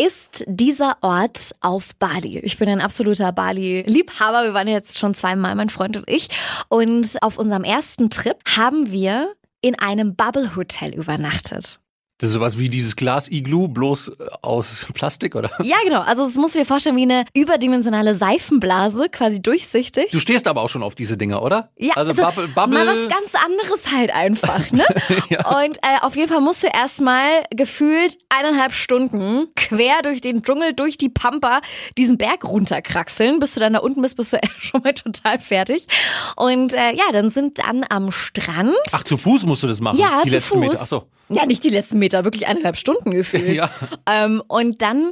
ist 0.00 0.44
dieser 0.46 0.96
Ort 1.00 1.50
auf 1.60 1.88
Bali. 1.98 2.38
Ich 2.38 2.56
bin 2.56 2.68
ein 2.68 2.80
absoluter 2.80 3.32
Bali-Liebhaber. 3.32 4.44
Wir 4.44 4.54
waren 4.54 4.68
jetzt 4.68 4.96
schon 4.98 5.12
zweimal, 5.12 5.56
mein 5.56 5.70
Freund 5.70 5.96
und 5.96 6.08
ich. 6.08 6.28
Und 6.68 7.16
auf 7.20 7.36
unserem 7.36 7.64
ersten 7.64 8.08
Trip 8.10 8.36
haben 8.56 8.92
wir 8.92 9.32
in 9.60 9.78
einem 9.78 10.14
Bubble-Hotel 10.14 10.94
übernachtet. 10.94 11.80
Das 12.20 12.30
ist 12.30 12.34
sowas 12.34 12.58
wie 12.58 12.68
dieses 12.68 12.96
Glas-Iglu, 12.96 13.68
bloß 13.68 14.08
äh, 14.08 14.12
aus 14.42 14.86
Plastik, 14.92 15.36
oder? 15.36 15.50
Ja, 15.62 15.76
genau. 15.84 16.00
Also 16.00 16.24
es 16.24 16.34
musst 16.34 16.56
du 16.56 16.58
dir 16.58 16.64
vorstellen 16.64 16.96
wie 16.96 17.02
eine 17.02 17.24
überdimensionale 17.32 18.16
Seifenblase, 18.16 19.08
quasi 19.08 19.40
durchsichtig. 19.40 20.10
Du 20.10 20.18
stehst 20.18 20.48
aber 20.48 20.62
auch 20.62 20.68
schon 20.68 20.82
auf 20.82 20.96
diese 20.96 21.16
Dinger, 21.16 21.42
oder? 21.42 21.70
Ja, 21.76 21.94
also, 21.94 22.14
Bubble, 22.14 22.48
Bubble. 22.48 22.84
mal 22.84 22.86
was 22.88 23.08
ganz 23.08 23.44
anderes 23.44 23.92
halt 23.92 24.12
einfach, 24.12 24.68
ne? 24.72 24.84
Und 25.64 25.78
äh, 25.78 26.00
auf 26.02 26.16
jeden 26.16 26.28
Fall 26.28 26.40
musst 26.40 26.64
du 26.64 26.66
erstmal 26.66 27.44
gefühlt 27.50 28.18
eineinhalb 28.30 28.72
Stunden 28.72 29.46
quer 29.54 30.02
durch 30.02 30.20
den 30.20 30.42
Dschungel, 30.42 30.74
durch 30.74 30.98
die 30.98 31.10
Pampa 31.10 31.60
diesen 31.96 32.18
Berg 32.18 32.44
runterkraxeln. 32.44 33.38
Bis 33.38 33.54
du 33.54 33.60
dann 33.60 33.74
da 33.74 33.78
unten 33.78 34.02
bist, 34.02 34.16
bist 34.16 34.32
du 34.32 34.38
schon 34.58 34.82
mal 34.82 34.92
total 34.92 35.38
fertig. 35.38 35.86
Und 36.34 36.74
äh, 36.74 36.96
ja, 36.96 37.12
dann 37.12 37.30
sind 37.30 37.60
dann 37.60 37.84
am 37.88 38.10
Strand. 38.10 38.74
Ach, 38.90 39.04
zu 39.04 39.16
Fuß 39.16 39.46
musst 39.46 39.62
du 39.62 39.68
das 39.68 39.80
machen? 39.80 40.00
ja, 40.00 40.22
die 40.24 40.30
zu 40.30 40.34
letzten 40.34 40.54
Fuß. 40.54 40.60
Meter. 40.60 40.78
Ach 40.82 40.86
so. 40.88 41.04
Ja, 41.28 41.46
nicht 41.46 41.64
die 41.64 41.70
letzten 41.70 41.98
Meter, 41.98 42.24
wirklich 42.24 42.46
eineinhalb 42.46 42.76
Stunden 42.76 43.10
gefühlt. 43.10 43.48
Ja. 43.58 43.70
Ähm, 44.06 44.42
und 44.46 44.82
dann 44.82 45.10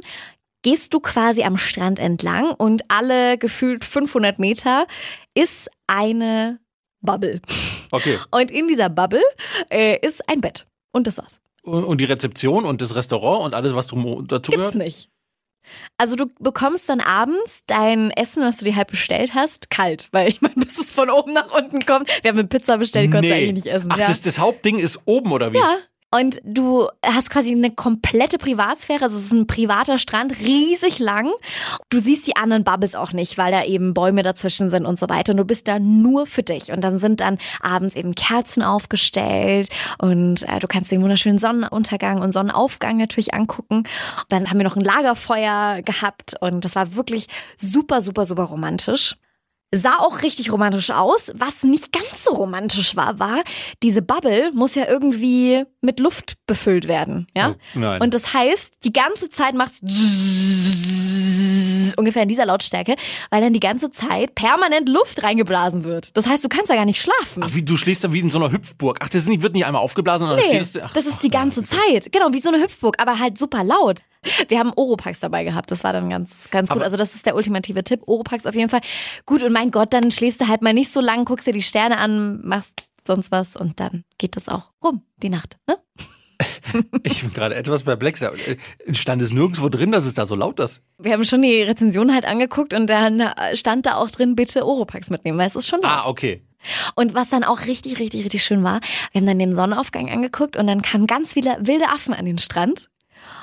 gehst 0.61 0.93
du 0.93 0.99
quasi 0.99 1.43
am 1.43 1.57
Strand 1.57 1.99
entlang 1.99 2.51
und 2.51 2.83
alle 2.89 3.37
gefühlt 3.37 3.85
500 3.85 4.39
Meter 4.39 4.87
ist 5.33 5.69
eine 5.87 6.59
Bubble. 7.01 7.41
Okay. 7.91 8.19
Und 8.31 8.51
in 8.51 8.67
dieser 8.67 8.89
Bubble 8.89 9.21
äh, 9.69 9.97
ist 10.05 10.27
ein 10.29 10.41
Bett. 10.41 10.67
Und 10.91 11.07
das 11.07 11.17
war's. 11.17 11.39
Und, 11.63 11.83
und 11.83 11.99
die 11.99 12.05
Rezeption 12.05 12.65
und 12.65 12.81
das 12.81 12.95
Restaurant 12.95 13.43
und 13.45 13.53
alles, 13.53 13.75
was 13.75 13.87
drum 13.87 14.25
dazu 14.27 14.51
Gibt's 14.51 14.57
gehört? 14.57 14.75
nicht. 14.75 15.09
Also 15.97 16.15
du 16.15 16.27
bekommst 16.39 16.87
dann 16.87 17.01
abends 17.01 17.61
dein 17.67 18.11
Essen, 18.11 18.43
was 18.43 18.57
du 18.57 18.65
dir 18.65 18.75
halt 18.75 18.87
bestellt 18.87 19.33
hast, 19.33 19.69
kalt. 19.69 20.07
Weil 20.11 20.29
ich 20.29 20.41
meine, 20.41 20.55
bis 20.57 20.77
es 20.77 20.91
von 20.91 21.09
oben 21.09 21.33
nach 21.33 21.51
unten 21.51 21.85
kommt. 21.85 22.09
Wir 22.23 22.29
haben 22.29 22.39
eine 22.39 22.47
Pizza 22.47 22.77
bestellt, 22.77 23.07
die 23.07 23.11
konntest 23.11 23.31
du 23.31 23.35
eigentlich 23.35 23.65
nicht 23.65 23.67
essen. 23.67 23.89
Ach, 23.91 23.97
ja. 23.97 24.07
das, 24.07 24.21
das 24.21 24.39
Hauptding 24.39 24.79
ist 24.79 25.01
oben, 25.05 25.31
oder 25.31 25.53
wie? 25.53 25.57
Ja. 25.57 25.77
Und 26.09 26.39
du 26.45 26.87
hast 27.05 27.29
quasi 27.29 27.51
eine 27.51 27.71
komplette 27.71 28.37
Privatsphäre. 28.37 29.03
Also 29.03 29.17
es 29.17 29.25
ist 29.25 29.33
ein 29.33 29.45
privater 29.45 29.97
Strand, 29.97 30.39
riesig 30.39 30.99
lang. 30.99 31.31
Du 31.89 31.99
siehst 31.99 32.25
die 32.27 32.37
anderen 32.37 32.63
Bubbles 32.63 32.95
auch 32.95 33.11
nicht, 33.11 33.37
weil 33.37 33.51
da 33.51 33.65
eben 33.65 33.93
Bäume 33.93 34.23
dazwischen 34.23 34.69
sind 34.69 34.85
und 34.85 34.97
so 34.97 35.09
weiter. 35.09 35.33
Und 35.33 35.37
du 35.37 35.43
bist 35.43 35.67
da 35.67 35.79
nur 35.79 36.25
für 36.25 36.43
dich. 36.43 36.71
Und 36.71 36.81
dann 36.81 36.97
sind 36.97 37.19
dann 37.19 37.37
abends 37.61 37.97
eben 37.97 38.15
Kerzen 38.15 38.63
aufgestellt 38.63 39.67
und 40.01 40.43
äh, 40.47 40.59
du 40.59 40.67
kannst 40.67 40.91
den 40.91 41.01
wunderschönen 41.01 41.39
Sonnenuntergang 41.39 42.21
und 42.21 42.31
Sonnenaufgang 42.31 42.97
natürlich 42.97 43.33
angucken. 43.33 43.83
Dann 44.29 44.49
haben 44.49 44.59
wir 44.59 44.63
noch 44.63 44.77
ein 44.77 44.83
Lagerfeuer 44.83 45.81
gehabt 45.81 46.35
und 46.39 46.63
das 46.63 46.75
war 46.75 46.95
wirklich 46.95 47.27
super, 47.57 47.99
super, 47.99 48.25
super 48.25 48.43
romantisch. 48.43 49.17
Sah 49.73 49.97
auch 49.99 50.21
richtig 50.21 50.51
romantisch 50.53 50.91
aus. 50.91 51.29
Was 51.35 51.63
nicht 51.63 51.91
ganz 51.91 52.23
so 52.23 52.31
romantisch 52.31 52.95
war, 52.95 53.19
war, 53.19 53.43
diese 53.83 54.01
Bubble 54.01 54.51
muss 54.53 54.75
ja 54.75 54.85
irgendwie 54.87 55.63
mit 55.81 55.99
Luft 55.99 56.35
befüllt 56.47 56.87
werden. 56.87 57.27
Ja? 57.35 57.55
Oh, 57.75 57.79
nein. 57.79 58.01
Und 58.01 58.13
das 58.13 58.33
heißt, 58.33 58.85
die 58.85 58.93
ganze 58.93 59.27
Zeit 59.29 59.55
macht 59.55 59.73
ungefähr 61.97 62.23
in 62.23 62.29
dieser 62.29 62.45
Lautstärke, 62.45 62.95
weil 63.29 63.41
dann 63.41 63.51
die 63.51 63.59
ganze 63.59 63.91
Zeit 63.91 64.35
permanent 64.35 64.87
Luft 64.87 65.23
reingeblasen 65.23 65.83
wird. 65.83 66.15
Das 66.15 66.27
heißt, 66.27 66.45
du 66.45 66.49
kannst 66.49 66.69
ja 66.69 66.75
gar 66.75 66.85
nicht 66.85 67.01
schlafen. 67.01 67.43
Ach, 67.43 67.49
wie, 67.53 67.63
du 67.63 67.75
schläfst 67.75 68.03
da 68.03 68.13
wie 68.13 68.19
in 68.19 68.31
so 68.31 68.37
einer 68.37 68.51
Hüpfburg. 68.51 68.99
Ach, 69.01 69.09
das 69.09 69.27
wird 69.27 69.53
nicht 69.53 69.65
einmal 69.65 69.81
aufgeblasen, 69.81 70.27
sondern 70.27 70.45
Nee, 70.45 70.55
stehst 70.55 70.77
du. 70.77 70.83
Ach, 70.83 70.93
das 70.93 71.05
ist 71.05 71.23
die 71.23 71.29
ganze 71.29 71.63
Zeit. 71.63 72.11
Genau, 72.11 72.31
wie 72.31 72.41
so 72.41 72.49
eine 72.49 72.61
Hüpfburg, 72.63 72.95
aber 72.99 73.19
halt 73.19 73.37
super 73.37 73.63
laut. 73.65 73.99
Wir 74.47 74.59
haben 74.59 74.71
Oropax 74.75 75.19
dabei 75.19 75.43
gehabt. 75.43 75.71
Das 75.71 75.83
war 75.83 75.93
dann 75.93 76.09
ganz, 76.09 76.31
ganz 76.51 76.69
gut. 76.69 76.77
Aber- 76.77 76.85
also 76.85 76.97
das 76.97 77.13
ist 77.15 77.25
der 77.25 77.35
ultimative 77.35 77.83
Tipp. 77.83 78.01
Oropax 78.05 78.45
auf 78.45 78.55
jeden 78.55 78.69
Fall. 78.69 78.81
Gut, 79.25 79.43
und 79.43 79.53
mein 79.53 79.71
Gott, 79.71 79.93
dann 79.93 80.11
schläfst 80.11 80.41
du 80.41 80.47
halt 80.47 80.61
mal 80.61 80.73
nicht 80.73 80.91
so 80.91 81.01
lang, 81.01 81.25
guckst 81.25 81.47
dir 81.47 81.53
die 81.53 81.61
Sterne 81.63 81.97
an, 81.97 82.41
machst 82.43 82.73
sonst 83.05 83.31
was 83.31 83.55
und 83.55 83.79
dann 83.79 84.03
geht 84.17 84.35
das 84.35 84.49
auch 84.49 84.71
rum, 84.83 85.01
die 85.23 85.29
Nacht. 85.29 85.57
Ne? 85.67 85.77
Ich 87.03 87.21
bin 87.21 87.33
gerade 87.33 87.55
etwas 87.55 87.83
perplex. 87.83 88.21
aber, 88.21 88.35
äh, 88.37 88.57
Stand 88.93 89.21
es 89.21 89.31
nirgendwo 89.31 89.69
drin, 89.69 89.91
dass 89.91 90.05
es 90.05 90.13
da 90.13 90.25
so 90.25 90.35
laut 90.35 90.59
ist. 90.59 90.81
Wir 90.99 91.13
haben 91.13 91.23
schon 91.25 91.41
die 91.41 91.61
Rezension 91.61 92.13
halt 92.13 92.25
angeguckt 92.25 92.73
und 92.73 92.87
dann 92.89 93.21
äh, 93.21 93.55
stand 93.55 93.85
da 93.85 93.95
auch 93.95 94.11
drin, 94.11 94.35
bitte 94.35 94.65
Oropax 94.65 95.09
mitnehmen, 95.09 95.37
weil 95.37 95.47
es 95.47 95.55
ist 95.55 95.67
schon 95.67 95.81
laut. 95.81 95.91
Ah, 95.91 96.07
okay. 96.07 96.43
Und 96.95 97.13
was 97.13 97.29
dann 97.29 97.43
auch 97.43 97.61
richtig, 97.65 97.99
richtig, 97.99 98.25
richtig 98.25 98.43
schön 98.43 98.63
war, 98.63 98.81
wir 99.13 99.19
haben 99.21 99.25
dann 99.27 99.39
den 99.39 99.55
Sonnenaufgang 99.55 100.09
angeguckt 100.09 100.57
und 100.57 100.67
dann 100.67 100.81
kamen 100.81 101.07
ganz 101.07 101.33
viele 101.33 101.57
wilde 101.61 101.87
Affen 101.89 102.13
an 102.13 102.25
den 102.25 102.37
Strand 102.37 102.89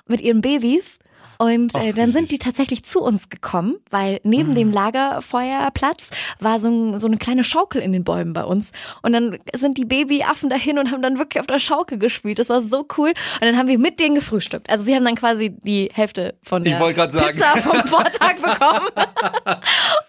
mit 0.06 0.20
ihren 0.20 0.40
Babys. 0.40 0.98
Und 1.38 1.74
äh, 1.74 1.92
dann 1.92 2.12
sind 2.12 2.30
die 2.30 2.38
tatsächlich 2.38 2.84
zu 2.84 3.00
uns 3.00 3.28
gekommen, 3.28 3.76
weil 3.90 4.20
neben 4.24 4.54
dem 4.54 4.72
Lagerfeuerplatz 4.72 6.10
war 6.40 6.60
so, 6.60 6.68
ein, 6.68 7.00
so 7.00 7.06
eine 7.06 7.16
kleine 7.16 7.44
Schaukel 7.44 7.82
in 7.82 7.92
den 7.92 8.04
Bäumen 8.04 8.32
bei 8.32 8.44
uns. 8.44 8.70
Und 9.02 9.12
dann 9.12 9.38
sind 9.54 9.78
die 9.78 9.84
Babyaffen 9.84 10.50
dahin 10.50 10.78
und 10.78 10.90
haben 10.90 11.02
dann 11.02 11.18
wirklich 11.18 11.40
auf 11.40 11.46
der 11.46 11.58
Schaukel 11.58 11.98
gespielt. 11.98 12.38
Das 12.38 12.48
war 12.48 12.62
so 12.62 12.86
cool. 12.96 13.08
Und 13.08 13.42
dann 13.42 13.56
haben 13.56 13.68
wir 13.68 13.78
mit 13.78 14.00
denen 14.00 14.14
gefrühstückt. 14.14 14.70
Also 14.70 14.84
sie 14.84 14.94
haben 14.94 15.04
dann 15.04 15.16
quasi 15.16 15.50
die 15.50 15.90
Hälfte 15.92 16.34
von 16.42 16.64
der 16.64 16.78
grad 16.92 17.12
sagen. 17.12 17.36
Pizza 17.36 17.56
vom 17.58 17.86
Vortag 17.88 18.36
bekommen. 18.36 18.86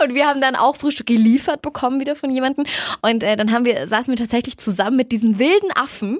Und 0.04 0.13
wir 0.13 0.28
haben 0.28 0.41
dann 0.41 0.56
auch 0.56 0.75
Frühstück 0.75 1.08
geliefert 1.08 1.62
bekommen 1.62 1.99
wieder 1.99 2.15
von 2.15 2.30
jemandem. 2.30 2.65
Und 3.01 3.23
äh, 3.23 3.36
dann 3.36 3.51
haben 3.51 3.65
wir, 3.65 3.88
saßen 3.88 4.12
wir 4.12 4.17
tatsächlich 4.17 4.58
zusammen 4.58 4.97
mit 4.97 5.12
diesen 5.12 5.39
wilden 5.39 5.71
Affen 5.73 6.19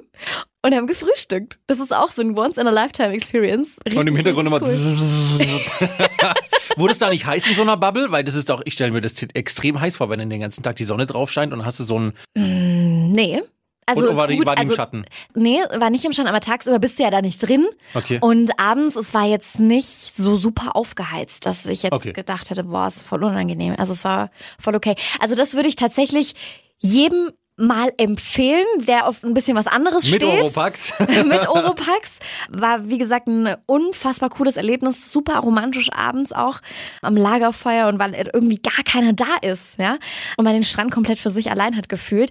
und 0.66 0.74
haben 0.74 0.86
gefrühstückt. 0.86 1.58
Das 1.66 1.80
ist 1.80 1.94
auch 1.94 2.10
so 2.10 2.22
ein 2.22 2.36
Once-in-a-Lifetime-Experience. 2.36 3.76
Und 3.94 4.06
im 4.06 4.16
Hintergrund 4.16 4.48
immer. 4.48 4.60
Wurde 6.76 6.92
es 6.92 6.98
da 6.98 7.08
nicht 7.08 7.24
heiß 7.24 7.46
in 7.46 7.54
so 7.54 7.62
einer 7.62 7.76
Bubble? 7.76 8.10
Weil 8.10 8.24
das 8.24 8.34
ist 8.34 8.50
doch, 8.50 8.60
ich 8.64 8.74
stelle 8.74 8.90
mir 8.90 9.00
das 9.00 9.22
extrem 9.34 9.80
heiß 9.80 9.96
vor, 9.96 10.10
wenn 10.10 10.18
dann 10.18 10.30
den 10.30 10.40
ganzen 10.40 10.62
Tag 10.62 10.76
die 10.76 10.84
Sonne 10.84 11.06
drauf 11.06 11.30
scheint 11.30 11.52
und 11.52 11.64
hast 11.64 11.80
du 11.80 11.84
so 11.84 11.98
ein. 11.98 12.12
Nee. 12.34 13.40
Also 13.88 14.02
Oder 14.02 14.16
war 14.16 14.26
die, 14.26 14.36
gut, 14.38 14.48
war 14.48 14.56
die 14.56 14.62
im 14.62 14.68
also- 14.68 14.76
Schatten? 14.76 15.04
Nee, 15.34 15.60
war 15.78 15.90
nicht 15.90 16.04
im 16.04 16.12
Schatten, 16.12 16.28
aber 16.28 16.40
tagsüber 16.40 16.80
bist 16.80 16.98
du 16.98 17.04
ja 17.04 17.10
da 17.10 17.22
nicht 17.22 17.38
drin. 17.46 17.66
Okay. 17.94 18.18
Und 18.20 18.58
abends, 18.58 18.96
es 18.96 19.14
war 19.14 19.26
jetzt 19.26 19.60
nicht 19.60 19.86
so 20.16 20.36
super 20.36 20.74
aufgeheizt, 20.74 21.46
dass 21.46 21.64
ich 21.66 21.84
jetzt 21.84 21.92
Okay. 21.92 22.12
gedacht 22.12 22.50
hätte, 22.50 22.64
boah, 22.64 22.88
ist 22.88 23.02
voll 23.02 23.22
unangenehm. 23.22 23.76
Also 23.78 23.92
es 23.92 24.02
war 24.02 24.30
voll 24.60 24.74
okay. 24.74 24.96
Also 25.20 25.36
das 25.36 25.54
würde 25.54 25.68
ich 25.68 25.76
tatsächlich 25.76 26.34
jedem 26.80 27.30
mal 27.56 27.90
empfehlen, 27.96 28.66
der 28.86 29.06
auf 29.06 29.22
ein 29.22 29.34
bisschen 29.34 29.56
was 29.56 29.66
anderes 29.66 30.10
Mit 30.10 30.22
steht. 30.22 30.42
Oropax. 30.42 30.92
mit 31.24 31.48
Oropax. 31.48 32.18
War, 32.50 32.88
wie 32.88 32.98
gesagt, 32.98 33.26
ein 33.28 33.56
unfassbar 33.66 34.30
cooles 34.30 34.56
Erlebnis. 34.56 35.12
Super 35.12 35.38
romantisch 35.38 35.90
abends 35.92 36.32
auch 36.32 36.60
am 37.02 37.16
Lagerfeuer 37.16 37.88
und 37.88 37.98
weil 37.98 38.14
irgendwie 38.14 38.58
gar 38.58 38.84
keiner 38.84 39.12
da 39.12 39.36
ist, 39.42 39.78
ja. 39.78 39.98
Und 40.36 40.44
man 40.44 40.54
den 40.54 40.64
Strand 40.64 40.90
komplett 40.90 41.18
für 41.18 41.30
sich 41.30 41.50
allein 41.50 41.76
hat 41.76 41.88
gefühlt. 41.88 42.30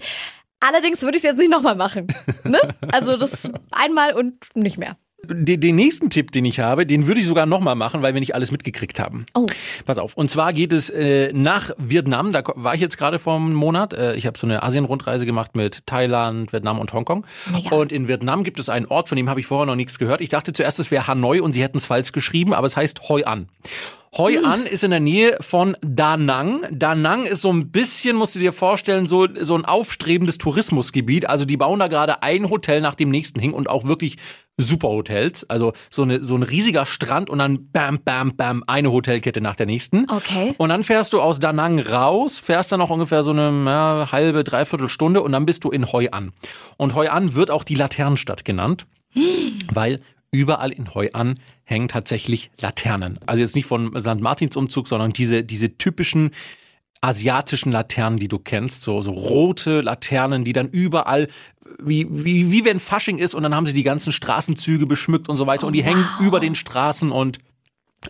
Allerdings 0.60 1.02
würde 1.02 1.18
ich 1.18 1.24
es 1.24 1.30
jetzt 1.30 1.38
nicht 1.38 1.52
nochmal 1.52 1.76
machen. 1.76 2.08
Ne? 2.44 2.60
Also 2.92 3.18
das 3.18 3.52
einmal 3.72 4.14
und 4.14 4.36
nicht 4.56 4.78
mehr. 4.78 4.98
Den, 5.30 5.60
den 5.60 5.76
nächsten 5.76 6.10
Tipp, 6.10 6.32
den 6.32 6.46
ich 6.46 6.60
habe, 6.60 6.86
den 6.86 7.08
würde 7.08 7.20
ich 7.20 7.28
sogar 7.28 7.46
nochmal 7.46 7.76
machen, 7.76 8.02
weil 8.02 8.14
wir 8.14 8.20
nicht 8.20 8.36
alles 8.36 8.52
mitgekriegt 8.52 9.00
haben. 9.00 9.26
Oh. 9.34 9.46
Pass 9.86 9.98
auf. 9.98 10.16
Und 10.16 10.32
zwar 10.32 10.54
geht 10.54 10.74
es 10.74 10.90
äh, 10.90 11.32
nach 11.34 11.72
Vietnam. 11.78 12.32
Da 12.32 12.44
war 12.56 12.76
ich 12.76 12.82
jetzt 12.82 12.98
gerade 12.98 13.20
vor 13.20 13.36
einem 13.36 13.54
Monat. 13.54 13.94
Äh, 13.94 14.16
ich 14.16 14.26
habe 14.26 14.38
so 14.38 14.48
eine 14.48 14.64
Asien-Rundreise 14.64 15.26
gemacht 15.26 15.56
mit 15.56 15.86
Thailand, 15.86 16.54
Vietnam 16.54 16.80
und 16.80 16.94
Hongkong. 16.94 17.26
Mega. 17.52 17.76
Und 17.76 17.92
in 17.92 18.08
Vietnam 18.08 18.44
gibt 18.44 18.60
es 18.60 18.70
einen 18.70 18.86
Ort, 18.86 19.10
von 19.10 19.16
dem 19.16 19.30
habe 19.30 19.40
ich 19.40 19.48
vorher 19.48 19.66
noch 19.66 19.76
nichts 19.76 20.00
gehört. 20.00 20.22
Ich 20.22 20.30
dachte 20.30 20.54
zuerst, 20.54 20.80
es 20.80 20.92
wäre 20.92 21.08
Hanoi 21.08 21.40
und 21.40 21.54
sie 21.54 21.64
hätten 21.64 21.78
es 21.78 21.86
falsch 21.86 22.12
geschrieben, 22.12 22.54
aber 22.54 22.68
es 22.68 22.78
heißt 22.78 23.10
Hoi 23.10 23.24
An. 23.24 23.50
Hoi 24.18 24.38
An 24.38 24.66
ist 24.66 24.86
in 24.86 24.92
der 24.92 25.02
Nähe 25.02 25.36
von 25.42 25.76
Da 25.82 26.16
Nang. 26.16 26.66
Da 26.72 26.96
Nang 26.96 27.26
ist 27.26 27.42
so 27.42 27.52
ein 27.52 27.72
bisschen, 27.72 28.16
musst 28.16 28.36
du 28.36 28.40
dir 28.40 28.54
vorstellen, 28.54 29.08
so, 29.08 29.28
so 29.42 29.56
ein 29.56 29.66
aufstrebendes 29.66 30.38
Tourismusgebiet. 30.38 31.28
Also 31.28 31.44
die 31.44 31.58
bauen 31.58 31.80
da 31.80 31.88
gerade 31.88 32.24
ein 32.24 32.50
Hotel 32.50 32.80
nach 32.80 32.96
dem 32.96 33.10
nächsten 33.10 33.42
hin 33.42 33.52
und 33.52 33.70
auch 33.70 33.84
wirklich 33.84 34.16
super 34.56 34.88
Hotels. 34.88 35.50
Also 35.50 35.74
so, 35.90 36.04
eine, 36.04 36.24
so 36.24 36.38
ein 36.38 36.44
riesiger 36.44 36.86
Strand 36.86 37.30
und 37.30 37.40
dann 37.40 37.72
bam, 37.74 38.00
bam, 38.06 38.38
bam, 38.38 38.64
eine 38.68 38.90
Hotelkette 38.90 39.42
nach 39.42 39.58
der 39.58 39.66
nächsten. 39.66 40.10
Okay. 40.10 40.56
Und 40.58 40.70
dann 40.70 40.86
fährst 40.86 41.12
du 41.12 41.20
aus 41.20 41.40
Da 41.40 41.52
Nang 41.52 41.80
raus, 41.80 42.40
fährst 42.40 42.72
dann 42.72 42.80
noch 42.80 42.92
ungefähr 42.92 43.22
so 43.22 43.32
eine 43.32 43.52
ja, 43.66 44.14
halbe, 44.14 44.46
dreiviertel 44.46 44.88
Stunde 44.88 45.24
und 45.24 45.34
dann 45.34 45.46
bist 45.46 45.66
du 45.66 45.72
in 45.72 45.92
Hoi 45.92 46.08
An. 46.12 46.32
Und 46.78 46.96
Hoi 46.96 47.10
An 47.10 47.36
wird 47.36 47.52
auch 47.52 47.66
die 47.66 47.76
Laternenstadt 47.76 48.46
genannt, 48.46 48.88
weil 49.74 50.00
überall 50.36 50.72
in 50.72 50.94
Hoi 50.94 51.10
An 51.14 51.36
hängen 51.64 51.88
tatsächlich 51.88 52.52
Laternen. 52.60 53.20
Also 53.26 53.42
jetzt 53.42 53.56
nicht 53.56 53.66
von 53.66 54.00
St. 54.00 54.20
Martins 54.20 54.56
Umzug, 54.56 54.88
sondern 54.88 55.14
diese, 55.14 55.44
diese 55.44 55.78
typischen 55.78 56.32
asiatischen 57.02 57.72
Laternen, 57.72 58.20
die 58.20 58.28
du 58.28 58.40
kennst, 58.40 58.82
so, 58.82 59.02
so 59.02 59.12
rote 59.12 59.82
Laternen, 59.82 60.44
die 60.44 60.54
dann 60.54 60.70
überall, 60.70 61.28
wie, 61.80 62.08
wie, 62.10 62.52
wie 62.52 62.66
wenn 62.66 62.80
Fasching 62.80 63.18
ist 63.18 63.36
und 63.36 63.44
dann 63.44 63.54
haben 63.54 63.66
sie 63.66 63.74
die 63.74 63.84
ganzen 63.84 64.12
Straßenzüge 64.12 64.86
beschmückt 64.86 65.30
und 65.30 65.38
so 65.38 65.46
weiter 65.46 65.68
und 65.68 65.74
die 65.74 65.84
hängen 65.84 66.08
über 66.20 66.40
den 66.40 66.56
Straßen 66.56 67.12
und 67.12 67.40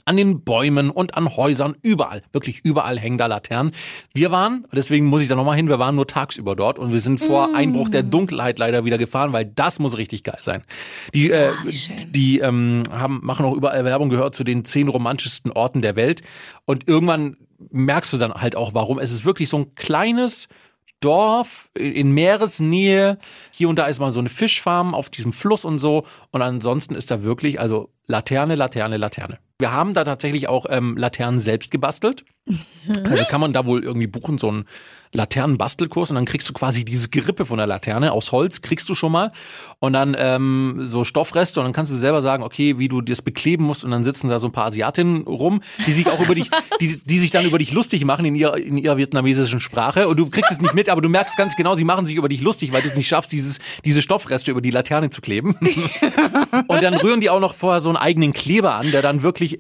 an 0.04 0.18
den 0.18 0.44
Bäumen 0.44 0.90
und 0.90 1.16
an 1.16 1.36
Häusern, 1.36 1.76
überall, 1.82 2.22
wirklich 2.34 2.62
überall 2.64 3.00
hängen 3.00 3.18
da 3.18 3.28
Laternen. 3.28 3.72
Wir 4.14 4.32
waren, 4.32 4.66
deswegen 4.74 5.06
muss 5.06 5.22
ich 5.22 5.30
da 5.30 5.36
nochmal 5.36 5.56
hin, 5.56 5.70
wir 5.70 5.80
waren 5.80 5.96
nur 5.96 6.08
tagsüber 6.08 6.56
dort 6.56 6.80
und 6.80 6.92
wir 6.92 7.00
sind 7.00 7.20
vor 7.20 7.56
Einbruch 7.56 7.90
der 7.90 8.04
Dunkelheit 8.04 8.60
leider 8.60 8.84
wieder 8.84 8.98
gefahren, 8.98 9.32
weil 9.32 9.46
das 9.46 9.80
muss 9.80 9.98
richtig 9.98 10.24
geil 10.24 10.40
sein. 10.42 10.64
Die, 11.14 11.32
äh, 11.32 11.52
schön. 11.72 11.96
die 12.10 12.40
ähm, 12.40 12.84
haben, 12.92 13.22
machen 13.24 13.46
auch 13.46 13.56
überall 13.56 13.86
Werbung 13.86 14.10
gehört 14.10 14.36
zu 14.36 14.44
den 14.44 14.66
zehn 14.66 14.90
romantischsten 14.90 15.52
Orten 15.52 15.82
der 15.82 15.96
Welt 15.96 16.22
und 16.66 16.88
irgendwann 16.88 17.38
merkst 17.72 18.12
du 18.14 18.18
dann 18.18 18.34
halt 18.34 18.56
auch, 18.56 18.74
warum. 18.74 19.00
Es 19.00 19.12
ist 19.12 19.26
wirklich 19.26 19.50
so 19.50 19.58
ein 19.58 19.76
kleines 19.76 20.50
Dorf 21.00 21.70
in 21.76 22.12
Meeresnähe. 22.12 23.18
Hier 23.52 23.70
und 23.70 23.78
da 23.78 23.86
ist 23.86 24.00
mal 24.00 24.12
so 24.12 24.20
eine 24.20 24.30
Fischfarm 24.30 24.94
auf 24.94 25.10
diesem 25.10 25.34
Fluss 25.34 25.66
und 25.66 25.80
so. 25.80 26.06
Und 26.32 26.42
ansonsten 26.42 26.96
ist 26.96 27.12
da 27.12 27.24
wirklich, 27.24 27.60
also 27.60 27.90
Laterne, 28.08 28.56
Laterne, 28.56 28.98
Laterne. 28.98 29.40
Wir 29.58 29.72
haben 29.72 29.94
da 29.94 30.04
tatsächlich 30.04 30.48
auch 30.48 30.66
ähm, 30.70 30.98
Laternen 30.98 31.40
selbst 31.40 31.72
gebastelt. 31.72 32.26
Also 33.10 33.24
kann 33.26 33.42
man 33.42 33.52
da 33.52 33.66
wohl 33.66 33.84
irgendwie 33.84 34.06
buchen, 34.06 34.38
so 34.38 34.48
einen 34.48 34.66
Laternenbastelkurs 35.12 36.12
und 36.12 36.16
dann 36.16 36.26
kriegst 36.26 36.48
du 36.50 36.54
quasi 36.54 36.86
dieses 36.86 37.10
Gerippe 37.10 37.46
von 37.46 37.58
der 37.58 37.66
Laterne 37.66 38.12
aus 38.12 38.32
Holz, 38.32 38.62
kriegst 38.62 38.88
du 38.90 38.96
schon 38.96 39.12
mal. 39.12 39.32
Und 39.80 39.94
dann 39.94 40.16
ähm, 40.18 40.82
so 40.84 41.04
Stoffreste 41.04 41.60
und 41.60 41.66
dann 41.66 41.74
kannst 41.74 41.92
du 41.92 41.98
selber 41.98 42.22
sagen, 42.22 42.44
okay, 42.44 42.78
wie 42.78 42.88
du 42.88 43.02
das 43.02 43.22
bekleben 43.22 43.64
musst 43.64 43.84
und 43.84 43.92
dann 43.92 44.04
sitzen 44.04 44.30
da 44.30 44.40
so 44.40 44.48
ein 44.48 44.52
paar 44.52 44.66
Asiatinnen 44.66 45.24
rum, 45.24 45.62
die 45.88 45.92
sich 45.92 46.08
auch 46.08 46.20
über 46.20 46.36
dich, 46.36 46.50
die, 46.82 47.00
die 47.04 47.18
sich 47.18 47.32
dann 47.32 47.46
über 47.46 47.58
dich 47.58 47.72
lustig 47.72 48.06
machen 48.06 48.26
in 48.26 48.36
ihrer, 48.36 48.58
in 48.58 48.78
ihrer 48.78 48.98
vietnamesischen 48.98 49.60
Sprache 49.60 50.08
und 50.08 50.18
du 50.18 50.30
kriegst 50.30 50.52
es 50.52 50.62
nicht 50.62 50.74
mit, 50.74 50.90
aber 50.90 51.02
du 51.02 51.10
merkst 51.10 51.38
ganz 51.38 51.56
genau, 51.56 51.76
sie 51.76 51.86
machen 51.86 52.06
sich 52.06 52.16
über 52.16 52.30
dich 52.30 52.42
lustig, 52.42 52.72
weil 52.72 52.82
du 52.82 52.88
es 52.88 52.96
nicht 52.96 53.08
schaffst, 53.08 53.32
dieses, 53.32 53.60
diese 53.84 54.02
Stoffreste 54.02 54.52
über 54.52 54.62
die 54.62 54.72
Laterne 54.72 55.10
zu 55.10 55.22
kleben. 55.22 55.56
Und 56.68 56.84
dann 56.84 56.94
rühren 56.94 57.22
die 57.22 57.30
auch 57.30 57.40
noch 57.40 57.56
vorher 57.56 57.82
so 57.82 57.90
einen 57.90 57.98
eigenen 57.98 58.34
Kleber 58.34 58.76
an, 58.76 58.92
der 58.92 59.02
dann 59.02 59.22
wirklich 59.24 59.60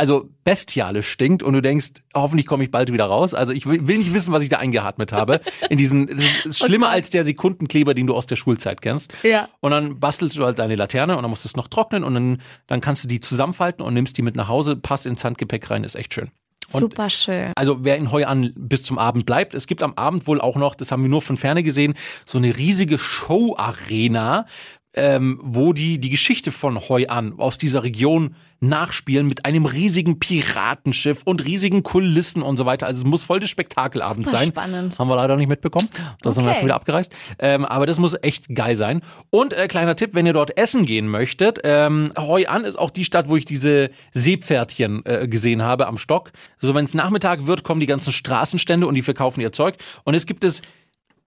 also 0.00 0.30
bestialisch 0.44 1.10
stinkt 1.10 1.42
und 1.42 1.52
du 1.52 1.60
denkst, 1.60 1.90
hoffentlich 2.14 2.46
komme 2.46 2.64
ich 2.64 2.70
bald 2.70 2.90
wieder 2.90 3.04
raus. 3.04 3.34
Also 3.34 3.52
ich 3.52 3.66
will, 3.66 3.80
nicht 3.82 4.14
wissen, 4.14 4.32
was 4.32 4.42
ich 4.42 4.48
da 4.48 4.56
eingeatmet 4.56 5.12
habe. 5.12 5.42
In 5.68 5.76
diesen, 5.76 6.06
das 6.06 6.24
ist 6.46 6.58
schlimmer 6.66 6.86
Gott. 6.86 6.94
als 6.94 7.10
der 7.10 7.26
Sekundenkleber, 7.26 7.92
den 7.92 8.06
du 8.06 8.14
aus 8.14 8.26
der 8.26 8.36
Schulzeit 8.36 8.80
kennst. 8.80 9.12
Ja. 9.22 9.50
Und 9.60 9.72
dann 9.72 10.00
bastelst 10.00 10.38
du 10.38 10.44
halt 10.46 10.58
deine 10.58 10.74
Laterne 10.74 11.16
und 11.16 11.22
dann 11.22 11.28
musst 11.28 11.44
du 11.44 11.48
es 11.48 11.56
noch 11.56 11.68
trocknen 11.68 12.02
und 12.02 12.14
dann, 12.14 12.40
dann 12.66 12.80
kannst 12.80 13.04
du 13.04 13.08
die 13.08 13.20
zusammenfalten 13.20 13.84
und 13.84 13.92
nimmst 13.92 14.16
die 14.16 14.22
mit 14.22 14.36
nach 14.36 14.48
Hause, 14.48 14.74
passt 14.74 15.04
ins 15.04 15.22
Handgepäck 15.22 15.70
rein, 15.70 15.84
ist 15.84 15.96
echt 15.96 16.14
schön. 16.14 16.30
Und 16.72 16.80
Super 16.80 17.10
schön. 17.10 17.52
also 17.56 17.84
wer 17.84 17.96
in 17.96 18.12
Hoi 18.12 18.24
An 18.24 18.52
bis 18.56 18.84
zum 18.84 18.98
Abend 18.98 19.26
bleibt, 19.26 19.54
es 19.54 19.66
gibt 19.66 19.82
am 19.82 19.94
Abend 19.94 20.26
wohl 20.26 20.40
auch 20.40 20.56
noch, 20.56 20.74
das 20.74 20.92
haben 20.92 21.02
wir 21.02 21.10
nur 21.10 21.20
von 21.20 21.36
ferne 21.36 21.62
gesehen, 21.62 21.94
so 22.24 22.38
eine 22.38 22.56
riesige 22.56 22.96
Show-Arena, 22.96 24.46
ähm, 24.94 25.38
wo 25.42 25.72
die 25.72 25.98
die 25.98 26.10
Geschichte 26.10 26.50
von 26.52 26.78
Hoi 26.88 27.06
An 27.06 27.34
aus 27.38 27.58
dieser 27.58 27.82
Region 27.82 28.34
nachspielen 28.62 29.26
mit 29.26 29.46
einem 29.46 29.64
riesigen 29.64 30.18
Piratenschiff 30.18 31.22
und 31.24 31.44
riesigen 31.44 31.82
Kulissen 31.82 32.42
und 32.42 32.58
so 32.58 32.66
weiter. 32.66 32.86
Also 32.86 32.98
es 32.98 33.04
muss 33.06 33.22
voll 33.22 33.40
das 33.40 33.48
Spektakelabend 33.48 34.26
Super 34.26 34.38
sein. 34.38 34.48
spannend. 34.48 34.98
Haben 34.98 35.08
wir 35.08 35.16
leider 35.16 35.36
nicht 35.36 35.48
mitbekommen. 35.48 35.88
Das 36.20 36.36
haben 36.36 36.44
wir 36.44 36.50
Okay. 36.50 36.58
schon 36.58 36.66
wieder 36.66 36.74
abgereist. 36.74 37.10
Ähm, 37.38 37.64
aber 37.64 37.86
das 37.86 37.98
muss 37.98 38.14
echt 38.20 38.54
geil 38.54 38.76
sein. 38.76 39.00
Und 39.30 39.54
äh, 39.54 39.66
kleiner 39.66 39.96
Tipp, 39.96 40.10
wenn 40.12 40.26
ihr 40.26 40.34
dort 40.34 40.58
essen 40.58 40.84
gehen 40.84 41.08
möchtet, 41.08 41.60
ähm, 41.64 42.12
Hoi 42.18 42.46
An 42.48 42.64
ist 42.64 42.78
auch 42.78 42.90
die 42.90 43.04
Stadt, 43.04 43.28
wo 43.30 43.36
ich 43.36 43.46
diese 43.46 43.90
Seepferdchen 44.12 45.06
äh, 45.06 45.26
gesehen 45.26 45.62
habe 45.62 45.86
am 45.86 45.96
Stock. 45.96 46.30
So, 46.58 46.74
wenn 46.74 46.84
es 46.84 46.92
Nachmittag 46.94 47.46
wird, 47.46 47.62
kommen 47.64 47.80
die 47.80 47.86
ganzen 47.86 48.12
Straßenstände 48.12 48.86
und 48.86 48.94
die 48.94 49.02
verkaufen 49.02 49.40
ihr 49.40 49.52
Zeug. 49.52 49.76
Und 50.04 50.14
es 50.14 50.26
gibt 50.26 50.44
es 50.44 50.60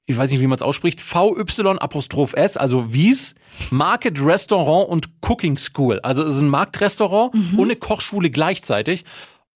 ich 0.05 0.17
weiß 0.17 0.31
nicht, 0.31 0.41
wie 0.41 0.47
man 0.47 0.57
es 0.57 0.61
ausspricht, 0.61 1.01
VY 1.01 1.77
Apostroph 1.79 2.33
S, 2.33 2.57
also 2.57 2.91
Wies, 2.91 3.35
Market 3.69 4.19
Restaurant 4.21 4.89
und 4.89 5.07
Cooking 5.21 5.57
School. 5.57 5.99
Also 6.01 6.23
es 6.23 6.35
ist 6.35 6.41
ein 6.41 6.49
Marktrestaurant 6.49 7.33
und 7.33 7.63
eine 7.63 7.77
Kochschule 7.77 8.29
gleichzeitig. 8.29 9.05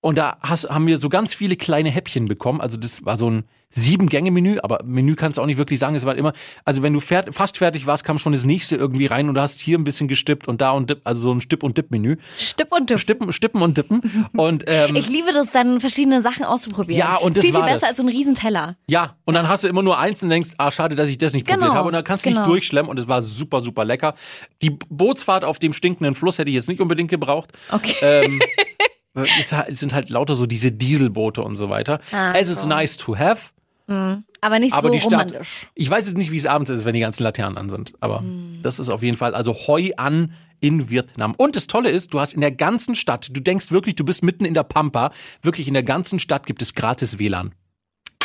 Und 0.01 0.17
da 0.17 0.37
hast, 0.41 0.69
haben 0.69 0.87
wir 0.87 0.99
so 0.99 1.09
ganz 1.09 1.33
viele 1.33 1.55
kleine 1.55 1.89
Häppchen 1.89 2.27
bekommen. 2.27 2.61
Also 2.61 2.77
das 2.77 3.03
war 3.03 3.17
so 3.17 3.29
ein 3.29 3.43
Sieben-Gänge-Menü, 3.69 4.59
aber 4.63 4.79
Menü 4.85 5.15
kannst 5.15 5.37
du 5.37 5.41
auch 5.41 5.45
nicht 5.45 5.57
wirklich 5.57 5.79
sagen. 5.79 5.95
Es 5.95 6.05
war 6.05 6.15
immer, 6.15 6.31
also 6.63 6.83
wenn 6.83 6.93
du 6.93 7.01
fert, 7.01 7.33
fast 7.35 7.57
fertig 7.57 7.85
warst, 7.85 8.05
kam 8.05 8.17
schon 8.17 8.31
das 8.31 8.45
nächste 8.45 8.77
irgendwie 8.77 9.07
rein 9.07 9.27
und 9.27 9.35
du 9.35 9.41
hast 9.41 9.59
hier 9.59 9.77
ein 9.77 9.83
bisschen 9.83 10.07
gestippt 10.07 10.47
und 10.47 10.61
da 10.61 10.71
und 10.71 10.89
dip, 10.89 11.01
also 11.03 11.23
so 11.23 11.31
ein 11.33 11.41
Stipp- 11.41 11.63
und 11.63 11.77
Dip-Menü. 11.77 12.15
Stipp 12.37 12.71
und 12.71 12.87
Tipp. 12.87 12.99
Stippen, 12.99 13.33
Stippen 13.33 13.61
und 13.61 13.77
Dippen. 13.77 14.01
Und 14.37 14.63
ähm, 14.67 14.95
Ich 14.95 15.09
liebe 15.09 15.33
das 15.33 15.51
dann, 15.51 15.79
verschiedene 15.81 16.21
Sachen 16.21 16.45
auszuprobieren. 16.45 16.99
Ja, 16.99 17.15
und 17.17 17.35
das 17.35 17.43
viel, 17.43 17.51
viel 17.51 17.59
war 17.59 17.65
besser 17.67 17.79
das. 17.81 17.89
als 17.89 17.97
so 17.97 18.03
ein 18.03 18.09
Riesenteller. 18.09 18.77
Ja, 18.87 19.15
und 19.25 19.33
dann 19.33 19.49
hast 19.49 19.63
du 19.63 19.67
immer 19.67 19.83
nur 19.83 19.97
eins 19.97 20.21
und 20.23 20.29
denkst, 20.29 20.51
ah, 20.57 20.71
schade, 20.71 20.95
dass 20.95 21.09
ich 21.09 21.17
das 21.17 21.33
nicht 21.33 21.45
Genau, 21.45 21.57
probiert 21.59 21.75
habe. 21.75 21.87
Und 21.87 21.93
dann 21.93 22.03
kannst 22.03 22.25
du 22.25 22.29
genau. 22.29 22.41
nicht 22.41 22.49
durchschlemmen 22.49 22.89
und 22.89 22.99
es 22.99 23.07
war 23.07 23.21
super, 23.21 23.61
super 23.61 23.83
lecker. 23.83 24.13
Die 24.61 24.69
Bootsfahrt 24.89 25.43
auf 25.43 25.59
dem 25.59 25.73
stinkenden 25.73 26.15
Fluss 26.15 26.37
hätte 26.37 26.49
ich 26.49 26.55
jetzt 26.55 26.69
nicht 26.69 26.81
unbedingt 26.81 27.09
gebraucht. 27.09 27.51
Okay. 27.71 27.95
Ähm, 28.01 28.39
es 29.25 29.79
sind 29.79 29.93
halt 29.93 30.09
lauter 30.09 30.35
so 30.35 30.45
diese 30.45 30.71
Dieselboote 30.71 31.41
und 31.41 31.55
so 31.55 31.69
weiter. 31.69 31.99
Ah, 32.11 32.33
es 32.33 32.49
ist 32.49 32.61
so. 32.63 32.67
nice 32.67 32.97
to 32.97 33.17
have, 33.17 33.49
Aber 33.87 34.59
nicht 34.59 34.73
aber 34.73 34.87
so 34.89 34.93
die 34.93 34.99
Stadt. 34.99 35.11
romantisch. 35.13 35.67
Ich 35.75 35.89
weiß 35.89 36.05
jetzt 36.05 36.17
nicht, 36.17 36.31
wie 36.31 36.37
es 36.37 36.45
abends 36.45 36.69
ist, 36.69 36.85
wenn 36.85 36.93
die 36.93 36.99
ganzen 36.99 37.23
Laternen 37.23 37.57
an 37.57 37.69
sind. 37.69 37.93
Aber 38.01 38.19
Hm. 38.19 38.59
das 38.61 38.79
ist 38.79 38.89
auf 38.89 39.01
jeden 39.03 39.17
Fall, 39.17 39.33
also 39.35 39.53
Hoi 39.53 39.91
an 39.97 40.33
in 40.59 40.89
Vietnam. 40.89 41.33
Und 41.37 41.55
das 41.55 41.67
Tolle 41.67 41.89
ist, 41.91 42.13
du 42.13 42.19
hast 42.19 42.33
in 42.33 42.41
der 42.41 42.51
ganzen 42.51 42.95
Stadt, 42.95 43.29
du 43.31 43.39
denkst 43.41 43.71
wirklich, 43.71 43.95
du 43.95 44.03
bist 44.03 44.23
mitten 44.23 44.43
in 44.45 44.53
der 44.55 44.63
Pampa, 44.63 45.11
wirklich 45.43 45.67
in 45.67 45.73
der 45.75 45.83
ganzen 45.83 46.19
Stadt 46.19 46.45
gibt 46.45 46.61
es 46.61 46.73
gratis 46.73 47.19
WLAN. 47.19 47.53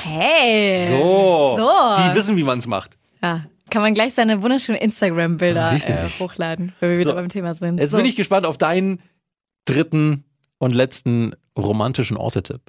Hey. 0.03 0.89
So, 0.89 1.57
So. 1.59 2.03
die 2.11 2.15
wissen, 2.17 2.37
wie 2.37 2.43
man 2.45 2.59
es 2.59 2.67
macht. 2.67 2.97
Ja. 3.23 3.45
Kann 3.71 3.83
man 3.83 3.95
gleich 3.95 4.13
seine 4.15 4.43
wunderschönen 4.43 4.79
Instagram-Bilder 4.81 5.73
Richtig. 5.73 5.95
äh, 5.95 6.09
hochladen, 6.19 6.73
wenn 6.81 6.91
wir 6.91 6.99
wieder 6.99 7.11
So. 7.11 7.17
beim 7.17 7.29
Thema 7.29 7.55
sind. 7.55 7.79
Jetzt 7.79 7.93
so. 7.93 7.97
bin 7.97 8.05
ich 8.07 8.17
gespannt 8.17 8.45
auf 8.47 8.59
deinen 8.59 9.01
dritten 9.65 10.25
und 10.63 10.77
letzten 10.77 11.35
romantischen 11.59 12.17
Ortetipp. 12.17 12.61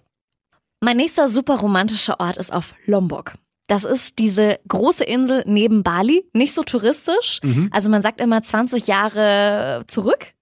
Mein 0.81 0.97
nächster 0.97 1.27
super 1.27 1.59
romantischer 1.59 2.19
Ort 2.19 2.37
ist 2.37 2.51
auf 2.51 2.73
Lombok. 2.87 3.33
Das 3.67 3.83
ist 3.83 4.17
diese 4.17 4.59
große 4.67 5.03
Insel 5.03 5.43
neben 5.45 5.83
Bali, 5.83 6.27
nicht 6.33 6.55
so 6.55 6.63
touristisch. 6.63 7.39
Mhm. 7.43 7.69
Also 7.71 7.89
man 7.89 8.01
sagt 8.01 8.19
immer 8.19 8.41
20 8.41 8.87
Jahre 8.87 9.83
zurück. 9.87 10.33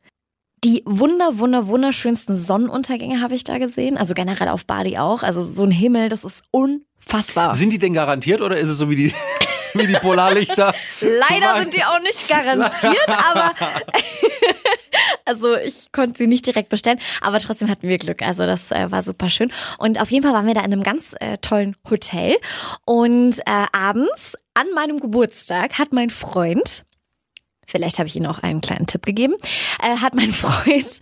Die 0.63 0.81
wunder, 0.85 1.39
wunder, 1.39 1.67
wunderschönsten 1.67 2.35
Sonnenuntergänge 2.35 3.19
habe 3.21 3.35
ich 3.35 3.43
da 3.43 3.57
gesehen. 3.57 3.97
Also 3.97 4.13
generell 4.13 4.47
auf 4.47 4.65
Bali 4.65 4.97
auch. 4.97 5.21
Also 5.21 5.43
so 5.43 5.65
ein 5.65 5.71
Himmel, 5.71 6.07
das 6.07 6.23
ist 6.23 6.43
unfassbar. 6.51 7.53
Sind 7.53 7.73
die 7.73 7.79
denn 7.79 7.93
garantiert 7.93 8.41
oder 8.41 8.57
ist 8.57 8.69
es 8.69 8.77
so 8.77 8.89
wie 8.89 8.95
die, 8.95 9.13
Wie 9.73 9.87
die 9.87 9.93
Polarlichter. 9.93 10.73
Leider 11.01 11.59
sind 11.59 11.73
die 11.73 11.83
auch 11.83 11.99
nicht 12.01 12.27
garantiert, 12.27 13.09
aber 13.09 13.51
also 15.31 15.55
ich 15.55 15.91
konnte 15.93 16.17
sie 16.17 16.27
nicht 16.27 16.45
direkt 16.45 16.67
bestellen, 16.67 16.99
aber 17.21 17.39
trotzdem 17.39 17.69
hatten 17.69 17.87
wir 17.87 17.97
Glück. 17.97 18.21
Also 18.21 18.45
das 18.45 18.71
äh, 18.71 18.91
war 18.91 19.01
super 19.01 19.29
schön. 19.29 19.51
Und 19.77 20.01
auf 20.01 20.11
jeden 20.11 20.23
Fall 20.23 20.33
waren 20.33 20.45
wir 20.45 20.53
da 20.53 20.59
in 20.61 20.73
einem 20.73 20.83
ganz 20.83 21.15
äh, 21.21 21.37
tollen 21.37 21.77
Hotel. 21.89 22.35
Und 22.85 23.39
äh, 23.39 23.65
abends 23.71 24.35
an 24.53 24.67
meinem 24.75 24.99
Geburtstag 24.99 25.79
hat 25.79 25.93
mein 25.93 26.09
Freund 26.09 26.83
vielleicht 27.71 27.97
habe 27.99 28.07
ich 28.07 28.15
Ihnen 28.15 28.27
auch 28.27 28.39
einen 28.39 28.61
kleinen 28.61 28.85
Tipp 28.85 29.05
gegeben, 29.05 29.33
äh, 29.81 29.97
hat 29.97 30.13
mein 30.13 30.31
Freund 30.31 30.99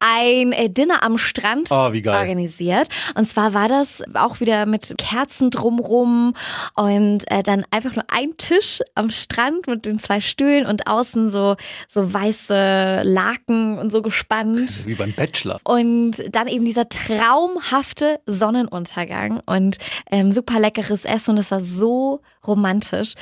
ein 0.00 0.52
äh, 0.52 0.70
Dinner 0.70 1.02
am 1.02 1.18
Strand 1.18 1.68
Oh, 1.70 1.74
organisiert. 1.74 2.88
Und 3.14 3.26
zwar 3.26 3.54
war 3.54 3.68
das 3.68 4.02
auch 4.14 4.40
wieder 4.40 4.66
mit 4.66 4.94
Kerzen 4.98 5.50
drumrum 5.50 6.34
und 6.76 7.30
äh, 7.30 7.42
dann 7.42 7.64
einfach 7.70 7.94
nur 7.94 8.04
ein 8.08 8.36
Tisch 8.36 8.80
am 8.94 9.10
Strand 9.10 9.66
mit 9.66 9.86
den 9.86 9.98
zwei 9.98 10.20
Stühlen 10.20 10.66
und 10.66 10.86
außen 10.86 11.30
so, 11.30 11.56
so 11.88 12.12
weiße 12.12 13.02
Laken 13.04 13.78
und 13.78 13.90
so 13.90 14.02
gespannt. 14.02 14.86
Wie 14.86 14.94
beim 14.94 15.12
Bachelor. 15.12 15.58
Und 15.64 16.16
dann 16.30 16.46
eben 16.46 16.64
dieser 16.64 16.88
traumhafte 16.88 18.20
Sonnenuntergang 18.26 19.40
und 19.46 19.78
ähm, 20.10 20.32
super 20.32 20.60
leckeres 20.60 21.04
Essen 21.04 21.32
und 21.32 21.38
es 21.38 21.50
war 21.50 21.60
so 21.60 22.20
romantisch. 22.46 23.14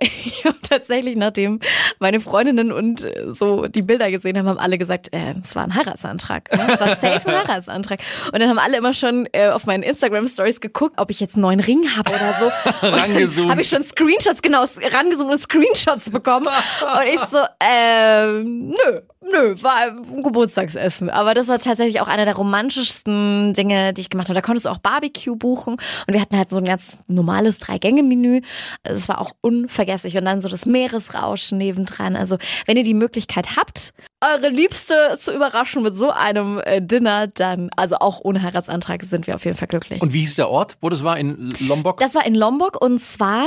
Ich 0.28 0.44
habe 0.44 0.58
tatsächlich, 0.62 1.16
nachdem 1.16 1.58
meine 1.98 2.20
Freundinnen 2.20 2.70
und 2.70 3.04
äh, 3.04 3.32
so 3.32 3.66
die 3.66 3.82
Bilder 3.82 4.10
gesehen 4.10 4.38
haben, 4.38 4.46
haben 4.46 4.58
alle 4.58 4.78
gesagt, 4.78 5.12
äh, 5.12 5.34
es 5.42 5.56
war 5.56 5.64
ein 5.64 5.74
Heiratsantrag. 5.74 6.52
Ne? 6.56 6.66
Es 6.72 6.80
war 6.80 6.88
safe 6.88 7.28
ein 7.28 7.48
Heiratsantrag. 7.48 8.00
Und 8.32 8.40
dann 8.40 8.48
haben 8.48 8.58
alle 8.58 8.76
immer 8.76 8.94
schon 8.94 9.28
äh, 9.32 9.48
auf 9.48 9.66
meinen 9.66 9.82
Instagram-Stories 9.82 10.60
geguckt, 10.60 10.94
ob 10.98 11.10
ich 11.10 11.18
jetzt 11.18 11.34
einen 11.34 11.42
neuen 11.42 11.60
Ring 11.60 11.88
habe 11.96 12.10
oder 12.10 12.34
so. 12.38 12.86
Rangezoomt. 12.86 13.50
Habe 13.50 13.62
ich 13.62 13.68
schon 13.68 13.82
Screenshots, 13.82 14.42
genau, 14.42 14.60
rangezoomt 14.60 15.30
und 15.30 15.40
Screenshots 15.40 16.10
bekommen. 16.10 16.46
Und 16.46 17.06
ich 17.06 17.20
so, 17.20 17.38
ähm, 17.60 18.68
nö, 18.68 19.00
nö, 19.30 19.56
war 19.62 19.76
ein 19.76 20.22
Geburtstagsessen. 20.22 21.10
Aber 21.10 21.34
das 21.34 21.48
war 21.48 21.58
tatsächlich 21.58 22.00
auch 22.00 22.08
einer 22.08 22.24
der 22.24 22.36
romantischsten 22.36 23.54
Dinge, 23.54 23.92
die 23.92 24.02
ich 24.02 24.10
gemacht 24.10 24.28
habe. 24.28 24.34
Da 24.34 24.42
konntest 24.42 24.66
du 24.66 24.70
auch 24.70 24.78
Barbecue 24.78 25.36
buchen 25.36 25.74
und 25.74 26.14
wir 26.14 26.20
hatten 26.20 26.36
halt 26.36 26.50
so 26.50 26.58
ein 26.58 26.64
ganz 26.64 26.98
normales 27.06 27.58
Drei-Gänge-Menü. 27.58 28.40
Es 28.82 29.08
war 29.08 29.20
auch 29.20 29.32
unvergesslich. 29.40 30.16
Und 30.16 30.24
dann 30.24 30.40
so 30.40 30.48
das 30.48 30.66
Meeresrauschen 30.66 31.58
nebendran. 31.58 32.16
Also, 32.16 32.38
wenn 32.66 32.76
ihr 32.76 32.84
die 32.84 32.94
Möglichkeit 32.94 33.56
habt, 33.56 33.92
eure 34.20 34.48
Liebste 34.48 35.16
zu 35.18 35.32
überraschen 35.32 35.82
mit 35.82 35.94
so 35.94 36.10
einem 36.10 36.58
äh, 36.64 36.80
Dinner, 36.82 37.28
dann, 37.28 37.70
also 37.76 37.96
auch 37.96 38.20
ohne 38.22 38.42
Heiratsantrag, 38.42 39.04
sind 39.04 39.26
wir 39.26 39.34
auf 39.36 39.44
jeden 39.44 39.56
Fall 39.56 39.68
glücklich. 39.68 40.02
Und 40.02 40.12
wie 40.12 40.20
hieß 40.20 40.36
der 40.36 40.48
Ort, 40.50 40.76
wo 40.80 40.88
das 40.88 41.04
war? 41.04 41.18
In 41.18 41.50
Lombok? 41.60 41.98
das 41.98 42.14
war 42.14 42.26
in 42.26 42.34
Lombok 42.34 42.80
und 42.80 42.98
zwar, 43.00 43.46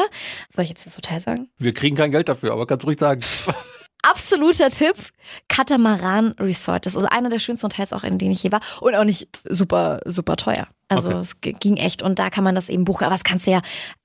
soll 0.50 0.64
ich 0.64 0.70
jetzt 0.70 0.86
das 0.86 0.96
Hotel 0.96 1.20
sagen? 1.20 1.50
Wir 1.58 1.74
kriegen 1.74 1.96
kein 1.98 2.12
Geld 2.12 2.30
dafür, 2.30 2.54
aber 2.54 2.66
kannst 2.68 2.86
ruhig 2.86 3.00
sagen. 3.00 3.22
absoluter 4.04 4.70
Tipp, 4.70 4.96
Katamaran 5.48 6.30
Resort. 6.40 6.86
Das 6.86 6.96
ist 6.96 7.04
einer 7.06 7.30
der 7.30 7.40
schönsten 7.40 7.66
Hotels 7.66 7.94
auch, 7.94 8.04
in 8.04 8.18
denen 8.18 8.32
ich 8.32 8.44
je 8.44 8.52
war. 8.52 8.62
Und 8.80 8.96
auch 8.96 9.04
nicht 9.04 9.28
super, 9.48 10.00
super 10.06 10.38
teuer. 10.38 10.68
Also 10.88 11.10
Okay. 11.10 11.20
es 11.20 11.42
ging 11.42 11.78
echt 11.78 12.02
und 12.02 12.20
da 12.20 12.30
kann 12.30 12.44
man 12.44 12.56
das 12.56 12.68
eben 12.68 12.84
buchen. 12.84 13.06
Aber 13.06 13.14
das 13.16 13.24
kannst 13.24 13.48
du 13.48 13.52
ja 13.52 13.62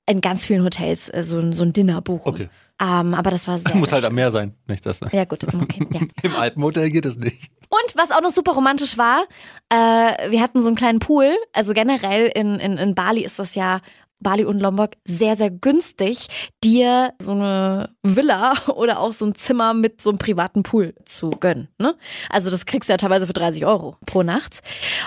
in 0.09 0.21
ganz 0.21 0.45
vielen 0.45 0.63
Hotels 0.63 1.09
äh, 1.09 1.23
so, 1.23 1.37
ein- 1.39 1.53
so 1.53 1.63
ein 1.63 1.73
Dinner 1.73 2.01
buchen. 2.01 2.29
Okay. 2.33 2.49
Ähm, 2.81 3.13
aber 3.13 3.31
das 3.31 3.47
war 3.47 3.57
sehr, 3.59 3.75
Muss 3.75 3.89
sehr 3.89 3.97
halt 3.97 4.05
am 4.05 4.15
Meer 4.15 4.31
sein, 4.31 4.53
nicht 4.67 4.85
das. 4.85 5.01
Ne? 5.01 5.09
Ja 5.11 5.25
gut, 5.25 5.43
okay. 5.43 5.85
Ja. 5.91 6.01
Im 6.23 6.35
Alpenhotel 6.35 6.89
geht 6.91 7.05
das 7.05 7.17
nicht. 7.17 7.51
Und 7.69 7.95
was 7.95 8.11
auch 8.11 8.21
noch 8.21 8.31
super 8.31 8.53
romantisch 8.53 8.97
war, 8.97 9.23
äh, 9.69 10.29
wir 10.31 10.41
hatten 10.41 10.61
so 10.61 10.67
einen 10.67 10.75
kleinen 10.77 10.99
Pool. 10.99 11.35
Also 11.53 11.73
generell 11.73 12.31
in, 12.33 12.55
in, 12.59 12.77
in 12.77 12.95
Bali 12.95 13.21
ist 13.25 13.39
das 13.39 13.55
ja, 13.55 13.81
Bali 14.19 14.45
und 14.45 14.59
Lombok, 14.59 14.91
sehr, 15.05 15.35
sehr 15.35 15.51
günstig, 15.51 16.27
dir 16.63 17.13
so 17.21 17.33
eine 17.33 17.89
Villa 18.03 18.53
oder 18.75 18.99
auch 18.99 19.13
so 19.13 19.25
ein 19.25 19.35
Zimmer 19.35 19.73
mit 19.73 20.01
so 20.01 20.09
einem 20.09 20.19
privaten 20.19 20.63
Pool 20.63 20.95
zu 21.05 21.29
gönnen. 21.29 21.67
Ne? 21.79 21.95
Also 22.29 22.49
das 22.49 22.65
kriegst 22.65 22.89
du 22.89 22.93
ja 22.93 22.97
teilweise 22.97 23.27
für 23.27 23.33
30 23.33 23.65
Euro 23.65 23.97
pro 24.05 24.23
Nacht. 24.23 24.61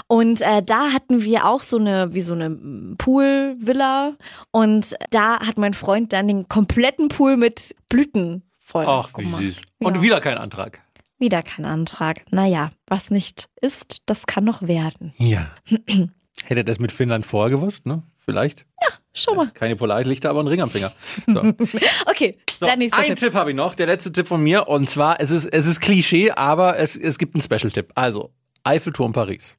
Und 0.06 0.40
äh, 0.42 0.62
da 0.62 0.92
hatten 0.92 1.22
wir 1.24 1.46
auch 1.46 1.62
so 1.62 1.76
eine, 1.78 2.14
wie 2.14 2.20
so 2.20 2.34
eine 2.34 2.50
Pool-Villa. 2.98 4.16
Und 4.52 4.94
da 5.10 5.40
hat 5.40 5.58
mein 5.58 5.74
Freund 5.74 6.12
dann 6.12 6.28
den 6.28 6.48
kompletten 6.48 7.08
Pool 7.08 7.36
mit 7.36 7.74
Blüten 7.88 8.42
voll 8.58 8.84
Ach, 8.86 9.08
wie 9.16 9.22
gemacht. 9.22 9.40
süß. 9.42 9.62
Und 9.78 9.96
Ja. 9.96 10.02
wieder 10.02 10.20
kein 10.20 10.38
Antrag. 10.38 10.80
Wieder 11.18 11.42
kein 11.42 11.64
Antrag. 11.64 12.22
Naja, 12.30 12.70
was 12.86 13.10
nicht 13.10 13.48
ist, 13.60 14.02
das 14.06 14.26
kann 14.26 14.44
noch 14.44 14.62
werden. 14.62 15.12
Ja. 15.18 15.50
Hätte 16.44 16.64
das 16.64 16.78
mit 16.78 16.92
Finnland 16.92 17.26
vorher 17.26 17.50
gewusst, 17.50 17.84
ne? 17.86 18.02
Vielleicht. 18.30 18.64
Schau 19.12 19.34
mal. 19.34 19.50
Keine 19.50 19.74
Polarlichter, 19.74 20.30
aber 20.30 20.40
ein 20.40 20.46
Ring 20.46 20.60
am 20.60 20.70
Finger. 20.70 20.92
So. 21.26 21.40
Okay, 22.06 22.36
So, 22.58 22.66
der 22.66 22.76
nächste 22.76 22.98
ein 22.98 23.06
Tipp. 23.06 23.16
Tipp, 23.16 23.34
habe 23.34 23.50
ich 23.50 23.56
noch, 23.56 23.74
der 23.74 23.86
letzte 23.86 24.12
Tipp 24.12 24.28
von 24.28 24.40
mir. 24.40 24.68
Und 24.68 24.88
zwar, 24.88 25.20
es 25.20 25.30
ist, 25.30 25.46
es 25.46 25.66
ist 25.66 25.80
Klischee, 25.80 26.30
aber 26.30 26.78
es, 26.78 26.96
es 26.96 27.18
gibt 27.18 27.34
einen 27.34 27.42
Special-Tipp. 27.42 27.90
Also, 27.96 28.30
Eiffelturm 28.62 29.12
Paris. 29.12 29.58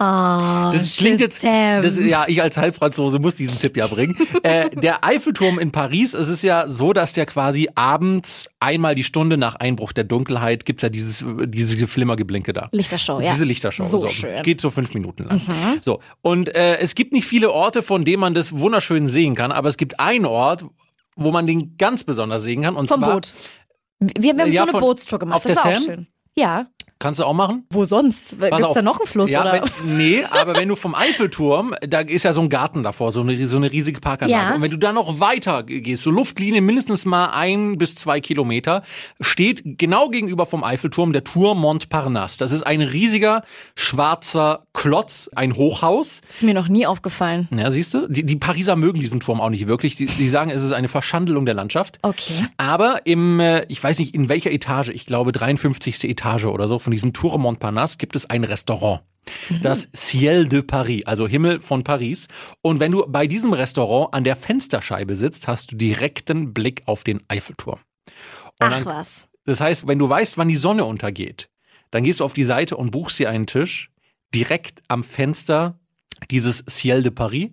Oh, 0.00 0.70
Das 0.72 0.96
klingt 0.98 1.20
jetzt, 1.20 1.42
das, 1.42 1.98
ja, 1.98 2.24
ich 2.28 2.40
als 2.40 2.56
Halbfranzose 2.56 3.18
muss 3.18 3.34
diesen 3.34 3.58
Tipp 3.58 3.76
ja 3.76 3.88
bringen. 3.88 4.16
äh, 4.44 4.70
der 4.70 5.02
Eiffelturm 5.04 5.58
in 5.58 5.72
Paris, 5.72 6.14
es 6.14 6.28
ist 6.28 6.42
ja 6.42 6.68
so, 6.68 6.92
dass 6.92 7.14
der 7.14 7.26
quasi 7.26 7.68
abends 7.74 8.48
einmal 8.60 8.94
die 8.94 9.02
Stunde 9.02 9.36
nach 9.36 9.56
Einbruch 9.56 9.92
der 9.92 10.04
Dunkelheit 10.04 10.64
gibt's 10.64 10.82
ja 10.82 10.88
dieses, 10.88 11.24
diese 11.46 11.88
Flimmergeblinke 11.88 12.52
da. 12.52 12.68
Lichtershow, 12.70 13.20
ja. 13.20 13.32
Diese 13.32 13.44
Lichtershow. 13.44 13.88
So 13.88 14.06
schön. 14.06 14.40
Geht 14.44 14.60
so 14.60 14.70
fünf 14.70 14.94
Minuten 14.94 15.24
lang. 15.24 15.40
So. 15.84 15.98
Und 16.22 16.54
äh, 16.54 16.78
es 16.78 16.94
gibt 16.94 17.12
nicht 17.12 17.26
viele 17.26 17.50
Orte, 17.50 17.82
von 17.82 18.04
denen 18.04 18.20
man 18.20 18.34
das 18.34 18.52
wunderschön 18.56 19.08
sehen 19.08 19.34
kann, 19.34 19.50
aber 19.50 19.68
es 19.68 19.76
gibt 19.76 19.98
einenOrt, 19.98 20.64
wo 21.16 21.32
man 21.32 21.48
den 21.48 21.76
ganz 21.76 22.04
besonders 22.04 22.44
sehen 22.44 22.62
kann. 22.62 22.76
Und 22.76 22.86
Vom 22.86 23.00
zwar, 23.00 23.14
Boot. 23.14 23.32
Wir, 23.98 24.36
wir 24.36 24.42
haben 24.44 24.52
Ja, 24.52 24.60
so 24.60 24.62
eine 24.62 24.70
von- 24.70 24.80
Bootstour 24.80 25.18
gemacht. 25.18 25.36
auf 25.38 25.42
das 25.42 25.60
der 25.60 25.72
war 25.72 25.78
auch 25.80 25.84
schön. 25.84 26.06
Ja. 26.36 26.66
Kannst 27.00 27.20
du 27.20 27.24
auch 27.24 27.34
machen? 27.34 27.64
Wo 27.70 27.84
sonst? 27.84 28.30
Gibt's 28.30 28.50
Pass 28.50 28.62
auf. 28.62 28.74
da 28.74 28.82
noch 28.82 28.98
einen 28.98 29.06
Fluss 29.06 29.30
ja, 29.30 29.42
oder? 29.42 29.62
Wenn, 29.84 29.96
nee, 29.98 30.24
aber 30.24 30.56
wenn 30.56 30.68
du 30.68 30.74
vom 30.74 30.96
Eiffelturm, 30.96 31.74
da 31.86 32.00
ist 32.00 32.24
ja 32.24 32.32
so 32.32 32.40
ein 32.40 32.48
Garten 32.48 32.82
davor, 32.82 33.12
so 33.12 33.20
eine, 33.20 33.46
so 33.46 33.56
eine 33.56 33.70
riesige 33.70 34.00
Parkanlage. 34.00 34.48
Ja. 34.50 34.54
Und 34.56 34.62
wenn 34.62 34.70
du 34.72 34.78
da 34.78 34.92
noch 34.92 35.20
weiter 35.20 35.62
gehst, 35.62 36.02
so 36.02 36.10
Luftlinie 36.10 36.60
mindestens 36.60 37.04
mal 37.04 37.26
ein 37.26 37.78
bis 37.78 37.94
zwei 37.94 38.20
Kilometer, 38.20 38.82
steht 39.20 39.62
genau 39.64 40.08
gegenüber 40.08 40.44
vom 40.44 40.64
Eiffelturm 40.64 41.12
der 41.12 41.22
Tour 41.22 41.54
Montparnasse. 41.54 42.38
Das 42.38 42.50
ist 42.50 42.64
ein 42.64 42.80
riesiger 42.80 43.44
schwarzer 43.76 44.66
Klotz, 44.72 45.30
ein 45.36 45.54
Hochhaus. 45.54 46.20
ist 46.28 46.42
mir 46.42 46.54
noch 46.54 46.66
nie 46.66 46.84
aufgefallen. 46.84 47.48
Ja, 47.56 47.70
siehst 47.70 47.94
du? 47.94 48.08
Die, 48.08 48.24
die 48.24 48.36
Pariser 48.36 48.74
mögen 48.74 48.98
diesen 48.98 49.20
Turm 49.20 49.40
auch 49.40 49.50
nicht 49.50 49.68
wirklich. 49.68 49.94
Die, 49.94 50.06
die 50.06 50.28
sagen, 50.28 50.50
es 50.50 50.64
ist 50.64 50.72
eine 50.72 50.88
Verschandelung 50.88 51.46
der 51.46 51.54
Landschaft. 51.54 52.00
Okay. 52.02 52.48
Aber 52.56 53.02
im, 53.04 53.38
äh, 53.38 53.64
ich 53.68 53.82
weiß 53.82 54.00
nicht 54.00 54.16
in 54.16 54.28
welcher 54.28 54.50
Etage, 54.50 54.88
ich 54.88 55.06
glaube 55.06 55.30
53. 55.30 56.02
Etage 56.04 56.46
oder 56.46 56.66
so 56.66 56.80
von 56.88 56.92
diesem 56.92 57.12
Tour 57.12 57.36
Montparnasse 57.36 57.98
gibt 57.98 58.16
es 58.16 58.30
ein 58.30 58.44
Restaurant. 58.44 59.02
Das 59.60 59.90
Ciel 59.94 60.48
de 60.48 60.62
Paris, 60.62 61.04
also 61.04 61.28
Himmel 61.28 61.60
von 61.60 61.84
Paris. 61.84 62.28
Und 62.62 62.80
wenn 62.80 62.92
du 62.92 63.04
bei 63.06 63.26
diesem 63.26 63.52
Restaurant 63.52 64.14
an 64.14 64.24
der 64.24 64.36
Fensterscheibe 64.36 65.14
sitzt, 65.14 65.48
hast 65.48 65.70
du 65.70 65.76
direkten 65.76 66.54
Blick 66.54 66.80
auf 66.86 67.04
den 67.04 67.20
Eiffelturm. 67.28 67.80
Und 68.08 68.14
Ach 68.60 68.70
dann, 68.70 68.84
was. 68.86 69.28
das 69.44 69.60
heißt, 69.60 69.86
wenn 69.86 69.98
du 69.98 70.08
weißt, 70.08 70.38
wann 70.38 70.48
die 70.48 70.56
Sonne 70.56 70.86
untergeht, 70.86 71.50
dann 71.90 72.04
gehst 72.04 72.20
du 72.20 72.24
auf 72.24 72.32
die 72.32 72.44
Seite 72.44 72.78
und 72.78 72.90
buchst 72.90 73.18
dir 73.18 73.28
einen 73.28 73.46
Tisch 73.46 73.90
direkt 74.34 74.80
am 74.88 75.04
Fenster 75.04 75.78
dieses 76.30 76.64
Ciel 76.70 77.02
de 77.02 77.12
Paris 77.12 77.50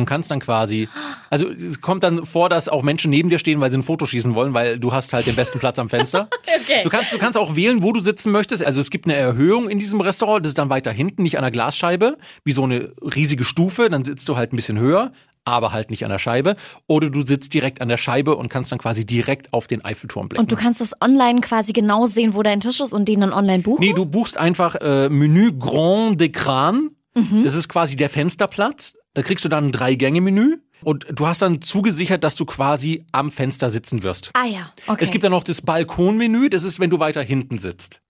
und 0.00 0.06
kannst 0.06 0.30
dann 0.30 0.40
quasi, 0.40 0.88
also 1.30 1.48
es 1.48 1.80
kommt 1.80 2.02
dann 2.04 2.26
vor, 2.26 2.48
dass 2.48 2.68
auch 2.68 2.82
Menschen 2.82 3.10
neben 3.10 3.28
dir 3.28 3.38
stehen, 3.38 3.60
weil 3.60 3.70
sie 3.70 3.78
ein 3.78 3.82
Foto 3.82 4.06
schießen 4.06 4.34
wollen, 4.34 4.54
weil 4.54 4.78
du 4.78 4.92
hast 4.92 5.12
halt 5.12 5.26
den 5.26 5.36
besten 5.36 5.58
Platz 5.58 5.78
am 5.78 5.88
Fenster. 5.88 6.28
Okay. 6.62 6.82
Du 6.82 6.90
kannst, 6.90 7.12
du 7.12 7.18
kannst 7.18 7.38
auch 7.38 7.56
wählen, 7.56 7.82
wo 7.82 7.92
du 7.92 8.00
sitzen 8.00 8.32
möchtest. 8.32 8.64
Also 8.64 8.80
es 8.80 8.90
gibt 8.90 9.06
eine 9.06 9.14
Erhöhung 9.14 9.68
in 9.68 9.78
diesem 9.78 10.00
Restaurant, 10.00 10.44
das 10.44 10.50
ist 10.50 10.58
dann 10.58 10.68
weiter 10.68 10.90
hinten, 10.90 11.22
nicht 11.22 11.38
an 11.38 11.42
der 11.42 11.50
Glasscheibe, 11.50 12.16
wie 12.44 12.52
so 12.52 12.64
eine 12.64 12.92
riesige 13.02 13.44
Stufe, 13.44 13.88
dann 13.88 14.04
sitzt 14.04 14.28
du 14.28 14.36
halt 14.36 14.52
ein 14.52 14.56
bisschen 14.56 14.78
höher, 14.78 15.12
aber 15.44 15.72
halt 15.72 15.90
nicht 15.90 16.04
an 16.04 16.10
der 16.10 16.18
Scheibe. 16.18 16.56
Oder 16.86 17.10
du 17.10 17.22
sitzt 17.22 17.54
direkt 17.54 17.80
an 17.80 17.88
der 17.88 17.96
Scheibe 17.96 18.36
und 18.36 18.48
kannst 18.48 18.72
dann 18.72 18.78
quasi 18.78 19.04
direkt 19.04 19.52
auf 19.52 19.66
den 19.66 19.84
Eiffelturm 19.84 20.28
blicken. 20.28 20.42
Und 20.42 20.52
du 20.52 20.56
kannst 20.56 20.80
das 20.80 20.94
online 21.00 21.40
quasi 21.40 21.72
genau 21.72 22.06
sehen, 22.06 22.34
wo 22.34 22.42
dein 22.42 22.60
Tisch 22.60 22.80
ist 22.80 22.92
und 22.92 23.08
den 23.08 23.20
dann 23.20 23.32
online 23.32 23.62
buchen? 23.62 23.80
Nee, 23.80 23.92
du 23.92 24.06
buchst 24.06 24.36
einfach 24.36 24.76
äh, 24.76 25.08
Menü 25.08 25.52
Grand 25.58 26.20
d'Écran. 26.20 26.90
Mhm. 27.14 27.44
Das 27.44 27.54
ist 27.54 27.68
quasi 27.68 27.96
der 27.96 28.10
Fensterplatz. 28.10 28.96
Da 29.14 29.22
kriegst 29.22 29.44
du 29.44 29.48
dann 29.48 29.66
ein 29.66 29.72
Drei-Gänge-Menü. 29.72 30.58
Und 30.82 31.06
du 31.12 31.26
hast 31.26 31.42
dann 31.42 31.60
zugesichert, 31.60 32.24
dass 32.24 32.36
du 32.36 32.46
quasi 32.46 33.04
am 33.12 33.30
Fenster 33.30 33.68
sitzen 33.70 34.02
wirst. 34.02 34.30
ah 34.34 34.46
ja, 34.46 34.72
okay. 34.86 35.04
Es 35.04 35.10
gibt 35.10 35.24
dann 35.24 35.32
noch 35.32 35.44
das 35.44 35.60
Balkonmenü. 35.62 36.48
Das 36.48 36.62
ist, 36.64 36.80
wenn 36.80 36.88
du 36.90 36.98
weiter 36.98 37.22
hinten 37.22 37.58
sitzt. 37.58 38.00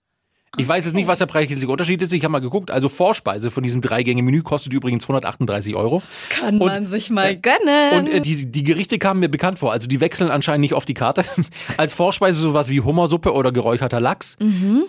Ich 0.57 0.67
weiß 0.67 0.83
jetzt 0.83 0.93
nicht, 0.93 1.07
was 1.07 1.19
der 1.19 1.27
preisliche 1.27 1.65
Unterschied 1.69 2.01
ist. 2.01 2.11
Ich 2.11 2.23
habe 2.25 2.31
mal 2.33 2.39
geguckt. 2.39 2.71
Also 2.71 2.89
Vorspeise 2.89 3.51
von 3.51 3.63
diesem 3.63 3.79
Drei-Gänge-Menü 3.81 4.41
kostet 4.41 4.73
übrigens 4.73 5.05
138 5.05 5.75
Euro. 5.75 6.01
Kann 6.29 6.59
und- 6.59 6.67
man 6.67 6.85
sich 6.85 7.09
mal 7.09 7.37
gönnen. 7.37 7.93
Und 7.99 8.07
äh, 8.09 8.19
die, 8.21 8.51
die 8.51 8.63
Gerichte 8.63 8.97
kamen 8.99 9.21
mir 9.21 9.29
bekannt 9.29 9.59
vor. 9.59 9.71
Also 9.71 9.87
die 9.87 9.99
wechseln 10.01 10.29
anscheinend 10.29 10.61
nicht 10.61 10.73
auf 10.73 10.83
die 10.85 10.93
Karte. 10.93 11.23
Als 11.77 11.93
Vorspeise 11.93 12.41
sowas 12.41 12.69
wie 12.69 12.81
Hummersuppe 12.81 13.33
oder 13.33 13.51
geräucherter 13.53 13.99
Lachs. 14.01 14.37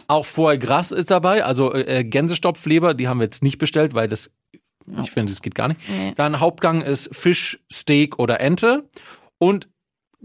Auch 0.09 0.26
Foie 0.26 0.59
Gras 0.59 0.91
ist 0.91 1.11
dabei, 1.12 1.45
also 1.45 1.72
äh, 1.72 2.03
Gänsestopfleber. 2.05 2.95
Die 2.95 3.07
haben 3.07 3.18
wir 3.20 3.24
jetzt 3.24 3.43
nicht 3.45 3.59
bestellt, 3.59 3.95
weil 3.95 4.09
das, 4.09 4.30
ich 5.03 5.11
finde, 5.11 5.33
das 5.33 5.43
geht 5.43 5.55
gar 5.55 5.68
nicht. 5.68 5.80
Nee. 5.89 6.12
Dann 6.16 6.41
Hauptgang 6.41 6.83
ist 6.83 7.14
Fisch, 7.14 7.61
Steak 7.70 8.18
oder 8.18 8.41
Ente. 8.41 8.89
Und 9.39 9.68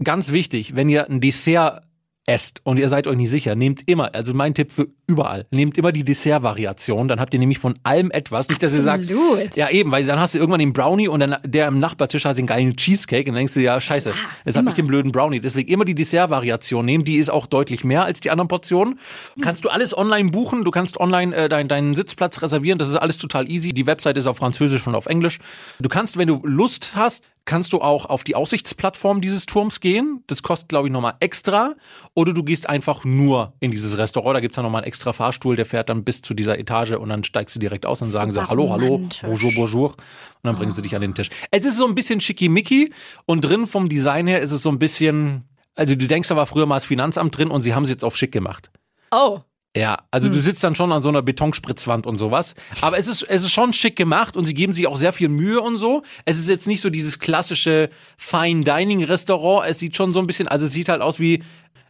ganz 0.02 0.32
wichtig, 0.32 0.76
wenn 0.76 0.88
ihr 0.88 1.08
ein 1.08 1.20
Dessert 1.20 1.82
esst 2.26 2.60
und 2.64 2.78
ihr 2.78 2.88
seid 2.88 3.06
euch 3.06 3.16
nicht 3.16 3.30
sicher, 3.30 3.54
nehmt 3.54 3.88
immer, 3.88 4.14
also 4.14 4.34
mein 4.34 4.54
Tipp 4.54 4.72
für 4.72 4.88
überall, 5.08 5.46
nehmt 5.50 5.78
immer 5.78 5.90
die 5.90 6.04
Dessert-Variation, 6.04 7.08
dann 7.08 7.18
habt 7.18 7.32
ihr 7.32 7.40
nämlich 7.40 7.58
von 7.58 7.78
allem 7.82 8.10
etwas. 8.10 8.48
Nicht, 8.48 8.62
dass 8.62 8.74
ihr 8.74 8.82
sagt, 8.82 9.04
Absolut. 9.04 9.56
ja 9.56 9.70
eben, 9.70 9.90
weil 9.90 10.04
dann 10.04 10.20
hast 10.20 10.34
du 10.34 10.38
irgendwann 10.38 10.60
den 10.60 10.74
Brownie 10.74 11.08
und 11.08 11.20
dann 11.20 11.36
der 11.44 11.66
im 11.66 11.80
Nachbartisch 11.80 12.26
hat 12.26 12.36
den 12.36 12.46
geilen 12.46 12.76
Cheesecake 12.76 13.22
und 13.22 13.28
dann 13.28 13.36
denkst 13.36 13.54
du, 13.54 13.60
ja 13.60 13.80
scheiße, 13.80 14.12
jetzt 14.44 14.54
hab 14.54 14.60
immer. 14.60 14.70
ich 14.70 14.76
den 14.76 14.86
blöden 14.86 15.10
Brownie. 15.10 15.40
Deswegen 15.40 15.72
immer 15.72 15.86
die 15.86 15.94
Dessert-Variation 15.94 16.84
nehmen, 16.84 17.04
die 17.04 17.16
ist 17.16 17.30
auch 17.30 17.46
deutlich 17.46 17.84
mehr 17.84 18.04
als 18.04 18.20
die 18.20 18.30
anderen 18.30 18.48
Portionen. 18.48 19.00
Kannst 19.40 19.64
du 19.64 19.70
alles 19.70 19.96
online 19.96 20.30
buchen, 20.30 20.64
du 20.64 20.70
kannst 20.70 21.00
online 21.00 21.34
äh, 21.34 21.48
dein, 21.48 21.68
deinen 21.68 21.94
Sitzplatz 21.94 22.42
reservieren, 22.42 22.78
das 22.78 22.88
ist 22.88 22.96
alles 22.96 23.16
total 23.16 23.50
easy. 23.50 23.72
Die 23.72 23.86
Website 23.86 24.18
ist 24.18 24.26
auf 24.26 24.36
Französisch 24.36 24.86
und 24.86 24.94
auf 24.94 25.06
Englisch. 25.06 25.38
Du 25.80 25.88
kannst, 25.88 26.18
wenn 26.18 26.28
du 26.28 26.40
Lust 26.44 26.92
hast, 26.94 27.24
kannst 27.48 27.72
du 27.72 27.80
auch 27.80 28.04
auf 28.04 28.24
die 28.24 28.34
Aussichtsplattform 28.34 29.22
dieses 29.22 29.46
Turms 29.46 29.80
gehen. 29.80 30.22
Das 30.26 30.42
kostet, 30.42 30.68
glaube 30.68 30.88
ich, 30.88 30.92
nochmal 30.92 31.14
extra. 31.20 31.76
Oder 32.12 32.34
du 32.34 32.44
gehst 32.44 32.68
einfach 32.68 33.06
nur 33.06 33.54
in 33.58 33.70
dieses 33.70 33.96
Restaurant. 33.96 34.36
Da 34.36 34.40
gibt's 34.40 34.56
dann 34.56 34.64
nochmal 34.64 34.82
einen 34.82 34.88
extra 34.88 34.97
Fahrstuhl, 35.12 35.56
der 35.56 35.64
fährt 35.66 35.88
dann 35.88 36.04
bis 36.04 36.22
zu 36.22 36.34
dieser 36.34 36.58
Etage 36.58 36.92
und 36.92 37.08
dann 37.08 37.24
steigst 37.24 37.54
du 37.56 37.60
direkt 37.60 37.86
aus 37.86 38.02
und 38.02 38.10
sagen 38.10 38.30
sie 38.30 38.36
Super 38.36 38.50
Hallo, 38.50 38.70
hallo, 38.70 38.86
romantisch. 38.86 39.22
bonjour, 39.22 39.52
bonjour. 39.54 39.88
Und 39.90 39.96
dann 40.42 40.56
bringen 40.56 40.70
sie 40.70 40.82
dich 40.82 40.94
an 40.94 41.00
den 41.00 41.14
Tisch. 41.14 41.30
Es 41.50 41.64
ist 41.64 41.76
so 41.76 41.86
ein 41.86 41.94
bisschen 41.94 42.20
schickimicki 42.20 42.92
und 43.26 43.42
drin 43.42 43.66
vom 43.66 43.88
Design 43.88 44.26
her 44.26 44.40
ist 44.40 44.52
es 44.52 44.62
so 44.62 44.70
ein 44.70 44.78
bisschen, 44.78 45.44
also 45.74 45.94
du 45.94 46.06
denkst, 46.06 46.28
da 46.28 46.36
war 46.36 46.46
früher 46.46 46.66
mal 46.66 46.76
das 46.76 46.84
Finanzamt 46.84 47.36
drin 47.36 47.48
und 47.50 47.62
sie 47.62 47.74
haben 47.74 47.84
es 47.84 47.90
jetzt 47.90 48.04
auf 48.04 48.16
schick 48.16 48.32
gemacht. 48.32 48.70
Oh. 49.10 49.40
Ja, 49.76 49.96
also 50.10 50.28
du 50.28 50.34
sitzt 50.38 50.64
dann 50.64 50.74
schon 50.74 50.90
an 50.90 51.02
so 51.02 51.08
einer 51.08 51.22
Betonspritzwand 51.22 52.06
und 52.06 52.18
sowas. 52.18 52.54
Aber 52.80 52.98
es 52.98 53.06
ist, 53.06 53.22
es 53.22 53.44
ist 53.44 53.52
schon 53.52 53.72
schick 53.72 53.94
gemacht 53.96 54.36
und 54.36 54.46
sie 54.46 54.54
geben 54.54 54.72
sich 54.72 54.86
auch 54.88 54.96
sehr 54.96 55.12
viel 55.12 55.28
Mühe 55.28 55.60
und 55.60 55.76
so. 55.76 56.02
Es 56.24 56.38
ist 56.38 56.48
jetzt 56.48 56.66
nicht 56.66 56.80
so 56.80 56.90
dieses 56.90 57.18
klassische 57.20 57.90
Fine 58.16 58.64
Dining 58.64 59.04
Restaurant. 59.04 59.68
Es 59.68 59.78
sieht 59.78 59.94
schon 59.94 60.12
so 60.12 60.20
ein 60.20 60.26
bisschen, 60.26 60.48
also 60.48 60.66
es 60.66 60.72
sieht 60.72 60.88
halt 60.88 61.00
aus 61.02 61.20
wie 61.20 61.44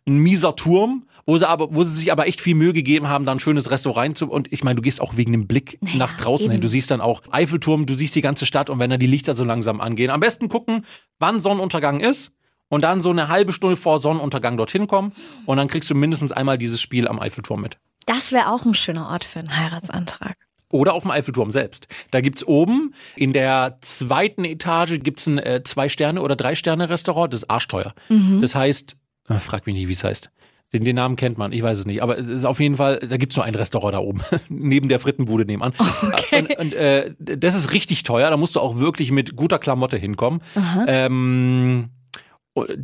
ein 0.06 0.18
mieser 0.18 0.54
Turm, 0.56 1.06
wo 1.28 1.36
sie 1.36 1.46
aber, 1.46 1.68
wo 1.74 1.84
sie 1.84 1.94
sich 1.94 2.10
aber 2.10 2.26
echt 2.26 2.40
viel 2.40 2.54
Mühe 2.54 2.72
gegeben 2.72 3.10
haben, 3.10 3.26
da 3.26 3.32
ein 3.32 3.38
schönes 3.38 3.70
Restaurant 3.70 4.16
zu, 4.16 4.30
und 4.30 4.50
ich 4.50 4.64
meine, 4.64 4.76
du 4.76 4.82
gehst 4.82 5.02
auch 5.02 5.18
wegen 5.18 5.32
dem 5.32 5.46
Blick 5.46 5.78
nach 5.94 6.14
draußen 6.14 6.46
hin. 6.46 6.54
eben. 6.54 6.62
Du 6.62 6.68
siehst 6.68 6.90
dann 6.90 7.02
auch 7.02 7.20
Eiffelturm, 7.30 7.84
du 7.84 7.94
siehst 7.94 8.16
die 8.16 8.22
ganze 8.22 8.46
Stadt 8.46 8.70
und 8.70 8.78
wenn 8.78 8.88
dann 8.88 8.98
die 8.98 9.06
Lichter 9.06 9.34
so 9.34 9.44
langsam 9.44 9.82
angehen. 9.82 10.10
Am 10.10 10.20
besten 10.20 10.48
gucken, 10.48 10.86
wann 11.18 11.38
Sonnenuntergang 11.38 12.00
ist. 12.00 12.32
Und 12.70 12.80
dann 12.80 13.02
so 13.02 13.10
eine 13.10 13.28
halbe 13.28 13.52
Stunde 13.52 13.76
vor 13.76 14.00
Sonnenuntergang 14.00 14.56
dorthin 14.56 14.86
kommen 14.86 15.12
und 15.44 15.58
dann 15.58 15.68
kriegst 15.68 15.90
du 15.90 15.94
mindestens 15.94 16.32
einmal 16.32 16.56
dieses 16.56 16.80
Spiel 16.80 17.08
am 17.08 17.18
Eiffelturm 17.20 17.60
mit. 17.60 17.78
Das 18.06 18.32
wäre 18.32 18.50
auch 18.50 18.64
ein 18.64 18.72
schöner 18.74 19.08
Ort 19.08 19.24
für 19.24 19.38
einen 19.40 19.54
Heiratsantrag. 19.54 20.36
Oder 20.70 20.94
auf 20.94 21.02
dem 21.02 21.10
Eiffelturm 21.10 21.50
selbst. 21.50 21.88
Da 22.10 22.22
gibt's 22.22 22.46
oben 22.46 22.94
in 23.16 23.34
der 23.34 23.76
zweiten 23.82 24.44
Etage 24.46 24.98
gibt's 25.02 25.26
ein 25.26 25.38
äh, 25.38 25.62
Zwei-Sterne- 25.62 26.20
oder 26.22 26.36
Drei-Sterne-Restaurant. 26.36 27.32
Das 27.34 27.42
ist 27.42 27.50
arschteuer. 27.50 27.94
Das 28.40 28.54
heißt, 28.54 28.96
äh, 29.28 29.34
frag 29.34 29.66
mich 29.66 29.74
nicht, 29.74 29.88
wie 29.88 29.92
es 29.94 30.04
heißt. 30.04 30.30
Den, 30.74 30.84
den 30.84 30.96
Namen 30.96 31.16
kennt 31.16 31.38
man, 31.38 31.52
ich 31.52 31.62
weiß 31.62 31.78
es 31.78 31.86
nicht. 31.86 32.02
Aber 32.02 32.18
es 32.18 32.26
ist 32.28 32.44
auf 32.44 32.60
jeden 32.60 32.76
Fall, 32.76 32.98
da 32.98 33.16
gibt's 33.16 33.36
nur 33.36 33.44
ein 33.44 33.54
Restaurant 33.54 33.94
da 33.94 33.98
oben. 34.00 34.20
Neben 34.50 34.88
der 34.90 35.00
Frittenbude 35.00 35.44
nebenan. 35.46 35.72
Und, 36.32 36.58
und 36.58 36.74
äh, 36.74 37.14
das 37.18 37.54
ist 37.54 37.72
richtig 37.72 38.02
teuer. 38.02 38.28
Da 38.28 38.36
musst 38.36 38.54
du 38.56 38.60
auch 38.60 38.78
wirklich 38.78 39.10
mit 39.10 39.34
guter 39.34 39.58
Klamotte 39.58 39.96
hinkommen. 39.96 40.42
Ähm, 40.86 41.88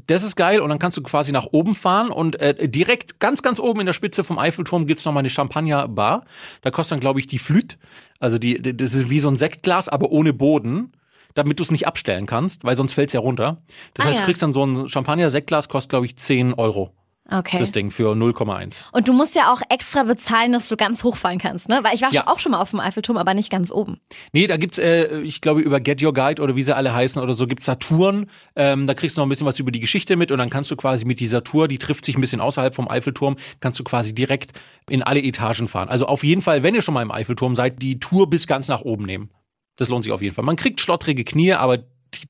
das 0.06 0.22
ist 0.22 0.36
geil 0.36 0.60
und 0.60 0.68
dann 0.70 0.78
kannst 0.78 0.96
du 0.96 1.02
quasi 1.02 1.32
nach 1.32 1.46
oben 1.50 1.74
fahren 1.74 2.10
und 2.10 2.40
äh, 2.40 2.68
direkt 2.68 3.18
ganz, 3.18 3.42
ganz 3.42 3.58
oben 3.58 3.80
in 3.80 3.86
der 3.86 3.92
Spitze 3.92 4.22
vom 4.22 4.38
Eiffelturm 4.38 4.86
gibt's 4.86 5.04
noch 5.04 5.12
mal 5.12 5.18
eine 5.20 5.30
Champagner-Bar. 5.30 6.24
Da 6.62 6.70
kostet 6.70 6.92
dann, 6.92 7.00
glaube 7.00 7.18
ich, 7.20 7.26
die 7.26 7.38
Flüt. 7.38 7.76
Also 8.20 8.38
die, 8.38 8.60
das 8.62 8.94
ist 8.94 9.10
wie 9.10 9.18
so 9.20 9.28
ein 9.28 9.36
Sektglas, 9.36 9.88
aber 9.88 10.10
ohne 10.12 10.32
Boden, 10.32 10.92
damit 11.34 11.58
du 11.58 11.64
es 11.64 11.70
nicht 11.72 11.86
abstellen 11.88 12.26
kannst, 12.26 12.62
weil 12.64 12.76
sonst 12.76 12.92
fällt's 12.94 13.12
ja 13.12 13.20
runter. 13.20 13.58
Das 13.94 14.06
Ah, 14.06 14.08
heißt, 14.10 14.18
ja. 14.20 14.24
du 14.24 14.26
kriegst 14.26 14.42
dann 14.42 14.52
so 14.52 14.64
ein 14.64 14.88
Champagner-Sektglas, 14.88 15.68
kostet, 15.68 15.90
glaube 15.90 16.06
ich, 16.06 16.16
10 16.16 16.54
Euro. 16.54 16.92
Okay. 17.30 17.58
Das 17.58 17.72
Ding 17.72 17.90
für 17.90 18.12
0,1. 18.12 18.84
Und 18.92 19.08
du 19.08 19.14
musst 19.14 19.34
ja 19.34 19.50
auch 19.50 19.62
extra 19.70 20.02
bezahlen, 20.02 20.52
dass 20.52 20.68
du 20.68 20.76
ganz 20.76 21.04
hochfahren 21.04 21.38
kannst, 21.38 21.70
ne? 21.70 21.80
Weil 21.82 21.94
ich 21.94 22.02
war 22.02 22.12
Ja. 22.12 22.26
auch 22.26 22.38
schon 22.38 22.52
mal 22.52 22.60
auf 22.60 22.70
dem 22.70 22.80
Eiffelturm, 22.80 23.16
aber 23.16 23.32
nicht 23.32 23.50
ganz 23.50 23.72
oben. 23.72 23.98
Nee, 24.32 24.46
da 24.46 24.58
gibt's, 24.58 24.78
äh, 24.78 25.20
ich 25.22 25.40
glaube, 25.40 25.62
über 25.62 25.80
Get 25.80 26.02
Your 26.02 26.12
Guide 26.12 26.42
oder 26.42 26.54
wie 26.54 26.62
sie 26.62 26.76
alle 26.76 26.92
heißen 26.94 27.22
oder 27.22 27.32
so, 27.32 27.46
gibt's 27.46 27.64
da 27.64 27.76
Touren. 27.76 28.26
Ähm, 28.56 28.86
da 28.86 28.92
kriegst 28.92 29.16
du 29.16 29.22
noch 29.22 29.26
ein 29.26 29.30
bisschen 29.30 29.46
was 29.46 29.58
über 29.58 29.70
die 29.70 29.80
Geschichte 29.80 30.16
mit 30.16 30.32
und 30.32 30.38
dann 30.38 30.50
kannst 30.50 30.70
du 30.70 30.76
quasi 30.76 31.06
mit 31.06 31.18
dieser 31.18 31.42
Tour, 31.42 31.66
die 31.66 31.78
trifft 31.78 32.04
sich 32.04 32.16
ein 32.18 32.20
bisschen 32.20 32.42
außerhalb 32.42 32.74
vom 32.74 32.88
Eiffelturm, 32.88 33.36
kannst 33.60 33.80
du 33.80 33.84
quasi 33.84 34.14
direkt 34.14 34.52
in 34.90 35.02
alle 35.02 35.22
Etagen 35.22 35.66
fahren. 35.66 35.88
Also 35.88 36.04
auf 36.06 36.24
jeden 36.24 36.42
Fall, 36.42 36.62
wenn 36.62 36.74
ihr 36.74 36.82
schon 36.82 36.92
mal 36.92 37.02
im 37.02 37.10
Eiffelturm 37.10 37.54
seid, 37.54 37.80
die 37.80 37.98
Tour 38.00 38.28
bis 38.28 38.46
ganz 38.46 38.68
nach 38.68 38.82
oben 38.82 39.06
nehmen. 39.06 39.30
Das 39.76 39.88
lohnt 39.88 40.04
sich 40.04 40.12
auf 40.12 40.20
jeden 40.22 40.34
Fall. 40.34 40.44
Man 40.44 40.56
kriegt 40.56 40.80
schlottrige 40.80 41.24
Knie, 41.24 41.54
aber 41.54 41.78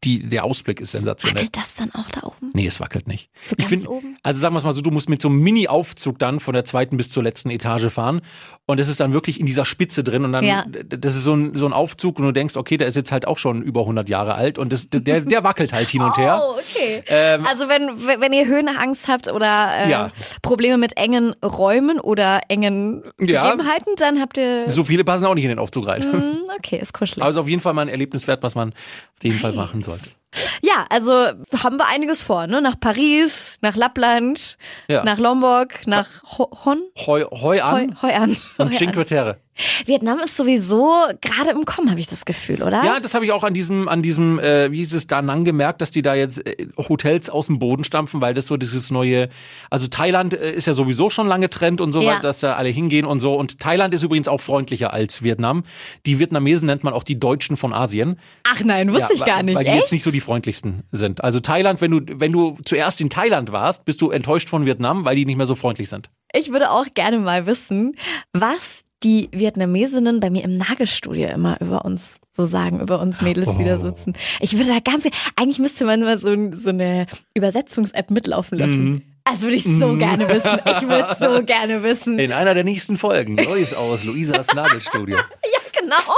die, 0.03 0.29
der 0.29 0.45
Ausblick 0.45 0.81
ist 0.81 0.93
sensationell. 0.93 1.37
Wackelt 1.37 1.57
das 1.57 1.75
dann 1.75 1.93
auch 1.95 2.09
da 2.11 2.23
oben? 2.27 2.51
Nee, 2.55 2.67
es 2.67 2.81
wackelt 2.81 3.07
nicht. 3.07 3.29
So 3.45 3.55
ich 3.59 3.67
find, 3.67 3.87
oben? 3.89 4.17
Also 4.23 4.41
sagen 4.41 4.55
wir 4.55 4.59
es 4.59 4.65
mal 4.65 4.73
so, 4.73 4.81
du 4.81 4.91
musst 4.91 5.09
mit 5.09 5.23
so 5.23 5.29
einem 5.29 5.39
Mini-Aufzug 5.41 6.19
dann 6.19 6.41
von 6.41 6.55
der 6.55 6.65
zweiten 6.65 6.97
bis 6.97 7.11
zur 7.11 7.23
letzten 7.23 7.51
Etage 7.51 7.93
fahren. 7.93 8.21
Und 8.67 8.81
es 8.81 8.89
ist 8.89 9.01
dann 9.01 9.13
wirklich 9.13 9.39
in 9.41 9.47
dieser 9.47 9.65
Spitze 9.65 10.03
drin. 10.03 10.25
Und 10.25 10.33
dann, 10.33 10.45
Ja. 10.45 10.65
das 10.67 11.15
ist 11.17 11.25
so 11.25 11.35
ein, 11.35 11.55
so 11.55 11.67
ein 11.67 11.73
Aufzug 11.73 12.19
und 12.19 12.25
du 12.25 12.33
denkst, 12.33 12.57
okay, 12.57 12.77
der 12.77 12.87
ist 12.89 12.97
jetzt 12.97 13.13
halt 13.13 13.27
auch 13.27 13.39
schon 13.39 13.63
über 13.63 13.81
100 13.81 14.09
Jahre 14.09 14.35
alt. 14.35 14.59
Und 14.59 14.73
das, 14.73 14.89
der, 14.91 15.21
der 15.21 15.45
wackelt 15.45 15.73
halt 15.73 15.89
hin 15.91 16.03
und 16.03 16.17
her. 16.17 16.41
Oh, 16.43 16.59
okay. 16.59 17.03
Ähm, 17.07 17.47
also 17.47 17.69
wenn, 17.69 18.21
wenn 18.21 18.33
ihr 18.33 18.47
Höhenangst 18.47 19.09
habt 19.09 19.29
oder 19.31 19.85
äh, 19.85 19.91
Ja. 19.91 20.09
Probleme 20.43 20.79
mit 20.79 20.97
engen 20.97 21.35
Räumen 21.45 22.01
oder 22.01 22.41
engen 22.49 23.03
Ja. 23.21 23.45
Gegebenheiten, 23.51 23.93
dann 23.99 24.21
habt 24.21 24.39
ihr... 24.39 24.69
So 24.69 24.85
viele 24.85 25.05
passen 25.05 25.27
auch 25.27 25.35
nicht 25.35 25.45
in 25.45 25.51
den 25.51 25.59
Aufzug 25.59 25.87
rein. 25.87 26.03
Hm, 26.03 26.39
okay, 26.57 26.79
ist 26.81 26.93
kuschelig. 26.95 27.21
Aber 27.23 27.31
es 27.31 27.37
ist 27.37 27.41
auf 27.41 27.49
jeden 27.49 27.61
Fall 27.61 27.75
mal 27.75 27.83
ein 27.83 27.89
Erlebnis 27.89 28.27
wert, 28.27 28.43
was 28.43 28.55
man 28.55 28.71
auf 28.71 29.23
jeden 29.25 29.39
Fall 29.39 29.53
machen 29.53 29.83
sollte. 29.85 30.11
Ja, 30.63 30.87
also 30.91 31.13
haben 31.13 31.77
wir 31.79 31.87
einiges 31.89 32.21
vor, 32.23 32.47
ne? 32.47 32.61
Nach 32.61 32.79
Paris, 32.79 33.59
nach 33.61 33.77
Lappland, 33.77 34.57
Ja. 34.89 35.05
nach 35.05 35.19
Lombok, 35.19 35.87
nach 35.87 36.09
Ho 36.39 36.51
Hon, 36.65 36.83
Hoi, 37.07 37.23
an 37.23 37.31
Hoi 37.43 37.61
an. 37.61 37.97
Hoi 38.03 38.13
und 38.59 38.67
an. 38.67 38.73
Cinque 38.73 39.05
Terre. 39.05 39.39
Vietnam 39.85 40.19
ist 40.19 40.37
sowieso 40.37 40.93
gerade 41.21 41.51
im 41.51 41.65
Kommen, 41.65 41.89
habe 41.89 42.01
ich 42.01 42.09
das 42.09 42.25
Gefühl, 42.25 42.61
oder? 42.65 42.83
Ja, 42.85 42.99
das 42.99 43.15
habe 43.15 43.25
ich 43.25 43.31
auch 43.31 43.45
an 43.45 43.55
diesem, 43.55 43.87
an 43.87 44.03
diesem, 44.03 44.41
äh, 44.41 44.73
wie 44.73 44.79
hieß 44.79 44.95
es, 44.95 45.07
Da 45.07 45.23
Nang 45.23 45.45
gemerkt, 45.45 45.81
dass 45.81 45.93
die 45.93 46.03
da 46.03 46.17
jetzt 46.17 46.45
äh, 46.45 46.67
Hotels 46.77 47.31
aus 47.31 47.47
dem 47.47 47.61
Boden 47.61 47.85
stampfen, 47.85 48.21
weil 48.21 48.35
das 48.35 48.49
so 48.49 48.57
dieses 48.57 48.91
neue, 48.91 49.29
also 49.71 49.87
Thailand 49.87 50.35
äh, 50.35 50.51
ist 50.51 50.67
ja 50.67 50.75
sowieso 50.75 51.09
schon 51.09 51.29
lange 51.29 51.51
Trend 51.51 51.81
und 51.81 51.93
so, 51.93 52.01
Ja. 52.03 52.19
dass 52.19 52.41
da 52.41 52.55
alle 52.57 52.69
hingehen 52.71 53.07
und 53.07 53.21
so. 53.21 53.37
Und 53.37 53.61
Thailand 53.61 53.95
ist 53.95 54.03
übrigens 54.03 54.27
auch 54.27 54.41
freundlicher 54.41 54.93
als 54.93 55.23
Vietnam. 55.23 55.63
Die 56.05 56.19
Vietnamesen 56.19 56.67
nennt 56.67 56.83
man 56.83 56.93
auch 56.93 57.05
die 57.05 57.21
Deutschen 57.21 57.57
von 57.57 57.73
Asien. 57.73 58.19
Ach 58.43 58.61
nein, 58.65 58.93
wusste 58.93 59.15
Ja, 59.15 59.21
ich 59.21 59.25
gar 59.25 59.43
nicht. 59.45 59.55
Weil 59.57 59.63
die 59.63 59.71
Echt? 59.71 59.81
jetzt 59.83 59.93
nicht 59.93 60.03
so 60.03 60.11
die 60.11 60.21
freundlichsten 60.25 60.83
sind. 60.91 61.23
Also 61.23 61.39
Thailand, 61.41 61.81
wenn 61.81 61.91
du, 61.93 62.01
wenn 62.21 62.33
du 62.33 62.57
zuerst 62.65 63.01
in 63.01 63.11
Thailand 63.11 63.53
warst, 63.53 63.85
bist 63.85 64.01
du 64.03 64.11
enttäuscht 64.11 64.49
von 64.49 64.67
Vietnam, 64.67 65.05
weil 65.05 65.15
die 65.17 65.25
nicht 65.27 65.37
mehr 65.37 65.47
so 65.47 65.55
freundlich 65.55 65.89
sind. 65.89 66.11
Ich 66.33 66.51
würde 66.51 66.71
auch 66.71 66.87
gerne 66.95 67.19
mal 67.19 67.47
wissen, 67.47 67.95
was 68.33 68.83
die 69.03 69.29
Vietnamesinnen 69.33 70.19
bei 70.21 70.31
mir 70.31 70.43
im 70.45 70.57
Nagelstudio 70.57 71.29
immer 71.29 71.61
über 71.61 71.85
uns 71.85 72.17
so 72.37 72.47
sagen, 72.47 72.81
über 72.81 73.01
uns 73.01 73.21
Mädels, 73.21 73.49
die 73.57 73.65
da 73.65 73.77
Oh. 73.77 73.85
sitzen. 73.85 74.15
Ich 74.41 74.57
würde 74.59 74.71
da 74.73 74.81
ganz, 74.81 75.07
eigentlich 75.37 75.61
müsste 75.61 75.85
man 75.85 76.01
mal 76.01 76.19
so, 76.19 76.35
so 76.53 76.71
eine 76.71 77.07
Übersetzungs-App 77.35 78.11
mitlaufen 78.11 78.59
lassen. 78.59 78.85
Mhm. 78.85 79.03
Das 79.25 79.41
würde 79.43 79.55
ich 79.57 79.65
so 79.65 79.97
gerne 79.97 80.29
wissen. 80.29 80.59
Ich 80.67 80.83
würde 80.89 81.17
so 81.19 81.43
gerne 81.47 81.83
wissen. 81.83 82.19
In 82.19 82.33
einer 82.33 82.53
der 82.55 82.65
nächsten 82.65 82.97
Folgen. 82.97 83.37
Neues 83.37 83.73
aus 83.73 84.05
Luisas 84.05 84.53
Nagelstudio. 84.55 85.17
Ja, 85.45 85.61
genau. 85.85 86.17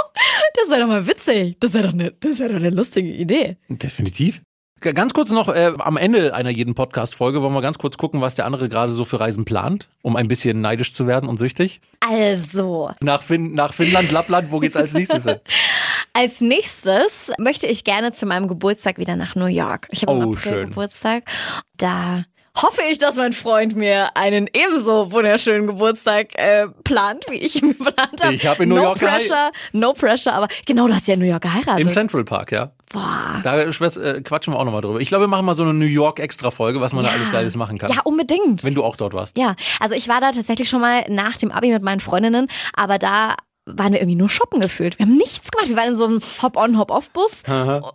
Das 0.55 0.69
wäre 0.69 0.81
doch 0.81 0.87
mal 0.87 1.07
witzig. 1.07 1.57
Das 1.59 1.73
wäre 1.73 1.89
doch 1.89 2.11
das 2.19 2.39
wäre 2.39 2.49
doch 2.49 2.59
eine 2.59 2.69
lustige 2.71 3.09
Idee. 3.09 3.57
Definitiv. 3.69 4.41
Ganz 4.79 5.13
kurz 5.15 5.31
noch, 5.31 5.49
äh, 5.49 5.73
am 5.79 5.97
Ende 5.97 6.35
einer 6.35 6.51
jeden 6.51 6.75
Podcast-Folge 6.75 7.41
wollen 7.41 7.53
wir 7.53 7.63
ganz 7.63 7.79
kurz 7.79 7.97
gucken, 7.97 8.21
was 8.21 8.35
der 8.35 8.45
andere 8.45 8.69
gerade 8.69 8.91
so 8.91 9.05
für 9.05 9.19
Reisen 9.19 9.43
plant, 9.43 9.89
um 10.03 10.15
ein 10.15 10.27
bisschen 10.27 10.61
neidisch 10.61 10.93
zu 10.93 11.07
werden 11.07 11.27
und 11.27 11.37
süchtig. 11.39 11.81
Also, 11.99 12.91
Nach, 13.01 13.23
fin 13.23 13.53
nach 13.55 13.73
Finnland, 13.73 14.11
Lappland, 14.11 14.51
wo 14.51 14.59
geht's 14.59 14.75
als 14.77 14.93
nächstes 14.93 15.25
hin? 15.25 15.37
Als 16.13 16.41
nächstes 16.41 17.31
möchte 17.37 17.67
ich 17.67 17.83
gerne 17.83 18.11
zu 18.11 18.25
meinem 18.25 18.47
Geburtstag 18.47 18.97
wieder 18.97 19.15
nach 19.15 19.35
New 19.35 19.45
York. 19.45 19.87
Ich 19.91 20.01
habe 20.03 20.13
Oh. 20.13 20.31
Geburtstag. 20.31 21.23
Da 21.77 22.23
hoffe 22.61 22.81
ich, 22.89 22.97
dass 22.97 23.15
mein 23.15 23.33
Freund 23.33 23.75
mir 23.75 24.15
einen 24.15 24.49
ebenso 24.53 25.11
wunderschönen 25.11 25.67
Geburtstag 25.67 26.37
äh, 26.37 26.67
plant, 26.83 27.25
wie 27.29 27.37
ich 27.37 27.61
ihn 27.61 27.77
geplant 27.77 28.23
habe. 28.23 28.33
Ich 28.33 28.45
hab 28.47 28.59
in 28.59 28.69
New 28.69 28.75
no 28.75 28.83
York 28.83 28.99
pressure, 28.99 29.51
no 29.73 29.93
pressure, 29.93 30.33
aber 30.33 30.47
genau, 30.65 30.87
du 30.87 30.93
hast 30.93 31.07
ja 31.07 31.13
in 31.13 31.19
New 31.19 31.25
York 31.25 31.43
geheiratet. 31.43 31.79
Im 31.79 31.89
Central 31.89 32.23
Park, 32.23 32.51
ja. 32.51 32.71
Boah. 32.91 33.41
Da 33.43 33.59
äh, 33.61 34.21
quatschen 34.21 34.53
wir 34.53 34.59
auch 34.59 34.63
nochmal 34.63 34.81
drüber. 34.81 34.99
Ich 35.01 35.09
glaube, 35.09 35.25
wir 35.25 35.27
machen 35.27 35.45
mal 35.45 35.55
so 35.55 35.63
eine 35.63 35.73
New 35.73 35.85
York-Extra-Folge, 35.85 36.79
was 36.79 36.93
man 36.93 37.03
da 37.03 37.11
alles 37.11 37.31
Geiles 37.31 37.57
machen 37.57 37.77
kann. 37.77 37.91
Ja, 37.91 38.01
unbedingt. 38.03 38.63
Wenn 38.63 38.75
du 38.75 38.83
auch 38.83 38.95
dort 38.95 39.13
warst. 39.13 39.37
Ja, 39.37 39.55
also 39.79 39.93
ich 39.93 40.07
war 40.07 40.21
da 40.21 40.31
tatsächlich 40.31 40.69
schon 40.69 40.79
mal 40.79 41.03
nach 41.09 41.37
dem 41.37 41.51
Abi 41.51 41.69
mit 41.69 41.83
meinen 41.83 41.99
Freundinnen, 41.99 42.47
aber 42.73 42.97
da 42.97 43.35
waren 43.67 43.93
wir 43.93 43.99
irgendwie 43.99 44.17
nur 44.17 44.29
shoppen 44.29 44.59
gefühlt. 44.61 44.97
Wir 44.97 45.05
haben 45.05 45.17
nichts 45.17 45.51
gemacht. 45.51 45.69
Wir 45.69 45.75
waren 45.75 45.89
in 45.89 45.95
so 45.95 46.05
einem 46.05 46.21
Hop-on, 46.41 46.77
Hop-off-Bus 46.77 47.43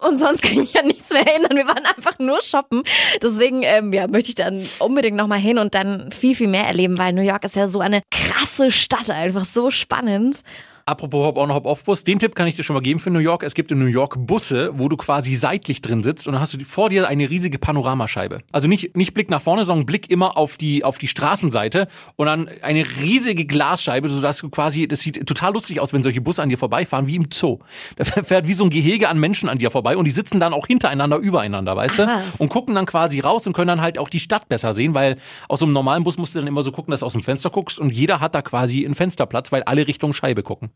und 0.08 0.18
sonst 0.18 0.42
kann 0.42 0.60
ich 0.60 0.78
an 0.78 0.86
nichts 0.86 1.10
mehr 1.10 1.26
erinnern. 1.26 1.56
Wir 1.56 1.66
waren 1.66 1.84
einfach 1.96 2.18
nur 2.18 2.42
shoppen. 2.42 2.82
Deswegen 3.22 3.62
ähm, 3.62 3.92
ja, 3.92 4.06
möchte 4.06 4.30
ich 4.30 4.34
dann 4.34 4.66
unbedingt 4.78 5.16
nochmal 5.16 5.38
hin 5.38 5.58
und 5.58 5.74
dann 5.74 6.12
viel, 6.12 6.34
viel 6.34 6.48
mehr 6.48 6.66
erleben, 6.66 6.98
weil 6.98 7.12
New 7.12 7.22
York 7.22 7.44
ist 7.44 7.56
ja 7.56 7.68
so 7.68 7.80
eine 7.80 8.02
krasse 8.10 8.70
Stadt, 8.70 9.10
einfach 9.10 9.44
so 9.44 9.70
spannend. 9.70 10.40
Apropos 10.84 11.24
Hop-on, 11.24 11.52
Hop-off-Bus, 11.54 12.02
den 12.04 12.18
Tipp 12.18 12.34
kann 12.34 12.48
ich 12.48 12.56
dir 12.56 12.64
schon 12.64 12.74
mal 12.74 12.80
geben 12.80 12.98
für 12.98 13.10
New 13.10 13.20
York. 13.20 13.42
Es 13.44 13.54
gibt 13.54 13.70
in 13.70 13.78
New 13.78 13.86
York 13.86 14.16
Busse, 14.18 14.72
wo 14.74 14.88
du 14.88 14.96
quasi 14.96 15.34
seitlich 15.34 15.80
drin 15.80 16.02
sitzt 16.02 16.26
und 16.26 16.32
dann 16.32 16.42
hast 16.42 16.54
du 16.54 16.64
vor 16.64 16.90
dir 16.90 17.06
eine 17.06 17.30
riesige 17.30 17.58
Panoramascheibe. 17.58 18.40
Also 18.50 18.66
nicht, 18.66 18.96
nicht 18.96 19.14
Blick 19.14 19.30
nach 19.30 19.40
vorne, 19.40 19.64
sondern 19.64 19.86
Blick 19.86 20.10
immer 20.10 20.36
auf 20.36 20.56
die, 20.56 20.82
auf 20.82 20.98
die 20.98 21.06
Straßenseite 21.08 21.86
und 22.16 22.26
dann 22.26 22.48
eine 22.62 22.84
riesige 23.00 23.44
Glasscheibe, 23.44 24.08
sodass 24.08 24.38
du 24.38 24.50
quasi, 24.50 24.88
das 24.88 25.00
sieht 25.00 25.24
total 25.26 25.52
lustig 25.52 25.80
aus, 25.80 25.92
wenn 25.92 26.02
solche 26.02 26.20
Busse 26.20 26.42
an 26.42 26.48
dir 26.48 26.58
vorbeifahren, 26.58 27.06
wie 27.06 27.16
im 27.16 27.26
Zoo. 27.32 27.60
Da 27.96 28.04
fährt 28.24 28.48
wie 28.48 28.54
so 28.54 28.64
ein 28.64 28.70
Gehege 28.70 29.08
an 29.08 29.18
Menschen 29.18 29.48
an 29.48 29.58
dir 29.58 29.70
vorbei 29.70 29.96
und 29.96 30.04
die 30.04 30.10
sitzen 30.10 30.40
dann 30.40 30.52
auch 30.52 30.66
hintereinander, 30.66 31.18
übereinander, 31.18 31.76
weißt 31.76 31.98
du? 32.00 32.06
Krass. 32.06 32.36
Und 32.38 32.48
gucken 32.48 32.74
dann 32.74 32.86
quasi 32.86 33.20
raus 33.20 33.46
und 33.46 33.52
können 33.52 33.68
dann 33.68 33.80
halt 33.80 33.98
auch 33.98 34.08
die 34.08 34.20
Stadt 34.20 34.48
besser 34.48 34.72
sehen, 34.72 34.94
weil 34.94 35.16
aus 35.48 35.60
so 35.60 35.66
einem 35.66 35.74
normalen 35.74 36.02
Bus 36.02 36.18
musst 36.18 36.34
du 36.34 36.40
dann 36.40 36.48
immer 36.48 36.62
so 36.62 36.72
gucken, 36.72 36.90
dass 36.90 37.00
du 37.00 37.06
aus 37.06 37.12
dem 37.12 37.22
Fenster 37.22 37.50
guckst 37.50 37.78
und 37.78 37.90
jeder 37.90 38.20
hat 38.20 38.34
da 38.34 38.42
quasi 38.42 38.84
einen 38.84 38.94
Fensterplatz, 38.94 39.52
weil 39.52 39.62
alle 39.62 39.86
Richtung 39.86 40.12
Scheibe 40.12 40.42
gucken. 40.42 40.70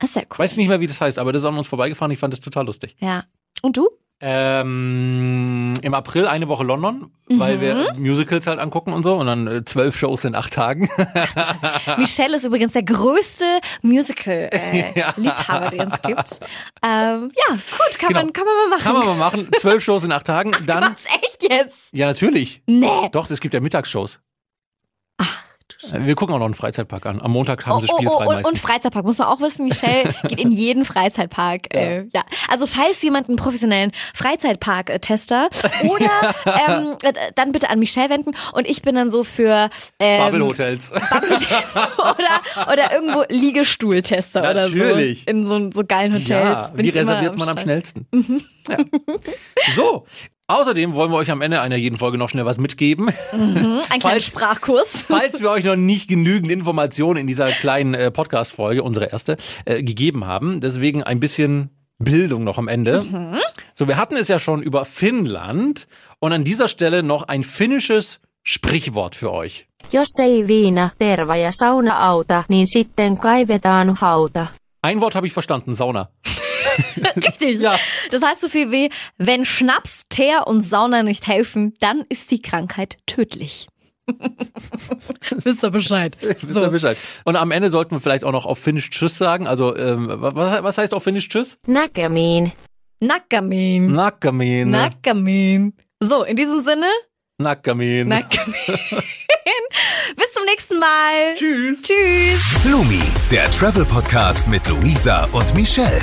Das 0.00 0.10
ist 0.10 0.16
ja 0.16 0.22
cool. 0.22 0.38
Weiß 0.38 0.56
nicht 0.56 0.68
mehr, 0.68 0.80
wie 0.80 0.86
das 0.86 1.00
heißt, 1.00 1.18
aber 1.18 1.32
das 1.32 1.42
ist 1.42 1.46
an 1.46 1.56
uns 1.56 1.68
vorbeigefahren. 1.68 2.10
Ich 2.10 2.18
fand 2.18 2.32
das 2.32 2.40
total 2.40 2.66
lustig. 2.66 2.96
Ja. 2.98 3.24
Und 3.62 3.76
du? 3.76 3.88
Ähm, 4.22 5.72
Im 5.80 5.94
April 5.94 6.26
eine 6.26 6.46
Woche 6.48 6.62
London, 6.62 7.10
weil 7.28 7.56
Mhm. 7.56 7.60
wir 7.62 7.94
Musicals 7.96 8.46
halt 8.46 8.58
angucken 8.58 8.92
und 8.92 9.02
so 9.02 9.14
und 9.16 9.26
dann 9.26 9.46
äh, 9.46 9.64
zwölf 9.64 9.96
Shows 9.96 10.26
in 10.26 10.34
acht 10.34 10.52
Tagen. 10.52 10.90
Michelle 11.96 12.36
ist 12.36 12.44
übrigens 12.44 12.72
der 12.72 12.82
größte 12.82 13.46
Musical-Liebhaber, 13.80 15.70
den 15.70 15.80
es 15.88 16.02
gibt. 16.02 16.40
Ähm, 16.82 17.32
ja, 17.34 17.54
gut, 17.54 17.98
kann, 17.98 18.08
Genau. 18.08 18.20
man, 18.22 18.32
kann 18.34 18.44
man 18.44 18.54
mal 18.56 18.68
machen. 18.76 18.82
Kann 18.82 18.92
man 18.94 19.06
mal 19.06 19.16
machen. 19.16 19.48
Zwölf 19.58 19.82
Shows 19.82 20.04
in 20.04 20.12
acht 20.12 20.26
Tagen. 20.26 20.52
Dann, 20.66 20.92
Was, 20.94 21.06
echt 21.06 21.42
jetzt? 21.50 21.88
ja 21.92 22.06
natürlich. 22.06 22.62
Nee. 22.66 23.08
Doch, 23.12 23.30
es 23.30 23.40
gibt 23.40 23.54
ja 23.54 23.60
Mittagsshows. 23.60 24.20
Ach, 25.88 26.06
Wir 26.06 26.14
gucken 26.14 26.34
auch 26.34 26.38
noch 26.38 26.46
einen 26.46 26.54
Freizeitpark 26.54 27.06
an. 27.06 27.20
Am 27.20 27.30
Montag 27.30 27.66
haben 27.66 27.76
Oh, 27.76 27.80
sie 27.80 27.88
oh, 27.90 27.96
spielfrei 27.96 28.26
oh, 28.26 28.36
und, 28.36 28.46
und 28.46 28.58
Freizeitpark, 28.58 29.04
muss 29.04 29.18
man 29.18 29.28
auch 29.28 29.40
wissen, 29.40 29.66
Michelle 29.66 30.14
geht 30.28 30.38
in 30.38 30.50
jeden 30.50 30.84
Freizeitpark. 30.84 31.74
Äh, 31.74 32.06
ja. 32.12 32.22
Also 32.48 32.66
falls 32.66 33.00
jemand 33.02 33.28
einen 33.28 33.36
professionellen 33.36 33.92
Freizeitpark-Tester 34.14 35.48
oder 35.84 36.34
ähm, 36.68 36.96
äh, 37.02 37.32
dann 37.34 37.52
bitte 37.52 37.70
an 37.70 37.78
Michelle 37.78 38.10
wenden 38.10 38.32
und 38.52 38.68
ich 38.68 38.82
bin 38.82 38.94
dann 38.94 39.10
so 39.10 39.24
für 39.24 39.70
ähm, 39.98 40.24
Bubble 40.24 40.46
Hotels. 40.46 40.92
oder, 40.92 42.72
oder 42.72 42.92
irgendwo 42.92 43.24
Liegestuhltester 43.28 44.40
oder 44.40 44.68
so. 44.68 44.76
Natürlich. 44.76 45.26
In 45.28 45.46
so, 45.46 45.70
so 45.72 45.84
geilen 45.86 46.12
Hotels. 46.12 46.28
Ja, 46.28 46.72
wie 46.74 46.88
reserviert 46.90 47.36
man 47.38 47.48
am 47.48 47.58
schnellsten? 47.58 48.06
Ja. 48.68 48.76
So, 49.74 50.06
außerdem 50.50 50.94
wollen 50.94 51.10
wir 51.10 51.16
euch 51.16 51.30
am 51.30 51.40
Ende 51.42 51.60
einer 51.60 51.76
jeden 51.76 51.96
Folge 51.98 52.18
noch 52.18 52.28
schnell 52.28 52.44
was 52.44 52.58
mitgeben. 52.58 53.08
Ein 53.32 53.82
kleiner 54.00 54.00
Falls- 54.00 54.24
Sprachkurs. 54.26 55.04
Falls 55.08 55.40
wir 55.40 55.50
euch 55.50 55.64
noch 55.64 55.76
nicht 55.76 56.08
genügend 56.08 56.50
Informationen 56.50 57.18
in 57.18 57.26
dieser 57.26 57.50
kleinen 57.50 57.94
äh, 57.94 58.10
Podcast-Folge, 58.10 58.82
unsere 58.82 59.06
erste, 59.06 59.36
äh, 59.64 59.82
gegeben 59.82 60.26
haben. 60.26 60.60
Deswegen 60.60 61.02
ein 61.02 61.20
bisschen 61.20 61.70
Bildung 61.98 62.44
noch 62.44 62.56
am 62.58 62.66
Ende. 62.68 63.04
So, 63.74 63.86
wir 63.86 63.96
hatten 63.98 64.16
es 64.16 64.28
ja 64.28 64.38
schon 64.38 64.62
über 64.62 64.84
Finnland 64.86 65.86
und 66.18 66.32
an 66.32 66.44
dieser 66.44 66.66
Stelle 66.68 67.02
noch 67.02 67.24
ein 67.28 67.44
finnisches 67.44 68.20
Sprichwort 68.42 69.14
für 69.14 69.32
euch. 69.32 69.66
Jos 69.92 70.08
ei 70.18 70.46
viina, 70.48 70.92
terva 70.98 71.36
ja 71.36 71.52
sauna 71.52 72.10
auta, 72.10 72.44
niin 72.48 72.66
sitten 72.66 73.18
kaivetaan 73.18 74.00
hauta. 74.00 74.50
Ein 74.82 75.00
Wort 75.02 75.14
habe 75.14 75.26
ich 75.26 75.34
verstanden, 75.34 75.74
Sauna. 75.74 76.08
Richtig. 77.16 77.60
Ja. 77.60 77.78
Das 78.10 78.22
heißt 78.22 78.40
so 78.40 78.48
viel 78.48 78.72
wie, 78.72 78.90
wenn 79.18 79.44
Schnaps, 79.44 80.04
Teer 80.08 80.46
und 80.46 80.62
Sauna 80.62 81.02
nicht 81.02 81.26
helfen, 81.26 81.74
dann 81.80 82.04
ist 82.08 82.30
die 82.30 82.42
Krankheit 82.42 82.98
tödlich. 83.06 83.68
Wisst 85.30 85.62
ihr 85.62 85.70
Bescheid. 85.70 86.16
Wisst 86.20 86.56
ihr 86.56 86.68
Bescheid. 86.68 86.96
Und 87.24 87.36
am 87.36 87.50
Ende 87.50 87.70
sollten 87.70 87.92
wir 87.92 88.00
vielleicht 88.00 88.24
auch 88.24 88.32
noch 88.32 88.46
auf 88.46 88.58
Finnisch 88.58 88.90
Tschüss 88.90 89.18
sagen. 89.18 89.46
Also, 89.46 89.76
ähm, 89.76 90.08
was, 90.08 90.62
was 90.62 90.78
heißt 90.78 90.94
auf 90.94 91.04
Finnisch 91.04 91.28
Tschüss? 91.28 91.58
Näkemiin. 91.66 92.52
Nackamin. 93.00 93.92
Nakamin. 93.92 94.70
Nackamin. 94.70 95.72
So, 96.00 96.24
in 96.24 96.36
diesem 96.36 96.62
Sinne, 96.64 96.86
Nakamin. 97.38 98.08
Nackamin. 98.08 98.54
Bis 100.16 100.32
zum 100.34 100.44
nächsten 100.44 100.78
Mal. 100.78 101.34
Tschüss. 101.34 101.80
Tschüss. 101.82 102.62
Blumi, 102.62 103.00
der 103.30 103.50
Travel 103.50 103.86
Podcast 103.86 104.46
mit 104.48 104.66
Luisa 104.68 105.26
und 105.32 105.54
Michelle. 105.54 106.02